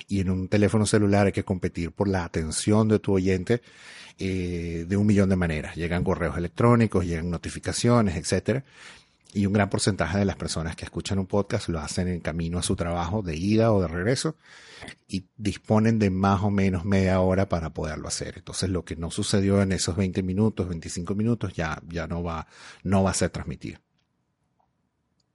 y 0.09 0.21
en 0.21 0.31
un 0.31 0.49
teléfono 0.49 0.85
celular 0.85 1.27
hay 1.27 1.33
que 1.33 1.45
competir 1.45 1.93
por 1.93 2.09
la 2.09 2.25
atención 2.25 2.89
de 2.89 2.99
tu 2.99 3.13
oyente 3.13 3.63
eh, 4.19 4.85
de 4.89 4.97
un 4.97 5.07
millón 5.07 5.29
de 5.29 5.37
maneras. 5.37 5.77
Llegan 5.77 6.05
correos 6.05 6.37
electrónicos, 6.37 7.07
llegan 7.07 7.31
notificaciones, 7.31 8.17
etcétera. 8.17 8.65
Y 9.35 9.47
un 9.47 9.53
gran 9.53 9.71
porcentaje 9.71 10.19
de 10.19 10.25
las 10.25 10.37
personas 10.37 10.77
que 10.77 10.85
escuchan 10.85 11.19
un 11.19 11.27
podcast 11.27 11.69
lo 11.69 11.81
hacen 11.81 12.09
en 12.09 12.21
camino 12.21 12.59
a 12.59 12.63
su 12.63 12.77
trabajo 12.77 13.23
de 13.23 13.35
ida 13.35 13.73
o 13.73 13.81
de 13.81 13.89
regreso 13.89 14.37
y 15.09 15.25
disponen 15.37 15.99
de 15.99 16.11
más 16.11 16.43
o 16.43 16.51
menos 16.51 16.85
media 16.85 17.21
hora 17.21 17.49
para 17.49 17.71
poderlo 17.71 18.09
hacer. 18.09 18.35
Entonces 18.37 18.69
lo 18.69 18.85
que 18.85 18.97
no 18.97 19.11
sucedió 19.11 19.63
en 19.63 19.73
esos 19.73 19.97
20 19.97 20.23
minutos, 20.23 20.69
25 20.69 21.15
minutos 21.15 21.55
ya, 21.55 21.81
ya 21.89 22.07
no 22.07 22.23
va, 22.23 22.47
no 22.83 23.03
va 23.03 23.11
a 23.11 23.15
ser 23.15 23.31
transmitido. 23.31 23.81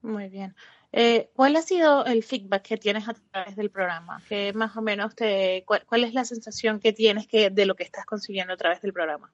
Muy 0.02 0.30
bien. 0.30 0.56
Eh, 0.92 1.30
¿Cuál 1.36 1.56
ha 1.58 1.62
sido 1.62 2.06
el 2.06 2.24
feedback 2.24 2.64
que 2.64 2.78
tienes 2.78 3.08
a 3.10 3.14
través 3.14 3.56
del 3.56 3.70
programa? 3.70 4.22
¿Qué 4.30 4.54
más 4.54 4.76
o 4.78 4.82
menos 4.82 5.16
te, 5.16 5.66
cuál, 5.66 6.04
es 6.04 6.14
la 6.14 6.24
sensación 6.24 6.80
que 6.80 6.94
tienes 6.94 7.28
que, 7.28 7.50
de 7.50 7.66
lo 7.66 7.76
que 7.76 7.84
estás 7.84 8.06
consiguiendo 8.06 8.54
a 8.54 8.58
través 8.58 8.82
del 8.82 8.94
programa? 8.94 9.32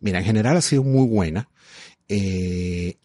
Mira, 0.00 0.20
en 0.20 0.24
general 0.24 0.56
ha 0.56 0.60
sido 0.60 0.84
muy 0.84 1.06
buena. 1.08 1.48
Eh, 2.08 2.96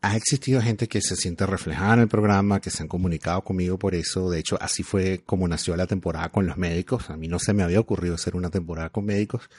ha 0.00 0.16
existido 0.16 0.62
gente 0.62 0.86
que 0.86 1.00
se 1.00 1.16
siente 1.16 1.44
reflejada 1.46 1.94
en 1.94 2.00
el 2.00 2.08
programa, 2.08 2.60
que 2.60 2.70
se 2.70 2.82
han 2.82 2.88
comunicado 2.88 3.42
conmigo 3.42 3.78
por 3.78 3.94
eso. 3.94 4.30
De 4.30 4.38
hecho, 4.38 4.56
así 4.60 4.82
fue 4.82 5.22
como 5.26 5.48
nació 5.48 5.76
la 5.76 5.86
temporada 5.86 6.28
con 6.28 6.46
los 6.46 6.56
médicos. 6.56 7.10
A 7.10 7.16
mí 7.16 7.28
no 7.28 7.38
se 7.38 7.52
me 7.52 7.62
había 7.62 7.80
ocurrido 7.80 8.14
hacer 8.14 8.36
una 8.36 8.50
temporada 8.50 8.90
con 8.90 9.04
médicos. 9.04 9.50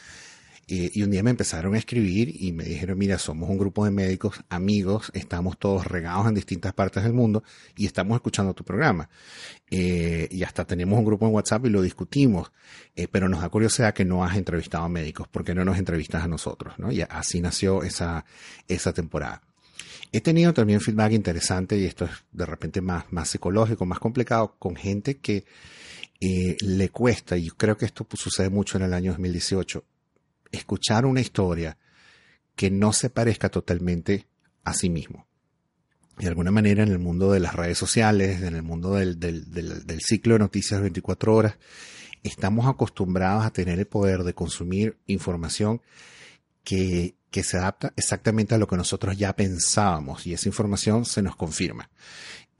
Y 0.71 1.01
un 1.01 1.09
día 1.09 1.23
me 1.23 1.31
empezaron 1.31 1.73
a 1.73 1.79
escribir 1.79 2.31
y 2.31 2.51
me 2.51 2.63
dijeron, 2.63 2.95
mira, 2.95 3.17
somos 3.17 3.49
un 3.49 3.57
grupo 3.57 3.85
de 3.85 3.91
médicos, 3.91 4.43
amigos, 4.49 5.09
estamos 5.15 5.57
todos 5.57 5.87
regados 5.87 6.27
en 6.27 6.35
distintas 6.35 6.73
partes 6.73 7.01
del 7.01 7.11
mundo 7.11 7.43
y 7.75 7.87
estamos 7.87 8.15
escuchando 8.15 8.53
tu 8.53 8.63
programa. 8.63 9.09
Eh, 9.71 10.27
y 10.29 10.43
hasta 10.43 10.65
tenemos 10.65 10.99
un 10.99 11.05
grupo 11.05 11.25
en 11.25 11.33
WhatsApp 11.33 11.65
y 11.65 11.69
lo 11.69 11.81
discutimos, 11.81 12.51
eh, 12.95 13.07
pero 13.07 13.27
nos 13.27 13.41
da 13.41 13.49
curiosidad 13.49 13.95
que 13.95 14.05
no 14.05 14.23
has 14.23 14.37
entrevistado 14.37 14.83
a 14.83 14.89
médicos, 14.89 15.27
porque 15.27 15.55
no 15.55 15.65
nos 15.65 15.79
entrevistas 15.79 16.23
a 16.23 16.27
nosotros, 16.27 16.75
¿no? 16.77 16.91
Y 16.91 17.01
así 17.01 17.41
nació 17.41 17.81
esa, 17.81 18.23
esa 18.67 18.93
temporada. 18.93 19.41
He 20.11 20.21
tenido 20.21 20.53
también 20.53 20.81
feedback 20.81 21.11
interesante 21.11 21.77
y 21.77 21.85
esto 21.85 22.05
es 22.05 22.11
de 22.31 22.45
repente 22.45 22.81
más, 22.81 23.11
más 23.11 23.29
psicológico, 23.29 23.85
más 23.85 23.99
complicado, 23.99 24.55
con 24.57 24.75
gente 24.75 25.17
que 25.17 25.45
le 26.19 26.89
cuesta, 26.89 27.37
y 27.37 27.49
creo 27.49 27.77
que 27.77 27.85
esto 27.85 28.05
sucede 28.13 28.49
mucho 28.49 28.77
en 28.77 28.83
el 28.83 28.93
año 28.93 29.11
2018, 29.11 29.83
escuchar 30.51 31.05
una 31.05 31.21
historia 31.21 31.77
que 32.55 32.69
no 32.69 32.91
se 32.91 33.09
parezca 33.09 33.49
totalmente 33.49 34.27
a 34.63 34.73
sí 34.73 34.89
mismo. 34.89 35.27
De 36.17 36.27
alguna 36.27 36.51
manera 36.51 36.83
en 36.83 36.89
el 36.89 36.99
mundo 36.99 37.31
de 37.31 37.39
las 37.39 37.55
redes 37.55 37.77
sociales, 37.77 38.41
en 38.41 38.55
el 38.55 38.63
mundo 38.63 38.95
del, 38.95 39.17
ciclo 40.05 40.33
de 40.33 40.39
noticias 40.39 40.81
24 40.81 41.33
horas, 41.33 41.55
estamos 42.23 42.67
acostumbrados 42.67 43.45
a 43.45 43.51
tener 43.51 43.79
el 43.79 43.87
poder 43.87 44.23
de 44.23 44.33
consumir 44.33 44.97
información 45.07 45.81
que, 46.65 47.15
que, 47.31 47.43
se 47.43 47.57
adapta 47.57 47.93
exactamente 47.95 48.55
a 48.55 48.57
lo 48.57 48.67
que 48.67 48.77
nosotros 48.77 49.17
ya 49.17 49.35
pensábamos 49.35 50.25
y 50.27 50.33
esa 50.33 50.49
información 50.49 51.05
se 51.05 51.21
nos 51.21 51.35
confirma. 51.35 51.89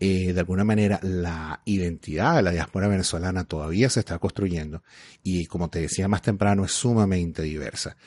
Eh, 0.02 0.32
de 0.32 0.40
alguna 0.40 0.64
manera 0.64 1.00
la 1.04 1.62
identidad 1.66 2.38
de 2.38 2.42
la 2.42 2.52
diáspora 2.52 2.88
venezolana 2.88 3.44
todavía 3.44 3.90
se 3.90 4.00
está 4.00 4.18
construyendo 4.18 4.82
y 5.24 5.46
como 5.48 5.70
te 5.70 5.82
decía 5.82 6.08
más 6.08 6.22
temprano 6.22 6.64
es 6.64 6.72
sumamente 6.72 7.42
diversa. 7.42 7.98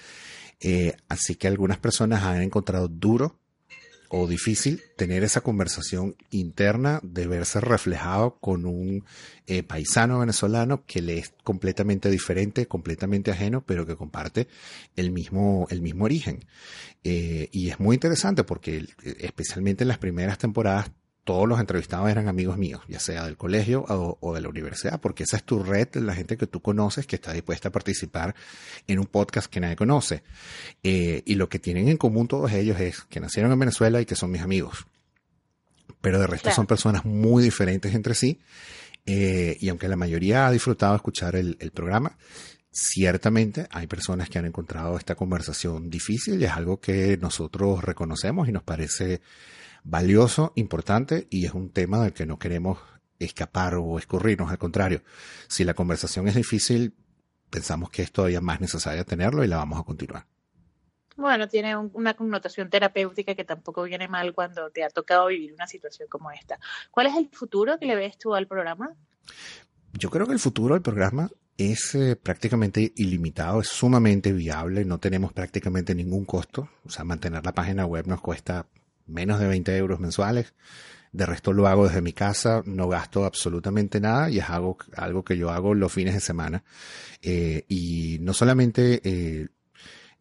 Eh, 0.59 0.95
así 1.09 1.35
que 1.35 1.49
algunas 1.49 1.79
personas 1.79 2.23
han 2.23 2.41
encontrado 2.41 2.89
duro 2.89 3.42
o 4.15 4.27
difícil 4.27 4.83
tener 4.99 5.25
esa 5.25 5.41
conversación 5.41 6.17
interna 6.31 7.01
de 7.03 7.27
verse 7.27 7.63
reflejado 7.63 8.37
con 8.41 8.67
un 8.67 9.07
eh, 9.47 9.63
paisano 9.63 10.19
venezolano 10.19 10.85
que 10.85 11.01
le 11.01 11.17
es 11.17 11.33
completamente 11.45 12.11
diferente, 12.11 12.67
completamente 12.67 13.31
ajeno, 13.31 13.65
pero 13.65 13.87
que 13.87 13.97
comparte 13.97 14.49
el 14.97 15.13
mismo, 15.13 15.67
el 15.71 15.81
mismo 15.81 16.05
origen. 16.05 16.45
Eh, 17.05 17.49
y 17.53 17.71
es 17.71 17.81
muy 17.81 17.95
interesante 17.95 18.45
porque 18.45 18.85
especialmente 19.19 19.85
en 19.85 19.89
las 19.89 19.97
primeras 19.97 20.37
temporadas 20.37 20.91
todos 21.25 21.49
los 21.49 21.61
entrevistados 21.61 22.11
eran 22.11 22.29
amigos 22.29 22.57
míos, 22.59 22.83
ya 22.89 22.99
sea 22.99 23.25
del 23.25 23.37
colegio 23.37 23.85
o, 23.89 24.35
de 24.35 24.41
la 24.41 24.49
universidad, 24.49 25.01
porque 25.01 25.23
esa 25.23 25.37
es 25.37 25.45
tu 25.45 25.63
red, 25.63 25.89
la 25.95 26.15
gente 26.15 26.37
que 26.37 26.47
tú 26.47 26.61
conoces 26.61 27.07
que 27.07 27.17
está 27.17 27.33
dispuesta 27.33 27.69
a 27.69 27.73
participar 27.73 28.35
en 28.89 28.99
un 28.99 29.07
podcast 29.07 29.47
que 29.47 29.61
nadie 29.61 29.77
conoce. 29.77 30.25
Eh, 30.83 31.23
y 31.25 31.37
lo 31.37 31.49
que 31.49 31.59
tienen 31.59 31.89
en 31.89 31.97
común 31.97 32.27
todos 32.27 32.51
ellos 32.53 32.81
es 32.81 33.03
que 33.03 33.21
nacieron 33.21 33.53
en 33.53 33.59
Venezuela 33.59 34.01
y 34.01 34.07
que 34.07 34.17
son 34.17 34.31
mis 34.31 34.43
amigos. 34.43 34.87
Pero 36.01 36.19
de 36.19 36.27
resto 36.27 36.51
son 36.51 36.67
personas 36.67 37.05
muy 37.05 37.45
diferentes 37.45 37.95
entre 37.95 38.15
sí. 38.15 38.41
Eh, 39.07 39.57
y 39.61 39.69
aunque 39.69 39.89
la 39.89 39.97
mayoría 39.97 40.47
ha 40.47 40.51
disfrutado 40.51 40.97
escuchar 40.97 41.37
el, 41.37 41.57
el 41.61 41.71
programa, 41.71 42.17
Ciertamente 42.75 43.67
hay 43.71 43.87
personas 43.87 44.31
que 44.31 44.39
han 44.39 44.47
encontrado 44.47 44.97
esta 44.97 45.15
conversación 45.15 45.91
difícil 45.91 46.41
y 46.41 46.47
es 46.47 46.53
algo 46.53 46.81
que 46.81 47.19
nosotros 47.19 47.85
reconocemos 47.85 48.49
y 48.49 48.53
nos 48.53 48.63
parece 48.63 49.21
valioso, 49.85 50.53
importante 50.57 51.27
y 51.31 51.47
es 51.47 51.55
un 51.55 51.71
tema 51.71 52.03
del 52.03 52.13
que 52.13 52.27
no 52.27 52.39
queremos 52.39 52.79
escapar 53.19 53.75
o 53.75 53.99
escurrirnos. 53.99 54.51
Al 54.51 54.59
contrario, 54.59 55.03
si 55.49 55.65
la 55.65 55.75
conversación 55.75 56.29
es 56.29 56.35
difícil, 56.35 56.95
pensamos 57.51 57.91
que 57.91 58.03
es 58.03 58.13
todavía 58.13 58.41
más 58.41 58.61
necesario 58.61 59.05
tenerlo 59.05 59.45
y 59.45 59.49
la 59.49 59.57
vamos 59.57 59.79
a 59.79 59.85
continuar. 59.85 60.27
Bueno, 61.17 61.47
tiene 61.47 61.77
una 61.77 62.15
connotación 62.15 62.71
terapéutica 62.71 63.35
que 63.35 63.45
tampoco 63.45 63.83
viene 63.83 64.09
mal 64.09 64.33
cuando 64.33 64.71
te 64.71 64.83
ha 64.83 64.89
tocado 64.89 65.27
vivir 65.27 65.53
una 65.53 65.67
situación 65.67 66.09
como 66.09 66.31
esta. 66.31 66.59
¿Cuál 66.91 67.07
es 67.07 67.17
el 67.17 67.29
futuro 67.31 67.79
que 67.79 67.87
le 67.87 67.95
ves 67.95 68.17
tú 68.17 68.35
al 68.35 68.47
programa? 68.47 68.95
Yo 69.93 70.11
creo 70.11 70.27
que 70.27 70.33
el 70.33 70.39
futuro 70.39 70.75
del 70.75 70.83
programa 70.83 71.31
es 71.59 71.95
eh, 71.95 72.17
prácticamente 72.17 72.93
ilimitado, 72.97 73.61
es 73.61 73.69
sumamente 73.69 74.33
viable, 74.33 74.87
no 74.87 74.99
tenemos 74.99 75.35
prácticamente 75.35 75.95
ningún 75.95 76.25
costo, 76.25 76.71
o 76.85 76.91
sea, 76.91 77.05
mantener 77.05 77.45
la 77.45 77.53
página 77.53 77.85
web 77.85 78.07
nos 78.07 78.23
cuesta 78.23 78.67
menos 79.07 79.41
de 79.41 79.47
20 79.47 79.77
euros 79.77 80.01
mensuales. 80.01 80.55
De 81.13 81.27
resto 81.27 81.53
lo 81.53 81.67
hago 81.67 81.87
desde 81.87 82.01
mi 82.01 82.15
casa, 82.15 82.63
no 82.65 82.89
gasto 82.89 83.27
absolutamente 83.27 84.01
nada 84.01 84.31
y 84.31 84.39
es 84.39 84.49
algo, 84.49 84.79
algo 84.97 85.23
que 85.25 85.37
yo 85.37 85.51
hago 85.51 85.75
los 85.75 85.93
fines 85.93 86.15
de 86.15 86.21
semana. 86.21 86.65
Eh, 87.21 87.65
y 87.69 88.19
no 88.21 88.33
solamente 88.33 89.01
eh, 89.05 89.49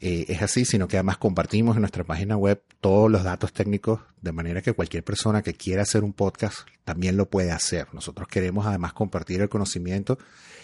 eh, 0.04 0.26
es 0.30 0.42
así, 0.42 0.66
sino 0.66 0.88
que 0.88 0.98
además 0.98 1.18
compartimos 1.18 1.76
en 1.76 1.82
nuestra 1.82 2.04
página 2.04 2.36
web 2.36 2.64
todos 2.80 3.10
los 3.12 3.24
datos 3.24 3.54
técnicos 3.54 4.00
de 4.22 4.32
manera 4.32 4.64
que 4.64 4.74
cualquier 4.74 5.04
persona 5.04 5.44
que 5.44 5.54
quiera 5.54 5.84
hacer 5.84 6.04
un 6.04 6.14
podcast 6.14 6.68
también 6.84 7.18
lo 7.18 7.30
puede 7.30 7.52
hacer. 7.52 7.88
Nosotros 7.94 8.28
queremos 8.28 8.66
además 8.66 8.94
compartir 8.94 9.42
el 9.42 9.50
conocimiento 9.50 10.18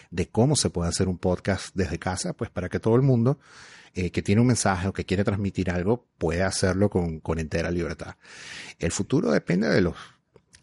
de 0.10 0.28
cómo 0.28 0.56
se 0.56 0.72
puede 0.72 0.90
hacer 0.90 1.08
un 1.08 1.20
podcast 1.20 1.76
desde 1.76 2.00
casa, 2.00 2.34
pues 2.34 2.50
para 2.50 2.68
que 2.68 2.80
todo 2.80 2.96
el 2.96 3.04
mundo 3.04 3.38
eh, 3.94 4.10
que 4.10 4.24
tiene 4.24 4.42
un 4.42 4.48
mensaje 4.48 4.88
o 4.88 4.94
que 4.94 5.06
quiere 5.06 5.24
transmitir 5.24 5.70
algo 5.70 6.08
puede 6.18 6.42
hacerlo 6.42 6.90
con, 6.90 7.20
con 7.20 7.38
entera 7.38 7.70
libertad. 7.70 8.16
El 8.80 8.92
futuro 8.92 9.30
depende 9.30 9.70
de 9.70 9.82
los 9.82 9.96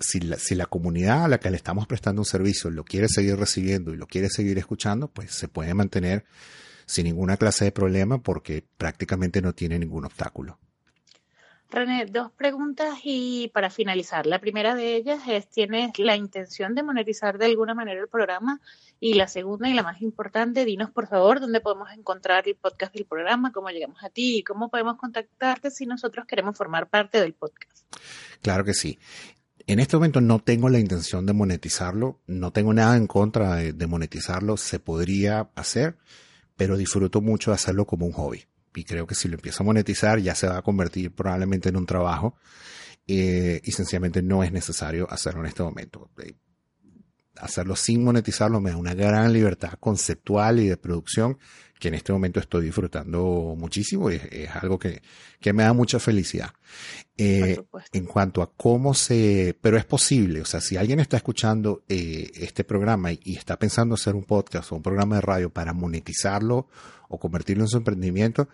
si 0.01 0.19
la, 0.19 0.37
si 0.37 0.57
la, 0.57 0.67
comunidad 0.67 1.27
a 1.27 1.29
la 1.29 1.39
que 1.39 1.49
le 1.49 1.57
estamos 1.57 1.87
prestando 1.87 2.23
un 2.23 2.27
servicio 2.27 2.71
lo 2.71 2.85
quiere 2.85 3.07
seguir 3.09 3.37
recibiendo 3.37 3.95
y 3.95 3.97
lo 3.97 4.09
quiere 4.09 4.29
seguir 4.31 4.59
escuchando, 4.59 5.07
pues 5.07 5.31
se 5.31 5.47
puede 5.47 5.73
mantener 5.75 6.25
sin 6.87 7.05
ninguna 7.05 7.37
clase 7.37 7.67
de 7.67 7.73
problema 7.73 8.19
porque 8.19 8.65
prácticamente 8.77 9.43
no 9.43 9.53
tiene 9.53 9.79
ningún 9.79 10.05
obstáculo. 10.05 10.59
René, 11.71 12.07
dos 12.07 12.31
preguntas 12.31 13.01
y 13.03 13.51
para 13.53 13.69
finalizar. 13.69 14.27
La 14.27 14.39
primera 14.39 14.77
de 14.77 14.95
ellas 14.95 15.23
es, 15.27 15.49
¿tienes 15.49 15.99
la 15.99 16.15
intención 16.15 16.75
de 16.75 16.85
monetizar 16.85 17.37
de 17.37 17.47
alguna 17.47 17.75
manera 17.75 18.01
el 18.01 18.09
programa? 18.09 18.61
Y 19.01 19.15
la 19.15 19.27
segunda 19.27 19.69
y 19.69 19.75
la 19.75 19.83
más 19.83 20.01
importante, 20.01 20.65
dinos 20.65 20.91
por 20.91 21.09
favor 21.09 21.41
dónde 21.41 21.61
podemos 21.61 21.91
encontrar 21.91 22.47
el 22.47 22.55
podcast 22.55 22.95
del 22.95 23.07
programa, 23.07 23.51
cómo 23.51 23.71
llegamos 23.71 24.05
a 24.05 24.11
ti 24.11 24.39
y 24.39 24.43
cómo 24.45 24.71
podemos 24.71 24.97
contactarte 24.97 25.71
si 25.71 25.85
nosotros 25.85 26.27
queremos 26.27 26.57
formar 26.57 26.89
parte 26.89 27.21
del 27.21 27.33
podcast. 27.35 27.85
Claro 28.41 28.65
que 28.65 28.75
sí. 28.75 28.99
En 29.67 29.81
este 29.81 29.97
momento 29.97 30.21
no 30.21 30.41
tengo 30.41 30.69
la 30.69 30.79
intención 30.79 31.25
de 31.25 31.33
monetizarlo, 31.33 32.21
no 32.27 32.53
tengo 32.53 32.75
nada 32.75 32.97
en 32.97 33.07
contra 33.07 33.57
de, 33.57 33.87
monetizarlo, 33.87 34.59
se 34.59 34.79
podría 34.79 35.49
hacer, 35.55 35.97
pero 36.57 36.77
disfruto 36.77 37.21
mucho 37.21 37.51
de 37.51 37.57
hacerlo 37.57 37.87
como 37.87 38.07
un 38.07 38.13
hobby. 38.13 38.45
Y 38.75 38.85
creo 38.85 39.07
que 39.07 39.15
si 39.15 39.29
lo 39.29 39.35
empiezo 39.35 39.63
a 39.63 39.67
monetizar 39.67 40.19
ya 40.19 40.35
se 40.35 40.49
va 40.49 40.59
a 40.59 40.63
convertir 40.63 41.15
probablemente 41.15 41.69
en 41.69 41.77
un 41.77 41.87
trabajo 41.87 42.37
eh, 43.07 43.61
y 43.63 43.73
sencillamente 43.73 44.23
no 44.23 44.43
es 44.43 44.53
necesario 44.53 45.11
hacerlo 45.11 45.41
en 45.41 45.47
este 45.47 45.63
momento. 45.63 46.11
Eh, 46.23 46.35
hacerlo 47.37 47.77
sin 47.77 48.05
monetizarlo 48.05 48.61
me 48.61 48.71
da 48.71 48.77
una 48.77 48.95
gran 48.95 49.33
libertad 49.33 49.75
conceptual 49.81 50.61
y 50.61 50.69
de 50.69 50.77
producción 50.77 51.39
que 51.79 51.89
en 51.89 51.95
este 51.95 52.13
momento 52.13 52.41
estoy 52.41 52.65
disfrutando 52.65 53.55
muchísimo 53.59 54.11
y 54.11 54.21
es, 54.31 54.51
algo 54.55 54.79
que, 54.79 55.03
que, 55.41 55.53
me 55.53 55.65
da 55.65 55.73
mucha 55.73 55.99
felicidad. 55.99 56.51
Eh, 57.17 57.61
en 57.93 58.07
cuanto 58.07 58.43
a 58.43 58.53
cómo 58.53 58.95
se, 58.95 59.57
pero 59.61 59.77
es 59.77 59.85
posible, 59.85 60.41
o 60.41 60.45
sea, 60.45 60.61
si 60.61 60.77
alguien 60.77 61.01
está 61.01 61.17
escuchando 61.17 61.85
eh, 61.89 62.31
este 62.35 62.65
programa 62.65 63.13
y, 63.13 63.21
y, 63.25 63.37
está 63.37 63.59
pensando 63.59 63.95
hacer 63.95 64.15
un 64.15 64.25
podcast 64.25 64.73
o 64.73 64.77
un 64.77 64.83
programa 64.83 65.17
de 65.17 65.21
radio 65.21 65.51
para 65.51 65.73
monetizarlo 65.73 66.69
o 67.09 67.19
convertirlo 67.19 67.65
en 67.65 67.69
su 67.69 67.77
emprendimiento, 67.77 68.49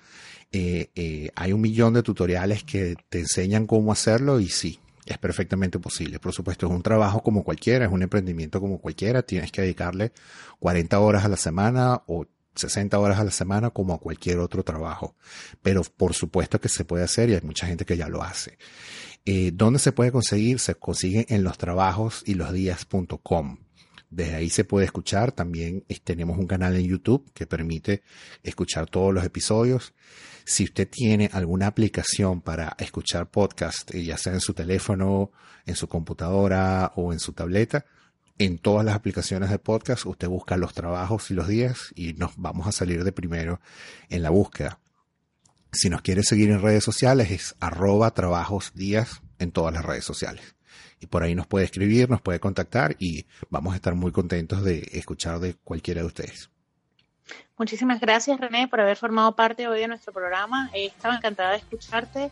eh, 0.52 0.90
eh 0.94 1.30
hay 1.34 1.52
un 1.52 1.60
millón 1.60 1.94
de 1.94 2.02
tutoriales 2.02 2.64
que 2.64 2.96
te 3.08 3.20
enseñan 3.20 3.66
cómo 3.66 3.92
hacerlo 3.92 4.40
y 4.40 4.48
sí, 4.48 4.80
es 5.06 5.18
perfectamente 5.18 5.78
posible. 5.78 6.18
Por 6.18 6.32
supuesto, 6.32 6.66
es 6.66 6.72
un 6.72 6.82
trabajo 6.82 7.22
como 7.22 7.42
cualquiera, 7.42 7.86
es 7.86 7.92
un 7.92 8.02
emprendimiento 8.02 8.60
como 8.60 8.78
cualquiera. 8.78 9.22
Tienes 9.22 9.50
que 9.52 9.62
dedicarle 9.62 10.12
40 10.58 10.98
horas 11.00 11.24
a 11.24 11.28
la 11.28 11.36
semana 11.36 12.02
o 12.06 12.26
60 12.60 12.98
horas 12.98 13.18
a 13.18 13.24
la 13.24 13.30
semana 13.30 13.70
como 13.70 13.94
a 13.94 13.98
cualquier 13.98 14.38
otro 14.38 14.62
trabajo. 14.62 15.16
Pero 15.62 15.82
por 15.82 16.14
supuesto 16.14 16.60
que 16.60 16.68
se 16.68 16.84
puede 16.84 17.04
hacer 17.04 17.30
y 17.30 17.34
hay 17.34 17.40
mucha 17.42 17.66
gente 17.66 17.84
que 17.84 17.96
ya 17.96 18.08
lo 18.08 18.22
hace. 18.22 18.58
Eh, 19.24 19.50
¿Dónde 19.52 19.78
se 19.78 19.92
puede 19.92 20.12
conseguir? 20.12 20.58
Se 20.58 20.74
consigue 20.74 21.26
en 21.28 21.44
los 21.44 21.58
trabajos 21.58 22.22
y 22.26 22.34
los 22.34 22.52
días.com. 22.52 23.58
Desde 24.08 24.34
ahí 24.34 24.50
se 24.50 24.64
puede 24.64 24.86
escuchar. 24.86 25.32
También 25.32 25.84
eh, 25.88 25.98
tenemos 26.02 26.38
un 26.38 26.46
canal 26.46 26.76
en 26.76 26.86
YouTube 26.86 27.30
que 27.32 27.46
permite 27.46 28.02
escuchar 28.42 28.88
todos 28.88 29.14
los 29.14 29.24
episodios. 29.24 29.94
Si 30.44 30.64
usted 30.64 30.88
tiene 30.90 31.30
alguna 31.32 31.68
aplicación 31.68 32.40
para 32.40 32.74
escuchar 32.78 33.30
podcast, 33.30 33.94
eh, 33.94 34.02
ya 34.02 34.16
sea 34.16 34.32
en 34.32 34.40
su 34.40 34.52
teléfono, 34.52 35.30
en 35.64 35.76
su 35.76 35.86
computadora 35.86 36.92
o 36.96 37.12
en 37.12 37.20
su 37.20 37.32
tableta, 37.32 37.84
en 38.40 38.56
todas 38.56 38.86
las 38.86 38.94
aplicaciones 38.94 39.50
de 39.50 39.58
podcast 39.58 40.06
usted 40.06 40.26
busca 40.26 40.56
los 40.56 40.72
trabajos 40.72 41.30
y 41.30 41.34
los 41.34 41.46
días 41.46 41.92
y 41.94 42.14
nos 42.14 42.32
vamos 42.38 42.66
a 42.66 42.72
salir 42.72 43.04
de 43.04 43.12
primero 43.12 43.60
en 44.08 44.22
la 44.22 44.30
búsqueda. 44.30 44.78
Si 45.72 45.90
nos 45.90 46.00
quiere 46.00 46.22
seguir 46.22 46.50
en 46.50 46.62
redes 46.62 46.82
sociales 46.82 47.30
es 47.30 47.54
arroba 47.60 48.12
trabajos 48.12 48.72
días 48.74 49.20
en 49.38 49.52
todas 49.52 49.74
las 49.74 49.84
redes 49.84 50.06
sociales. 50.06 50.56
Y 51.00 51.06
por 51.06 51.22
ahí 51.22 51.34
nos 51.34 51.46
puede 51.46 51.66
escribir, 51.66 52.08
nos 52.08 52.22
puede 52.22 52.40
contactar 52.40 52.96
y 52.98 53.26
vamos 53.50 53.74
a 53.74 53.76
estar 53.76 53.94
muy 53.94 54.10
contentos 54.10 54.64
de 54.64 54.88
escuchar 54.92 55.38
de 55.38 55.52
cualquiera 55.62 56.00
de 56.00 56.06
ustedes. 56.06 56.50
Muchísimas 57.58 58.00
gracias 58.00 58.40
René 58.40 58.68
por 58.68 58.80
haber 58.80 58.96
formado 58.96 59.36
parte 59.36 59.68
hoy 59.68 59.80
de 59.80 59.88
nuestro 59.88 60.14
programa. 60.14 60.70
Estaba 60.72 61.16
encantada 61.16 61.50
de 61.50 61.58
escucharte 61.58 62.30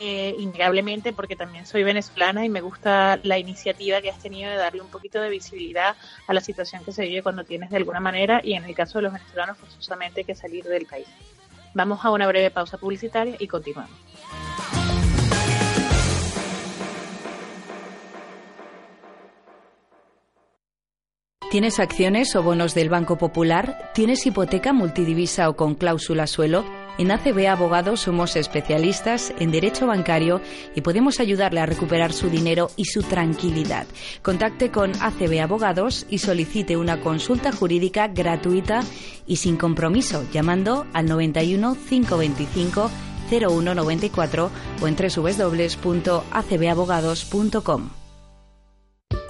eh, 0.00 0.36
innegablemente 0.38 1.12
porque 1.12 1.34
también 1.34 1.66
soy 1.66 1.82
venezolana 1.82 2.44
y 2.44 2.48
me 2.48 2.60
gusta 2.60 3.18
la 3.24 3.38
iniciativa 3.38 4.00
que 4.00 4.10
has 4.10 4.18
tenido 4.20 4.50
de 4.50 4.56
darle 4.56 4.80
un 4.80 4.90
poquito 4.90 5.20
de 5.20 5.28
visibilidad 5.28 5.96
a 6.26 6.32
la 6.32 6.40
situación 6.40 6.84
que 6.84 6.92
se 6.92 7.02
vive 7.02 7.22
cuando 7.22 7.44
tienes 7.44 7.70
de 7.70 7.78
alguna 7.78 7.98
manera 7.98 8.40
y 8.42 8.54
en 8.54 8.64
el 8.64 8.74
caso 8.74 8.98
de 8.98 9.02
los 9.02 9.12
venezolanos 9.12 9.58
forzosamente 9.58 10.24
que 10.24 10.34
salir 10.34 10.64
del 10.64 10.86
país. 10.86 11.08
Vamos 11.74 12.04
a 12.04 12.10
una 12.10 12.26
breve 12.26 12.50
pausa 12.50 12.78
publicitaria 12.78 13.36
y 13.38 13.46
continuamos. 13.46 13.96
¿Tienes 21.50 21.80
acciones 21.80 22.36
o 22.36 22.42
bonos 22.42 22.74
del 22.74 22.90
Banco 22.90 23.16
Popular? 23.16 23.90
¿Tienes 23.94 24.26
hipoteca 24.26 24.74
multidivisa 24.74 25.48
o 25.48 25.56
con 25.56 25.74
cláusula 25.74 26.26
suelo? 26.26 26.64
En 26.98 27.10
ACB 27.12 27.46
Abogados 27.46 28.00
somos 28.00 28.34
especialistas 28.34 29.32
en 29.38 29.52
derecho 29.52 29.86
bancario 29.86 30.40
y 30.74 30.80
podemos 30.80 31.20
ayudarle 31.20 31.60
a 31.60 31.66
recuperar 31.66 32.12
su 32.12 32.28
dinero 32.28 32.72
y 32.76 32.86
su 32.86 33.04
tranquilidad. 33.04 33.86
Contacte 34.20 34.72
con 34.72 34.90
ACB 35.00 35.40
Abogados 35.40 36.06
y 36.10 36.18
solicite 36.18 36.76
una 36.76 37.00
consulta 37.00 37.52
jurídica 37.52 38.08
gratuita 38.08 38.82
y 39.28 39.36
sin 39.36 39.56
compromiso 39.56 40.24
llamando 40.32 40.88
al 40.92 41.06
91 41.06 41.76
525 41.88 42.90
0194 43.30 44.50
o 44.82 44.88
en 44.88 44.96
www.acbabogados.com. 44.96 47.90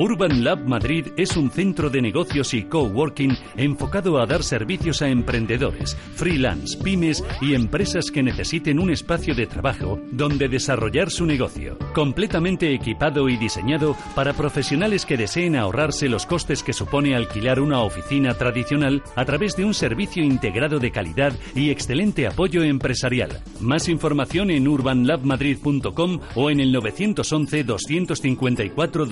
Urban 0.00 0.44
Lab 0.44 0.64
Madrid 0.68 1.08
es 1.16 1.36
un 1.36 1.50
centro 1.50 1.90
de 1.90 2.00
negocios 2.00 2.54
y 2.54 2.62
coworking 2.62 3.36
enfocado 3.56 4.20
a 4.20 4.26
dar 4.26 4.44
servicios 4.44 5.02
a 5.02 5.08
emprendedores, 5.08 5.96
freelance, 6.14 6.78
pymes 6.78 7.24
y 7.40 7.54
empresas 7.54 8.12
que 8.12 8.22
necesiten 8.22 8.78
un 8.78 8.90
espacio 8.90 9.34
de 9.34 9.48
trabajo 9.48 9.98
donde 10.12 10.48
desarrollar 10.48 11.10
su 11.10 11.26
negocio. 11.26 11.76
Completamente 11.94 12.72
equipado 12.72 13.28
y 13.28 13.36
diseñado 13.36 13.96
para 14.14 14.34
profesionales 14.34 15.04
que 15.04 15.16
deseen 15.16 15.56
ahorrarse 15.56 16.08
los 16.08 16.26
costes 16.26 16.62
que 16.62 16.72
supone 16.72 17.16
alquilar 17.16 17.58
una 17.58 17.80
oficina 17.80 18.34
tradicional 18.34 19.02
a 19.16 19.24
través 19.24 19.56
de 19.56 19.64
un 19.64 19.74
servicio 19.74 20.22
integrado 20.22 20.78
de 20.78 20.92
calidad 20.92 21.32
y 21.56 21.70
excelente 21.70 22.28
apoyo 22.28 22.62
empresarial. 22.62 23.42
Más 23.58 23.88
información 23.88 24.52
en 24.52 24.68
urbanlabmadrid.com 24.68 26.20
o 26.36 26.50
en 26.50 26.60
el 26.60 26.70
911 26.70 27.64
254 27.64 29.06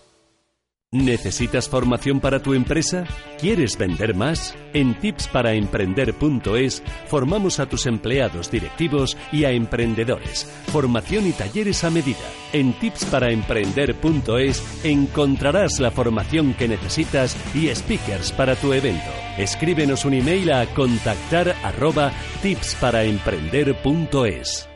¿Necesitas 0.90 1.68
formación 1.68 2.18
para 2.18 2.42
tu 2.42 2.54
empresa? 2.54 3.04
¿Quieres 3.38 3.76
vender 3.76 4.14
más? 4.14 4.56
En 4.72 4.98
tipsparaemprender.es 4.98 6.82
formamos 7.08 7.60
a 7.60 7.68
tus 7.68 7.84
empleados 7.84 8.50
directivos 8.50 9.14
y 9.30 9.44
a 9.44 9.50
emprendedores. 9.50 10.50
Formación 10.72 11.26
y 11.26 11.32
talleres 11.32 11.84
a 11.84 11.90
medida. 11.90 12.24
En 12.54 12.72
tipsparaemprender.es 12.72 14.62
encontrarás 14.82 15.78
la 15.78 15.90
formación 15.90 16.54
que 16.54 16.68
necesitas 16.68 17.36
y 17.54 17.68
speakers 17.74 18.32
para 18.32 18.56
tu 18.56 18.72
evento. 18.72 19.10
Escríbenos 19.36 20.06
un 20.06 20.14
email 20.14 20.50
a 20.52 20.64
contactar 20.74 21.54
arroba 21.64 22.12
tipsparaemprender.es. 22.40 24.70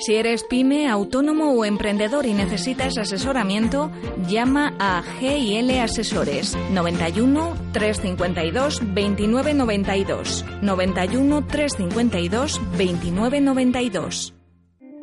Si 0.00 0.14
eres 0.14 0.44
pyme, 0.44 0.88
autónomo 0.88 1.52
o 1.52 1.66
emprendedor 1.66 2.24
y 2.24 2.32
necesitas 2.32 2.96
asesoramiento, 2.96 3.90
llama 4.26 4.74
a 4.78 5.02
GIL 5.02 5.78
Asesores 5.78 6.56
91 6.72 7.54
352 7.72 8.78
2992 8.80 10.44
91 10.62 11.46
352 11.46 12.60
2992. 12.78 14.39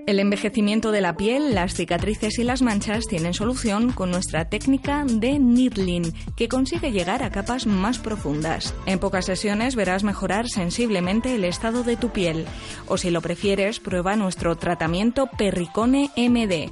El 0.08 0.22
envejecimiento 0.22 0.93
de 0.93 1.01
la 1.01 1.18
piel, 1.18 1.53
las 1.53 1.74
cicatrices 1.74 2.39
y 2.39 2.45
las 2.45 2.62
manchas 2.62 3.08
tienen 3.08 3.34
solución 3.34 3.91
con 3.91 4.10
nuestra 4.10 4.47
técnica 4.47 5.03
de 5.05 5.38
Needling, 5.38 6.14
que 6.38 6.47
consigue 6.47 6.93
llegar 6.93 7.24
a 7.24 7.30
capas 7.30 7.68
más 7.68 7.99
profundas. 7.99 8.74
En 8.86 8.99
pocas 8.99 9.26
sesiones 9.26 9.76
verás 9.76 10.05
mejorar 10.05 10.47
sensiblemente 10.47 11.36
el 11.36 11.43
estado 11.43 11.84
de 11.84 11.97
tu 11.97 12.12
piel. 12.12 12.45
O 12.88 12.95
si 12.95 13.12
lo 13.12 13.20
prefieres, 13.20 13.82
prueba 13.82 14.16
nuestro 14.16 14.55
tratamiento 14.55 15.28
Perricone 15.38 16.10
MD. 16.16 16.72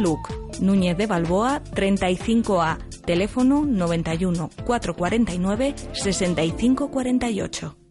Look, 0.00 0.60
Núñez 0.60 0.96
de 0.96 1.06
Balboa 1.06 1.62
35A, 1.62 2.78
teléfono 3.04 3.64
91 3.64 4.50
449 4.64 5.74
6548. 5.92 7.85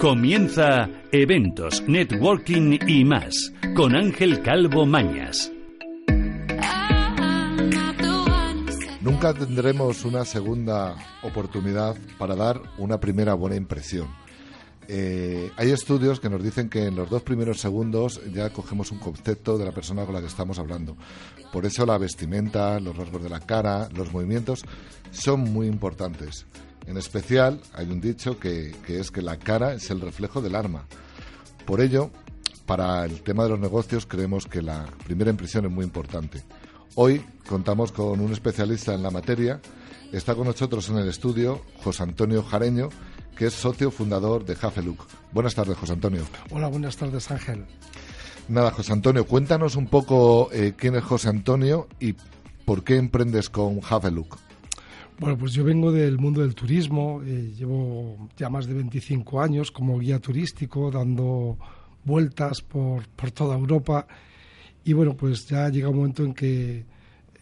Comienza 0.00 0.88
Eventos, 1.10 1.82
Networking 1.88 2.78
y 2.86 3.04
más 3.04 3.52
con 3.74 3.96
Ángel 3.96 4.42
Calvo 4.42 4.86
Mañas. 4.86 5.50
Nunca 9.00 9.34
tendremos 9.34 10.04
una 10.04 10.24
segunda 10.24 10.94
oportunidad 11.24 11.96
para 12.16 12.36
dar 12.36 12.62
una 12.78 13.00
primera 13.00 13.34
buena 13.34 13.56
impresión. 13.56 14.06
Eh, 14.86 15.50
hay 15.56 15.72
estudios 15.72 16.20
que 16.20 16.30
nos 16.30 16.44
dicen 16.44 16.68
que 16.68 16.86
en 16.86 16.94
los 16.94 17.10
dos 17.10 17.24
primeros 17.24 17.58
segundos 17.58 18.20
ya 18.32 18.50
cogemos 18.50 18.92
un 18.92 19.00
concepto 19.00 19.58
de 19.58 19.64
la 19.64 19.72
persona 19.72 20.04
con 20.04 20.14
la 20.14 20.20
que 20.20 20.28
estamos 20.28 20.60
hablando. 20.60 20.96
Por 21.52 21.66
eso 21.66 21.84
la 21.84 21.98
vestimenta, 21.98 22.78
los 22.78 22.96
rasgos 22.96 23.24
de 23.24 23.30
la 23.30 23.40
cara, 23.40 23.88
los 23.96 24.12
movimientos 24.12 24.64
son 25.10 25.40
muy 25.40 25.66
importantes. 25.66 26.46
En 26.88 26.96
especial, 26.96 27.60
hay 27.74 27.86
un 27.90 28.00
dicho 28.00 28.40
que, 28.40 28.74
es 28.88 29.10
que 29.10 29.20
la 29.20 29.38
cara 29.38 29.74
es 29.74 29.90
el 29.90 30.00
reflejo 30.00 30.40
del 30.40 30.54
arma. 30.54 30.86
Por 31.66 31.82
ello, 31.82 32.10
para 32.64 33.04
el 33.04 33.20
tema 33.20 33.42
de 33.42 33.50
los 33.50 33.60
negocios, 33.60 34.06
creemos 34.06 34.46
que 34.46 34.62
la 34.62 34.86
primera 35.04 35.30
impresión 35.30 35.66
es 35.66 35.70
muy 35.70 35.84
importante. 35.84 36.42
Hoy 36.94 37.22
contamos 37.46 37.92
con 37.92 38.18
un 38.20 38.32
especialista 38.32 38.94
en 38.94 39.02
la 39.02 39.10
materia. 39.10 39.60
Está 40.12 40.34
con 40.34 40.46
nosotros 40.46 40.88
en 40.88 40.96
el 40.96 41.08
estudio 41.10 41.60
José 41.84 42.04
Antonio 42.04 42.42
Jareño, 42.42 42.88
que 43.36 43.48
es 43.48 43.52
socio 43.52 43.90
fundador 43.90 44.46
de 44.46 44.56
Hafeluk. 44.58 45.06
Buenas 45.30 45.54
tardes, 45.54 45.76
José 45.76 45.92
Antonio. 45.92 46.24
Hola, 46.50 46.68
buenas 46.68 46.96
tardes, 46.96 47.30
Ángel. 47.30 47.66
Nada, 48.48 48.70
José 48.70 48.94
Antonio, 48.94 49.26
cuéntanos 49.26 49.76
un 49.76 49.88
poco 49.88 50.48
eh, 50.52 50.72
quién 50.74 50.94
es 50.94 51.04
José 51.04 51.28
Antonio 51.28 51.86
y 52.00 52.14
por 52.64 52.82
qué 52.82 52.96
emprendes 52.96 53.50
con 53.50 53.78
Hafeluk. 53.86 54.38
Bueno, 55.20 55.36
pues 55.36 55.52
yo 55.52 55.64
vengo 55.64 55.90
del 55.90 56.16
mundo 56.16 56.42
del 56.42 56.54
turismo, 56.54 57.22
eh, 57.24 57.52
llevo 57.58 58.28
ya 58.36 58.48
más 58.48 58.66
de 58.66 58.74
25 58.74 59.40
años 59.40 59.72
como 59.72 59.98
guía 59.98 60.20
turístico, 60.20 60.92
dando 60.92 61.58
vueltas 62.04 62.62
por, 62.62 63.04
toda 63.34 63.56
Europa 63.56 64.06
y 64.84 64.92
bueno, 64.92 65.16
pues 65.16 65.48
ya 65.48 65.68
llega 65.70 65.88
un 65.88 65.96
momento 65.96 66.22
en 66.22 66.34
que 66.34 66.84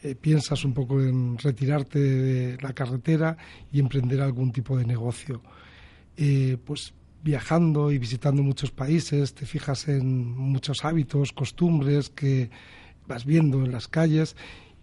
eh, 0.02 0.14
piensas 0.14 0.64
un 0.64 0.72
poco 0.72 1.02
en 1.02 1.36
retirarte 1.36 1.98
de 1.98 2.58
la 2.62 2.72
carretera 2.72 3.36
y 3.70 3.78
emprender 3.78 4.22
algún 4.22 4.52
tipo 4.52 4.78
de 4.78 4.86
negocio. 4.86 5.42
Eh, 6.16 6.56
pues 6.64 6.94
viajando 7.22 7.92
y 7.92 7.98
visitando 7.98 8.42
muchos 8.42 8.70
países, 8.70 9.34
te 9.34 9.44
fijas 9.44 9.86
en 9.88 10.30
muchos 10.30 10.82
hábitos, 10.82 11.30
costumbres 11.32 12.08
que 12.08 12.48
vas 13.06 13.26
viendo 13.26 13.62
en 13.66 13.72
las 13.72 13.86
calles 13.86 14.34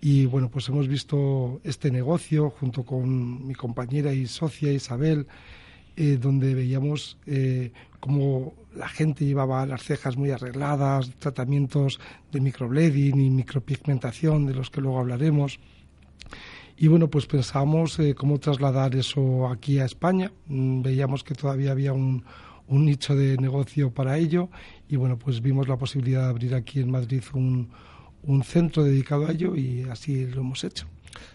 y 0.05 0.25
bueno, 0.25 0.49
pues 0.49 0.67
hemos 0.67 0.89
visto 0.89 1.61
este 1.63 1.89
negocio 1.89 2.49
junto 2.49 2.83
con 2.83 3.47
mi 3.47 3.55
compañera 3.55 4.11
y 4.11 4.27
socia 4.27 4.69
Isabel, 4.69 5.27
eh, 5.95 6.17
donde 6.19 6.53
veíamos 6.53 7.17
eh, 7.25 7.71
cómo 8.01 8.53
la 8.75 8.89
gente 8.89 9.23
llevaba 9.23 9.65
las 9.65 9.81
cejas 9.81 10.17
muy 10.17 10.31
arregladas, 10.31 11.09
tratamientos 11.19 12.01
de 12.33 12.41
microblading 12.41 13.17
y 13.17 13.29
micropigmentación, 13.29 14.45
de 14.45 14.53
los 14.53 14.69
que 14.69 14.81
luego 14.81 14.99
hablaremos. 14.99 15.61
Y 16.75 16.89
bueno, 16.89 17.07
pues 17.07 17.25
pensamos 17.25 17.97
eh, 17.99 18.13
cómo 18.13 18.39
trasladar 18.39 18.95
eso 18.95 19.47
aquí 19.47 19.79
a 19.79 19.85
España. 19.85 20.33
Mm, 20.47 20.81
veíamos 20.81 21.23
que 21.23 21.33
todavía 21.33 21.71
había 21.71 21.93
un, 21.93 22.25
un 22.67 22.83
nicho 22.83 23.15
de 23.15 23.37
negocio 23.37 23.89
para 23.89 24.17
ello 24.17 24.49
y 24.89 24.97
bueno, 24.97 25.17
pues 25.17 25.41
vimos 25.41 25.69
la 25.69 25.77
posibilidad 25.77 26.23
de 26.23 26.29
abrir 26.29 26.55
aquí 26.55 26.81
en 26.81 26.91
Madrid 26.91 27.23
un, 27.33 27.69
un 28.23 28.43
centro 28.43 28.83
dedicado 28.83 29.27
a 29.27 29.31
ello 29.31 29.55
y 29.55 29.83
así 29.89 30.25
lo 30.25 30.41
hemos 30.41 30.63
hecho. 30.63 30.87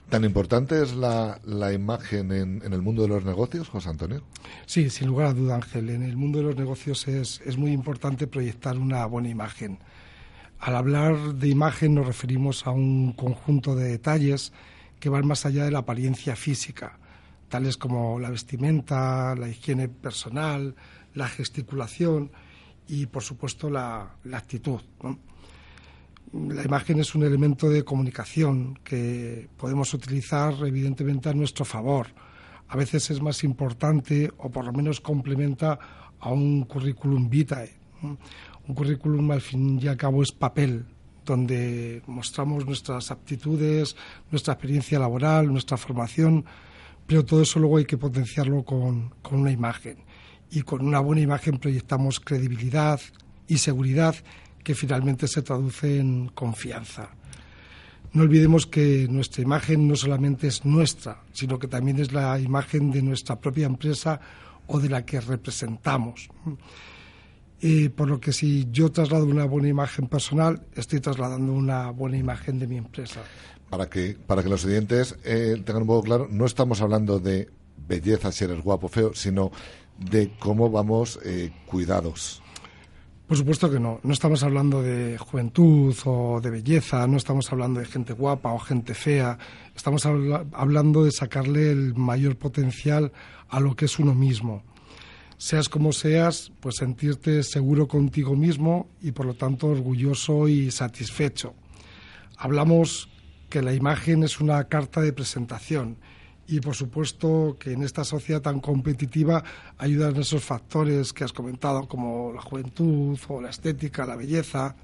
¿Tan 0.08 0.24
importante 0.24 0.82
es 0.82 0.94
la, 0.94 1.38
la 1.44 1.72
imagen 1.72 2.32
en, 2.32 2.62
en, 2.64 2.72
el 2.72 2.80
mundo 2.80 3.02
de 3.02 3.08
los 3.08 3.24
negocios, 3.24 3.68
José 3.68 3.90
Antonio? 3.90 4.22
Sí, 4.64 4.88
sin 4.88 5.08
lugar 5.08 5.26
a 5.26 5.34
duda, 5.34 5.56
Ángel. 5.56 5.90
En 5.90 6.02
el 6.02 6.16
mundo 6.16 6.38
de 6.38 6.44
los 6.44 6.56
negocios 6.56 7.06
es, 7.08 7.42
es 7.44 7.58
muy 7.58 7.72
importante 7.72 8.26
proyectar 8.26 8.78
una 8.78 9.04
buena 9.04 9.28
imagen. 9.28 9.78
Al 10.60 10.76
hablar 10.76 11.34
de 11.34 11.48
imagen 11.48 11.94
nos 11.94 12.06
referimos 12.06 12.66
a 12.66 12.70
un 12.70 13.12
conjunto 13.12 13.76
de 13.76 13.84
detalles 13.84 14.52
que 14.98 15.10
van 15.10 15.26
más 15.26 15.46
allá 15.46 15.64
de 15.64 15.70
la 15.70 15.80
apariencia 15.80 16.34
física, 16.36 16.98
tales 17.48 17.76
como 17.76 18.18
la 18.18 18.30
vestimenta, 18.30 19.36
la 19.36 19.48
higiene 19.48 19.88
personal, 19.88 20.74
la 21.14 21.28
gesticulación 21.28 22.32
y, 22.88 23.06
por 23.06 23.22
supuesto, 23.22 23.70
la, 23.70 24.16
la 24.24 24.38
actitud. 24.38 24.80
¿no? 25.02 25.18
La 26.32 26.62
imagen 26.62 27.00
es 27.00 27.14
un 27.14 27.22
elemento 27.22 27.68
de 27.68 27.84
comunicación 27.84 28.78
que 28.84 29.48
podemos 29.56 29.92
utilizar 29.94 30.54
evidentemente 30.66 31.28
a 31.28 31.34
nuestro 31.34 31.64
favor. 31.64 32.08
A 32.68 32.76
veces 32.76 33.10
es 33.10 33.22
más 33.22 33.44
importante 33.44 34.30
o 34.38 34.50
por 34.50 34.64
lo 34.64 34.72
menos 34.72 35.00
complementa 35.00 35.78
a 36.20 36.30
un 36.30 36.64
currículum 36.64 37.28
vitae. 37.28 37.78
Un 38.02 38.74
currículum 38.74 39.30
al 39.30 39.40
fin 39.40 39.78
y 39.82 39.88
al 39.88 39.96
cabo 39.96 40.22
es 40.22 40.32
papel 40.32 40.84
donde 41.24 42.02
mostramos 42.06 42.64
nuestras 42.66 43.10
aptitudes, 43.10 43.96
nuestra 44.30 44.54
experiencia 44.54 44.98
laboral, 44.98 45.50
nuestra 45.52 45.76
formación, 45.76 46.44
pero 47.06 47.24
todo 47.24 47.42
eso 47.42 47.58
luego 47.58 47.78
hay 47.78 47.84
que 47.84 47.98
potenciarlo 47.98 48.64
con, 48.64 49.14
con 49.22 49.40
una 49.40 49.50
imagen. 49.50 49.98
Y 50.50 50.62
con 50.62 50.86
una 50.86 51.00
buena 51.00 51.22
imagen 51.22 51.58
proyectamos 51.58 52.20
credibilidad 52.20 53.00
y 53.46 53.58
seguridad 53.58 54.14
que 54.62 54.74
finalmente 54.74 55.28
se 55.28 55.42
traduce 55.42 55.98
en 55.98 56.28
confianza. 56.28 57.10
No 58.12 58.22
olvidemos 58.22 58.66
que 58.66 59.06
nuestra 59.08 59.42
imagen 59.42 59.86
no 59.86 59.94
solamente 59.94 60.46
es 60.46 60.64
nuestra, 60.64 61.22
sino 61.32 61.58
que 61.58 61.68
también 61.68 61.98
es 61.98 62.12
la 62.12 62.38
imagen 62.40 62.90
de 62.90 63.02
nuestra 63.02 63.38
propia 63.38 63.66
empresa 63.66 64.20
o 64.66 64.80
de 64.80 64.88
la 64.88 65.04
que 65.04 65.20
representamos. 65.20 66.28
Y 67.60 67.88
por 67.88 68.08
lo 68.08 68.20
que 68.20 68.32
si 68.32 68.68
yo 68.70 68.90
traslado 68.92 69.26
una 69.26 69.44
buena 69.44 69.68
imagen 69.68 70.06
personal, 70.06 70.62
estoy 70.74 71.00
trasladando 71.00 71.52
una 71.52 71.90
buena 71.90 72.16
imagen 72.16 72.58
de 72.58 72.66
mi 72.66 72.76
empresa. 72.76 73.20
Para 73.68 73.90
que, 73.90 74.16
para 74.26 74.42
que 74.42 74.48
los 74.48 74.64
oyentes 74.64 75.16
eh, 75.24 75.60
tengan 75.64 75.82
un 75.82 75.88
poco 75.88 76.04
claro, 76.04 76.28
no 76.30 76.46
estamos 76.46 76.80
hablando 76.80 77.18
de 77.18 77.50
belleza, 77.86 78.32
si 78.32 78.44
eres 78.44 78.62
guapo, 78.62 78.88
feo, 78.88 79.12
sino 79.14 79.50
de 79.98 80.30
cómo 80.38 80.70
vamos 80.70 81.18
eh, 81.24 81.50
cuidados. 81.66 82.42
Por 83.28 83.36
supuesto 83.36 83.70
que 83.70 83.78
no. 83.78 84.00
No 84.02 84.14
estamos 84.14 84.42
hablando 84.42 84.80
de 84.80 85.18
juventud 85.18 85.94
o 86.06 86.40
de 86.40 86.48
belleza, 86.48 87.06
no 87.06 87.18
estamos 87.18 87.52
hablando 87.52 87.78
de 87.78 87.84
gente 87.84 88.14
guapa 88.14 88.54
o 88.54 88.58
gente 88.58 88.94
fea. 88.94 89.36
Estamos 89.76 90.06
hablando 90.06 91.04
de 91.04 91.12
sacarle 91.12 91.70
el 91.70 91.94
mayor 91.94 92.36
potencial 92.36 93.12
a 93.50 93.60
lo 93.60 93.76
que 93.76 93.84
es 93.84 93.98
uno 93.98 94.14
mismo. 94.14 94.62
Seas 95.36 95.68
como 95.68 95.92
seas, 95.92 96.52
pues 96.60 96.76
sentirte 96.76 97.42
seguro 97.42 97.86
contigo 97.86 98.34
mismo 98.34 98.88
y 99.02 99.12
por 99.12 99.26
lo 99.26 99.34
tanto 99.34 99.66
orgulloso 99.66 100.48
y 100.48 100.70
satisfecho. 100.70 101.52
Hablamos 102.38 103.10
que 103.50 103.60
la 103.60 103.74
imagen 103.74 104.22
es 104.22 104.40
una 104.40 104.64
carta 104.68 105.02
de 105.02 105.12
presentación 105.12 105.98
y 106.48 106.60
por 106.60 106.74
supuesto 106.74 107.56
que 107.60 107.72
en 107.72 107.82
esta 107.82 108.04
sociedad 108.04 108.40
tan 108.40 108.60
competitiva 108.60 109.44
ayudan 109.76 110.16
esos 110.16 110.42
factores 110.42 111.12
que 111.12 111.24
has 111.24 111.32
comentado 111.32 111.86
como 111.86 112.32
la 112.32 112.40
juventud 112.40 113.18
o 113.28 113.40
la 113.40 113.50
estética, 113.50 114.06
la 114.06 114.16
belleza, 114.16 114.74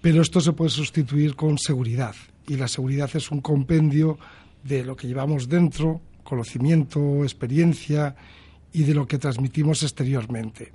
pero 0.00 0.22
esto 0.22 0.40
se 0.40 0.52
puede 0.52 0.70
sustituir 0.70 1.34
con 1.34 1.58
seguridad 1.58 2.14
y 2.46 2.56
la 2.56 2.68
seguridad 2.68 3.10
es 3.14 3.32
un 3.32 3.40
compendio 3.40 4.16
de 4.62 4.84
lo 4.84 4.94
que 4.94 5.08
llevamos 5.08 5.48
dentro, 5.48 6.00
conocimiento, 6.22 7.24
experiencia 7.24 8.14
y 8.72 8.84
de 8.84 8.94
lo 8.94 9.06
que 9.06 9.18
transmitimos 9.18 9.82
exteriormente. 9.82 10.72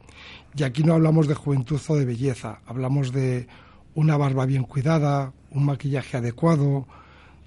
Y 0.55 0.63
aquí 0.63 0.83
no 0.83 0.93
hablamos 0.93 1.27
de 1.27 1.35
juventud 1.35 1.79
o 1.87 1.95
de 1.95 2.05
belleza, 2.05 2.59
hablamos 2.65 3.13
de 3.13 3.47
una 3.95 4.17
barba 4.17 4.45
bien 4.45 4.63
cuidada, 4.63 5.31
un 5.51 5.65
maquillaje 5.65 6.17
adecuado, 6.17 6.85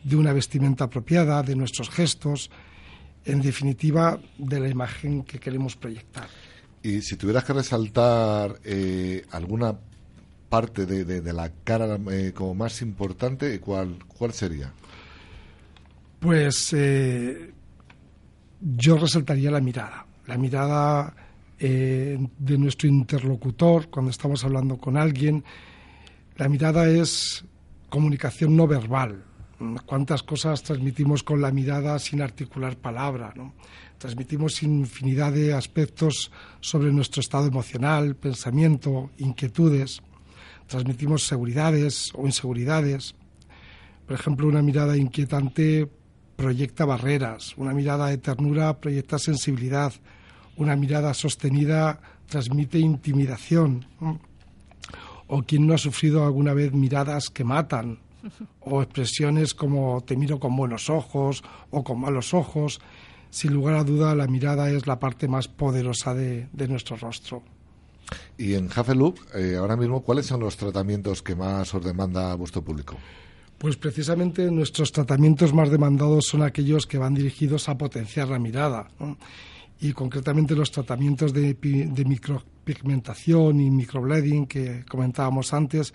de 0.06 0.14
una 0.14 0.32
vestimenta 0.32 0.84
apropiada, 0.84 1.42
de 1.42 1.56
nuestros 1.56 1.90
gestos, 1.90 2.48
en 3.24 3.42
definitiva, 3.42 4.20
de 4.38 4.60
la 4.60 4.68
imagen 4.68 5.24
que 5.24 5.40
queremos 5.40 5.74
proyectar. 5.74 6.28
Y 6.80 7.02
si 7.02 7.16
tuvieras 7.16 7.42
que 7.42 7.52
resaltar 7.52 8.60
eh, 8.62 9.24
alguna 9.32 9.76
parte 10.48 10.86
de, 10.86 11.32
la 11.32 11.50
cara 11.64 11.98
eh, 12.12 12.30
como 12.32 12.54
más 12.54 12.82
importante, 12.82 13.58
¿cuál, 13.58 13.98
cuál 14.06 14.32
sería? 14.32 14.72
Pues 16.20 16.72
eh, 16.72 17.52
yo 18.60 18.98
resaltaría 18.98 19.50
la 19.50 19.60
mirada, 19.60 20.06
la 20.26 20.38
mirada 20.38 21.14
de 21.58 22.58
nuestro 22.58 22.86
interlocutor 22.86 23.88
cuando 23.88 24.10
estamos 24.10 24.44
hablando 24.44 24.76
con 24.76 24.96
alguien. 24.98 25.42
La 26.36 26.50
mirada 26.50 26.86
es 26.86 27.44
comunicación 27.88 28.54
no 28.54 28.66
verbal, 28.66 29.24
cuántas 29.86 30.22
cosas 30.22 30.62
transmitimos 30.62 31.22
con 31.22 31.40
la 31.40 31.50
mirada 31.50 31.98
sin 31.98 32.20
articular 32.20 32.76
palabra. 32.76 33.32
¿no? 33.36 33.54
Transmitimos 33.98 34.62
infinidad 34.62 35.32
de 35.32 35.54
aspectos 35.54 36.30
sobre 36.60 36.92
nuestro 36.92 37.20
estado 37.20 37.46
emocional, 37.46 38.16
pensamiento, 38.16 39.10
inquietudes. 39.18 40.02
Transmitimos 40.66 41.26
seguridades 41.26 42.10
o 42.14 42.26
inseguridades. 42.26 43.14
Por 44.06 44.16
ejemplo, 44.16 44.46
una 44.46 44.62
mirada 44.62 44.96
inquietante 44.96 45.88
proyecta 46.36 46.84
barreras, 46.84 47.54
una 47.56 47.72
mirada 47.72 48.08
de 48.08 48.18
ternura 48.18 48.78
proyecta 48.78 49.18
sensibilidad, 49.18 49.92
una 50.56 50.76
mirada 50.76 51.14
sostenida 51.14 52.00
transmite 52.26 52.78
intimidación. 52.78 53.86
O 55.28 55.42
quien 55.42 55.66
no 55.66 55.74
ha 55.74 55.78
sufrido 55.78 56.24
alguna 56.24 56.52
vez 56.54 56.72
miradas 56.72 57.30
que 57.30 57.42
matan, 57.42 57.98
o 58.60 58.82
expresiones 58.82 59.54
como 59.54 60.02
te 60.02 60.16
miro 60.16 60.38
con 60.38 60.56
buenos 60.56 60.90
ojos 60.90 61.42
o 61.70 61.84
con 61.84 62.00
malos 62.00 62.34
ojos. 62.34 62.80
Sin 63.30 63.52
lugar 63.52 63.74
a 63.74 63.84
duda, 63.84 64.14
la 64.14 64.26
mirada 64.26 64.70
es 64.70 64.86
la 64.86 64.98
parte 64.98 65.28
más 65.28 65.48
poderosa 65.48 66.14
de, 66.14 66.48
nuestro 66.68 66.96
rostro. 66.96 67.42
Y 68.38 68.54
en 68.54 68.70
Haveloop, 68.74 69.18
eh, 69.34 69.56
ahora 69.56 69.76
mismo, 69.76 70.00
¿cuáles 70.02 70.26
son 70.26 70.40
los 70.40 70.56
tratamientos 70.56 71.22
que 71.22 71.34
más 71.34 71.74
os 71.74 71.84
demanda 71.84 72.34
vuestro 72.36 72.62
público? 72.62 72.96
Pues 73.58 73.76
precisamente 73.76 74.50
nuestros 74.50 74.92
tratamientos 74.92 75.52
más 75.52 75.70
demandados 75.70 76.26
son 76.26 76.42
aquellos 76.42 76.86
que 76.86 76.98
van 76.98 77.14
dirigidos 77.14 77.68
a 77.68 77.76
potenciar 77.76 78.28
la 78.28 78.38
mirada. 78.38 78.88
Y 79.80 79.92
concretamente 79.92 80.54
los 80.54 80.70
tratamientos 80.70 81.32
de, 81.32 81.54
de 81.54 82.04
micropigmentación 82.04 83.60
y 83.60 83.70
microblading 83.70 84.46
que 84.46 84.84
comentábamos 84.88 85.52
antes 85.52 85.92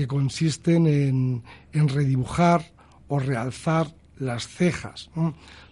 que 0.00 0.06
consisten 0.06 0.86
en, 0.86 1.88
redibujar 1.90 2.72
o 3.08 3.18
realzar 3.18 3.94
las 4.16 4.48
cejas. 4.48 5.10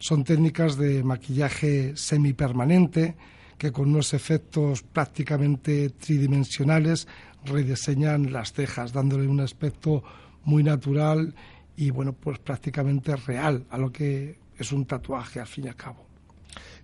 Son 0.00 0.22
técnicas 0.22 0.76
de 0.76 1.02
maquillaje 1.02 1.96
semipermanente 1.96 3.16
que 3.56 3.72
con 3.72 3.88
unos 3.88 4.12
efectos 4.12 4.82
prácticamente 4.82 5.88
tridimensionales 5.88 7.08
rediseñan 7.46 8.30
las 8.30 8.52
cejas, 8.52 8.92
dándole 8.92 9.26
un 9.26 9.40
aspecto 9.40 10.04
muy 10.44 10.62
natural 10.62 11.34
y 11.74 11.88
bueno, 11.88 12.12
pues 12.12 12.38
prácticamente 12.38 13.16
real 13.16 13.64
a 13.70 13.78
lo 13.78 13.90
que 13.90 14.36
es 14.58 14.72
un 14.72 14.84
tatuaje 14.84 15.40
al 15.40 15.46
fin 15.46 15.64
y 15.64 15.68
al 15.68 15.76
cabo 15.76 16.07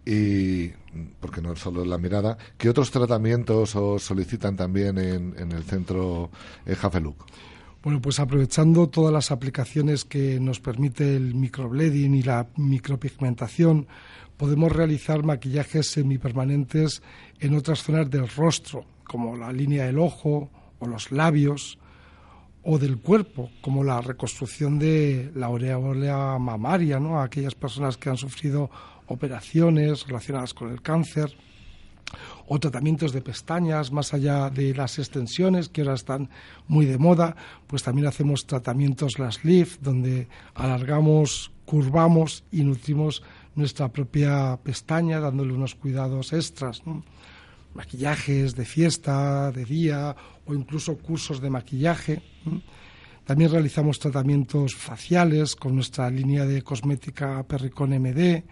y 0.07 0.69
porque 1.21 1.41
no 1.41 1.57
solo 1.57 1.85
la 1.85 1.99
mirada, 1.99 2.37
¿qué 2.59 2.69
otros 2.69 2.91
tratamientos 2.91 3.75
os 3.75 4.03
solicitan 4.03 4.57
también 4.57 4.99
en, 4.99 5.35
en 5.39 5.53
el 5.53 5.65
centro 5.65 6.31
eh, 6.67 6.75
Jafeluc? 6.75 7.25
Bueno, 7.83 8.01
pues 8.01 8.19
aprovechando 8.19 8.89
todas 8.89 9.13
las 9.13 9.31
aplicaciones 9.31 10.05
que 10.05 10.41
nos 10.41 10.61
permite 10.61 11.17
el 11.17 11.35
microblading 11.35 12.15
y 12.15 12.23
la 12.23 12.47
micropigmentación, 12.57 13.87
podemos 14.37 14.73
realizar 14.73 15.23
maquillajes 15.23 15.91
semipermanentes 15.91 17.03
en 17.41 17.55
otras 17.55 17.83
zonas 17.83 18.11
del 18.11 18.29
rostro, 18.29 18.87
como 19.07 19.37
la 19.37 19.53
línea 19.53 19.85
del 19.85 19.99
ojo 19.99 20.51
o 20.79 20.87
los 20.87 21.13
labios, 21.13 21.79
o 22.63 22.79
del 22.79 22.99
cuerpo, 22.99 23.51
como 23.61 23.85
la 23.85 24.01
reconstrucción 24.01 24.79
de 24.79 25.31
la 25.35 25.47
aureola 25.47 26.39
mamaria, 26.39 26.99
¿no? 26.99 27.21
A 27.21 27.25
aquellas 27.25 27.55
personas 27.55 27.99
que 27.99 28.09
han 28.09 28.17
sufrido 28.17 28.71
operaciones 29.07 30.07
relacionadas 30.07 30.55
con 30.55 30.71
el 30.71 30.83
cáncer 30.83 31.37
o 32.47 32.59
tratamientos 32.59 33.13
de 33.13 33.23
pestañas 33.23 33.91
más 33.91 34.13
allá 34.13 34.51
de 34.51 34.75
las 34.75 34.99
extensiones 34.99 35.69
que 35.69 35.81
ahora 35.81 35.95
están 35.95 36.29
muy 36.69 36.87
de 36.87 36.99
moda, 36.99 37.37
pues 37.67 37.83
también 37.83 38.07
hacemos 38.07 38.47
tratamientos 38.47 39.19
las 39.19 39.45
lift 39.45 39.81
donde 39.81 40.29
alargamos, 40.55 41.53
curvamos 41.65 42.45
y 42.53 42.63
nutrimos 42.65 43.23
nuestra 43.55 43.89
propia 43.89 44.59
pestaña 44.63 45.21
dándole 45.21 45.53
unos 45.53 45.75
cuidados 45.75 46.33
extras, 46.33 46.83
maquillajes 47.73 48.55
de 48.55 48.65
fiesta, 48.65 49.51
de 49.51 49.65
día 49.65 50.15
o 50.47 50.55
incluso 50.55 50.99
cursos 50.99 51.41
de 51.41 51.51
maquillaje. 51.51 52.23
También 53.25 53.51
realizamos 53.51 53.99
tratamientos 53.99 54.75
faciales 54.75 55.57
con 55.57 55.75
nuestra 55.75 56.11
línea 56.11 56.45
de 56.45 56.63
cosmética 56.63 57.43
Perricón 57.45 57.91
MD 57.91 58.45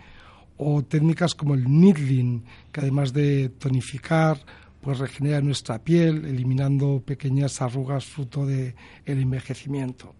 o 0.56 0.82
técnicas 0.82 1.34
como 1.34 1.54
el 1.54 1.64
needling, 1.64 2.44
que 2.70 2.80
además 2.80 3.12
de 3.12 3.48
tonificar, 3.48 4.38
pues 4.80 4.98
regenera 4.98 5.40
nuestra 5.40 5.78
piel, 5.78 6.24
eliminando 6.24 7.02
pequeñas 7.04 7.62
arrugas 7.62 8.04
fruto 8.04 8.46
del 8.46 8.74
el 9.04 9.20
envejecimiento. 9.20 10.14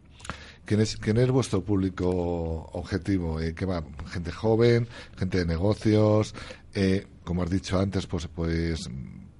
¿Quién 0.65 0.81
es, 0.81 0.97
¿Quién 0.97 1.19
es 1.19 1.31
vuestro 1.31 1.63
público 1.63 2.09
objetivo? 2.73 3.41
Eh, 3.41 3.55
¿Qué 3.55 3.67
va? 3.67 3.85
¿Gente 4.07 4.31
joven? 4.31 4.87
¿Gente 5.17 5.39
de 5.39 5.47
negocios? 5.47 6.35
Eh, 6.75 7.07
como 7.25 7.43
has 7.43 7.51
dicho 7.51 7.79
antes, 7.79 8.07
pues, 8.07 8.29
pues 8.29 8.89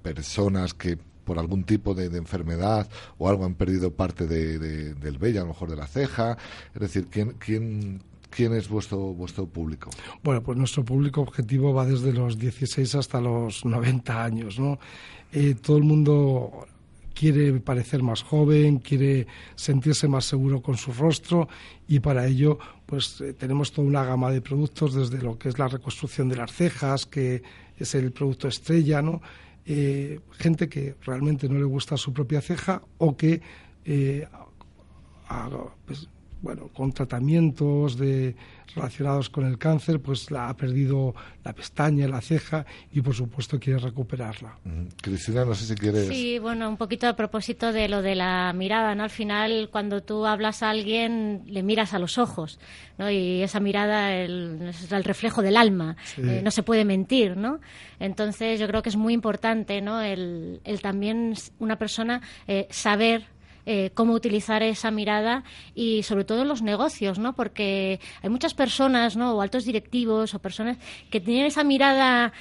personas 0.01 0.73
que 0.73 0.97
por 1.23 1.39
algún 1.39 1.63
tipo 1.63 1.93
de, 1.93 2.05
enfermedad 2.17 2.89
o 3.17 3.29
algo 3.29 3.45
han 3.45 3.55
perdido 3.55 3.93
parte 3.93 4.27
del 4.27 5.17
vello, 5.17 5.39
a 5.39 5.43
lo 5.43 5.49
mejor 5.49 5.69
de 5.69 5.77
la 5.77 5.87
ceja. 5.87 6.37
Es 6.73 6.81
decir, 6.81 7.07
¿quién, 7.09 7.31
quién, 7.39 8.03
¿Quién 8.35 8.53
es 8.53 8.67
vuestro, 8.67 8.97
vuestro 9.13 9.45
público? 9.45 9.91
Bueno, 10.23 10.41
pues 10.41 10.57
nuestro 10.57 10.83
público 10.83 11.21
objetivo 11.21 11.71
va 11.71 11.85
desde 11.85 12.11
los 12.11 12.39
16 12.39 12.95
hasta 12.95 13.21
los 13.21 13.63
90 13.63 14.23
años, 14.23 14.59
¿no? 14.59 14.79
Eh, 15.31 15.53
todo 15.53 15.77
el 15.77 15.83
mundo 15.83 16.65
quiere 17.13 17.53
parecer 17.59 18.01
más 18.01 18.23
joven, 18.23 18.79
quiere 18.79 19.27
sentirse 19.53 20.07
más 20.07 20.25
seguro 20.25 20.63
con 20.63 20.77
su 20.77 20.91
rostro 20.93 21.47
y 21.87 21.99
para 21.99 22.25
ello 22.25 22.57
pues 22.87 23.21
eh, 23.21 23.33
tenemos 23.33 23.71
toda 23.71 23.87
una 23.87 24.03
gama 24.03 24.31
de 24.31 24.41
productos 24.41 24.95
desde 24.95 25.21
lo 25.21 25.37
que 25.37 25.49
es 25.49 25.59
la 25.59 25.67
reconstrucción 25.67 26.27
de 26.27 26.37
las 26.37 26.51
cejas, 26.51 27.05
que 27.05 27.43
es 27.77 27.93
el 27.93 28.11
producto 28.11 28.47
estrella, 28.47 29.03
¿no? 29.03 29.21
Eh, 29.65 30.19
gente 30.31 30.67
que 30.67 30.95
realmente 31.05 31.47
no 31.47 31.59
le 31.59 31.65
gusta 31.65 31.97
su 31.97 32.11
propia 32.11 32.41
ceja 32.41 32.81
o 32.97 33.15
que 33.15 33.41
pues, 35.85 36.09
bueno, 36.43 36.67
con 36.67 36.91
tratamientos 36.91 37.97
de, 37.97 38.35
relacionados 38.75 39.29
con 39.29 39.45
el 39.45 39.57
cáncer, 39.57 40.01
pues 40.01 40.29
la, 40.29 40.49
ha 40.49 40.57
perdido 40.57 41.15
la 41.43 41.53
pestaña, 41.53 42.05
la 42.07 42.19
ceja 42.19 42.65
y 42.91 43.01
por 43.01 43.15
supuesto 43.15 43.59
quiere 43.59 43.79
recuperarla. 43.79 44.57
Cristina, 45.01 45.45
no 45.45 45.55
sé 45.55 45.65
si 45.65 45.75
quieres. 45.75 46.07
Sí, 46.07 46.39
bueno, 46.39 46.67
un 46.67 46.75
poquito 46.75 47.07
a 47.07 47.15
propósito 47.15 47.71
de 47.71 47.87
lo 47.87 48.01
de 48.01 48.15
la 48.15 48.51
mirada, 48.53 48.93
¿no? 48.93 49.03
Al 49.03 49.09
final, 49.09 49.69
cuando 49.71 50.03
tú 50.03 50.25
hablas 50.25 50.63
a 50.63 50.69
alguien, 50.69 51.43
le 51.47 51.63
miras 51.63 51.93
a 51.93 51.99
los 51.99 52.17
ojos, 52.17 52.59
¿no? 52.97 53.09
Y 53.09 53.41
esa 53.41 53.61
mirada 53.61 54.13
es 54.17 54.91
el 54.91 55.03
reflejo 55.05 55.41
del 55.41 55.55
alma, 55.55 55.95
eh, 56.17 56.41
no 56.43 56.51
se 56.51 56.63
puede 56.63 56.83
mentir, 56.83 57.37
¿no? 57.37 57.61
Entonces, 57.99 58.59
yo 58.59 58.67
creo 58.67 58.81
que 58.81 58.89
es 58.89 58.97
muy 58.97 59.13
importante, 59.13 59.81
¿no? 59.81 60.01
El, 60.01 60.61
también 60.81 61.35
una 61.59 61.77
persona 61.77 62.21
eh, 62.47 62.67
saber 62.69 63.32
eh, 63.65 63.91
cómo 63.93 64.13
utilizar 64.13 64.63
esa 64.63 64.91
mirada 64.91 65.43
y 65.73 66.03
sobre 66.03 66.25
todo 66.25 66.41
en 66.41 66.47
los 66.47 66.61
negocios, 66.61 67.19
¿no? 67.19 67.33
Porque 67.33 67.99
hay 68.21 68.29
muchas 68.29 68.53
personas, 68.53 69.15
¿no? 69.15 69.35
O 69.35 69.41
altos 69.41 69.65
directivos 69.65 70.33
o 70.33 70.39
personas 70.39 70.77
que 71.09 71.19
tienen 71.19 71.45
esa 71.45 71.63
mirada 71.63 72.33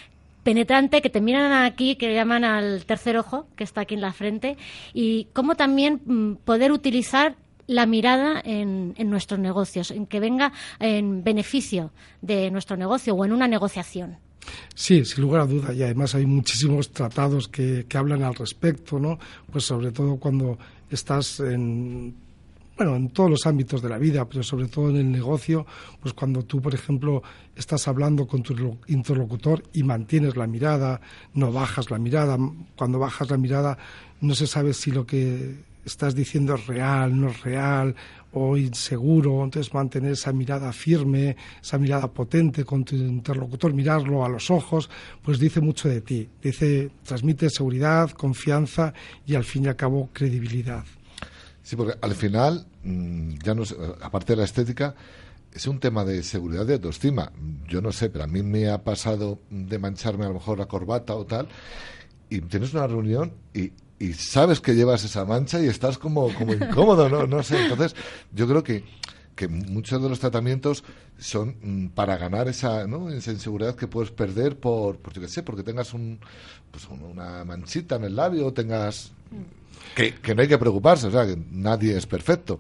penetrante 0.43 1.03
que 1.03 1.11
te 1.11 1.21
miran 1.21 1.53
aquí, 1.53 1.97
que 1.97 2.15
llaman 2.15 2.45
al 2.45 2.85
tercer 2.85 3.17
ojo, 3.17 3.47
que 3.57 3.65
está 3.65 3.83
aquí 3.83 3.95
en 3.95 4.01
la 4.01 4.13
frente, 4.13 4.57
y 4.93 5.29
cómo 5.33 5.55
también 5.55 6.01
mm, 6.05 6.35
poder 6.45 6.73
utilizar 6.73 7.37
la 7.69 7.87
mirada 7.87 8.41
en, 8.45 8.95
en, 8.97 9.09
nuestros 9.09 9.39
negocios, 9.39 9.93
en 9.93 10.07
que 10.07 10.19
venga 10.19 10.53
en 10.81 11.23
beneficio 11.23 11.93
de 12.21 12.51
nuestro 12.51 12.77
negocio 12.77 13.15
o 13.15 13.25
en 13.25 13.33
una 13.33 13.47
negociación. 13.47 14.19
Sí, 14.75 15.05
sin 15.05 15.23
lugar 15.23 15.43
a 15.43 15.47
duda, 15.47 15.73
y 15.73 15.83
además 15.83 16.15
hay 16.15 16.27
muchísimos 16.27 16.91
tratados 16.91 17.49
que, 17.49 17.87
que 17.89 17.99
hablan 17.99 18.25
al 18.25 18.35
respecto, 18.35 18.99
¿no? 18.99 19.19
Pues 19.51 19.65
sobre 19.65 19.93
todo 19.93 20.17
cuando 20.17 20.59
estás 20.95 21.41
en 21.41 22.15
bueno, 22.77 22.97
en 22.97 23.11
todos 23.11 23.31
los 23.31 23.47
ámbitos 23.47 23.83
de 23.83 23.89
la 23.89 23.99
vida, 23.99 24.27
pero 24.29 24.43
sobre 24.43 24.67
todo 24.67 24.91
en 24.91 24.97
el 24.97 25.13
negocio, 25.13 25.67
pues 26.01 26.15
cuando 26.15 26.43
tú, 26.43 26.61
por 26.61 26.75
ejemplo, 26.75 27.23
estás 27.55 27.87
hablando 27.87 28.27
con 28.27 28.43
tu 28.43 28.79
interlocutor 28.87 29.63
y 29.73 29.83
mantienes 29.83 30.37
la 30.37 30.47
mirada, 30.47 31.01
no 31.35 31.53
bajas 31.53 31.91
la 31.91 31.99
mirada, 31.99 32.39
cuando 32.77 32.99
bajas 32.99 33.31
la 33.31 33.37
mirada 33.37 33.79
no 34.21 34.35
se 34.35 34.47
sabe 34.47 34.73
si 34.73 34.91
lo 34.91 35.05
que 35.05 35.57
estás 35.85 36.15
diciendo 36.15 36.55
es 36.55 36.67
real, 36.67 37.21
no 37.21 37.29
es 37.29 37.43
real 37.43 37.95
o 38.33 38.57
inseguro, 38.57 39.45
entonces 39.45 39.73
mantener 39.75 40.13
esa 40.13 40.33
mirada 40.33 40.73
firme, 40.73 41.37
esa 41.63 41.79
mirada 41.79 42.11
potente 42.11 42.65
con 42.65 42.85
tu 42.85 42.97
interlocutor, 42.97 43.75
mirarlo 43.75 44.25
a 44.25 44.29
los 44.29 44.51
ojos, 44.51 44.89
pues 45.23 45.39
dice 45.39 45.61
mucho 45.61 45.89
de 45.89 46.01
ti, 46.01 46.29
dice, 46.43 46.91
transmite 47.05 47.51
seguridad, 47.51 48.11
confianza 48.11 48.93
y 49.27 49.35
al 49.35 49.45
fin 49.45 49.65
y 49.65 49.69
al 49.69 49.77
cabo 49.77 50.11
credibilidad. 50.13 50.85
Sí, 51.63 51.77
porque 51.77 51.97
al 52.01 52.15
final, 52.15 52.67
mm, 52.85 53.35
ya 53.43 53.55
no 53.55 53.63
aparte 54.01 54.33
de 54.33 54.39
la 54.39 54.45
estética, 54.45 54.95
es 55.53 55.67
un 55.67 55.79
tema 55.79 56.05
de 56.05 56.23
seguridad 56.23 56.67
de 56.67 56.75
autoestima. 56.75 57.31
Yo 57.69 57.83
no 57.83 57.93
sé, 57.93 58.09
pero 58.09 58.25
a 58.25 58.27
mí 58.27 58.43
me 58.43 58.69
ha 58.69 58.83
pasado 58.83 59.41
de 59.51 59.79
mancharme 59.79 60.25
a 60.25 60.29
lo 60.29 60.35
mejor 60.35 60.59
la 60.59 60.67
corbata 60.67 61.15
o 61.15 61.27
tal, 61.27 61.49
y 62.31 62.41
tienes 62.41 62.73
una 62.73 62.87
reunión 62.87 63.35
y 63.53 63.73
y 64.03 64.15
sabes 64.15 64.61
que 64.61 64.75
llevas 64.75 65.05
esa 65.05 65.25
mancha 65.25 65.61
y 65.61 65.69
estás 65.69 65.97
como, 65.97 66.35
como 66.35 66.53
incómodo, 66.53 67.09
¿no? 67.09 67.25
No 67.29 67.43
sé. 67.45 67.63
Entonces, 67.63 67.95
yo 68.33 68.49
creo 68.49 68.65
que, 68.65 68.85
que 69.37 69.47
muchos 69.47 70.03
de 70.03 70.09
los 70.09 70.19
tratamientos 70.19 70.83
son 71.19 71.57
mm, 71.63 71.87
para 71.91 72.17
ganar 72.17 72.49
esa, 72.49 72.89
¿no? 72.89 73.11
esa 73.11 73.31
inseguridad 73.31 73.77
que 73.77 73.87
puedes 73.87 74.11
perder 74.11 74.59
por, 74.59 74.99
por 74.99 75.13
yo 75.13 75.23
qué 75.23 75.29
sé, 75.29 75.45
porque 75.45 75.63
tengas 75.63 75.95
un, 75.95 76.19
pues 76.73 76.89
una 76.89 77.45
manchita 77.45 77.95
en 77.95 78.05
el 78.05 78.17
labio, 78.17 78.53
tengas... 78.53 79.13
Que, 79.95 80.15
que 80.15 80.35
no 80.35 80.43
hay 80.43 80.49
que 80.49 80.59
preocuparse, 80.59 81.07
o 81.07 81.11
sea, 81.13 81.25
que 81.25 81.39
nadie 81.51 81.97
es 81.97 82.07
perfecto 82.07 82.59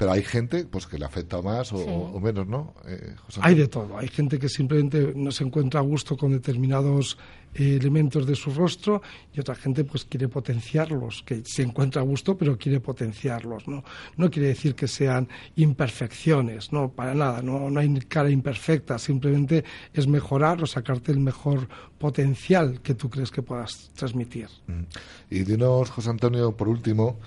pero 0.00 0.12
hay 0.12 0.22
gente 0.22 0.64
pues 0.64 0.86
que 0.86 0.96
le 0.96 1.04
afecta 1.04 1.42
más 1.42 1.74
o, 1.74 2.18
menos, 2.20 2.46
¿no? 2.46 2.72
Eh, 2.86 3.14
hay 3.42 3.54
de 3.54 3.68
todo. 3.68 3.98
Hay 3.98 4.08
gente 4.08 4.38
que 4.38 4.48
simplemente 4.48 5.12
no 5.14 5.30
se 5.30 5.44
encuentra 5.44 5.80
a 5.80 5.82
gusto 5.82 6.16
con 6.16 6.32
determinados 6.32 7.18
eh, 7.52 7.76
elementos 7.78 8.26
de 8.26 8.34
su 8.34 8.50
rostro 8.50 9.02
y 9.34 9.40
otra 9.40 9.54
gente 9.54 9.84
pues 9.84 10.06
quiere 10.06 10.28
potenciarlos, 10.28 11.22
que 11.26 11.42
se 11.44 11.60
encuentra 11.60 12.00
a 12.00 12.04
gusto 12.06 12.34
pero 12.34 12.56
quiere 12.56 12.80
potenciarlos, 12.80 13.68
¿no? 13.68 13.84
No 14.16 14.30
quiere 14.30 14.48
decir 14.48 14.74
que 14.74 14.88
sean 14.88 15.28
imperfecciones, 15.56 16.72
no, 16.72 16.90
para 16.90 17.12
nada, 17.12 17.42
no, 17.42 17.68
no 17.68 17.78
hay 17.78 17.94
cara 18.08 18.30
imperfecta, 18.30 18.98
simplemente 18.98 19.64
es 19.92 20.06
mejorar 20.06 20.62
o 20.62 20.66
sacarte 20.66 21.12
el 21.12 21.20
mejor 21.20 21.68
potencial 21.98 22.80
que 22.80 22.94
tú 22.94 23.10
crees 23.10 23.30
que 23.30 23.42
puedas 23.42 23.90
transmitir. 23.94 24.48
Mm. 24.66 24.84
Y 25.28 25.40
dinos, 25.40 25.90
José 25.90 26.08
Antonio, 26.08 26.56
por 26.56 26.68
último, 26.68 27.18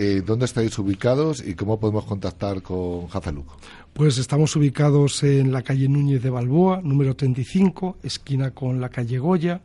eh, 0.00 0.22
¿Dónde 0.24 0.44
estáis 0.44 0.78
ubicados 0.78 1.42
y 1.44 1.54
cómo 1.54 1.80
podemos 1.80 2.04
contactar 2.04 2.62
con 2.62 3.08
Jazaluco? 3.08 3.56
Pues 3.92 4.16
estamos 4.18 4.54
ubicados 4.54 5.24
en 5.24 5.50
la 5.50 5.62
calle 5.62 5.88
Núñez 5.88 6.22
de 6.22 6.30
Balboa, 6.30 6.80
número 6.84 7.16
35, 7.16 7.96
esquina 8.04 8.52
con 8.52 8.80
la 8.80 8.90
calle 8.90 9.18
Goya, 9.18 9.60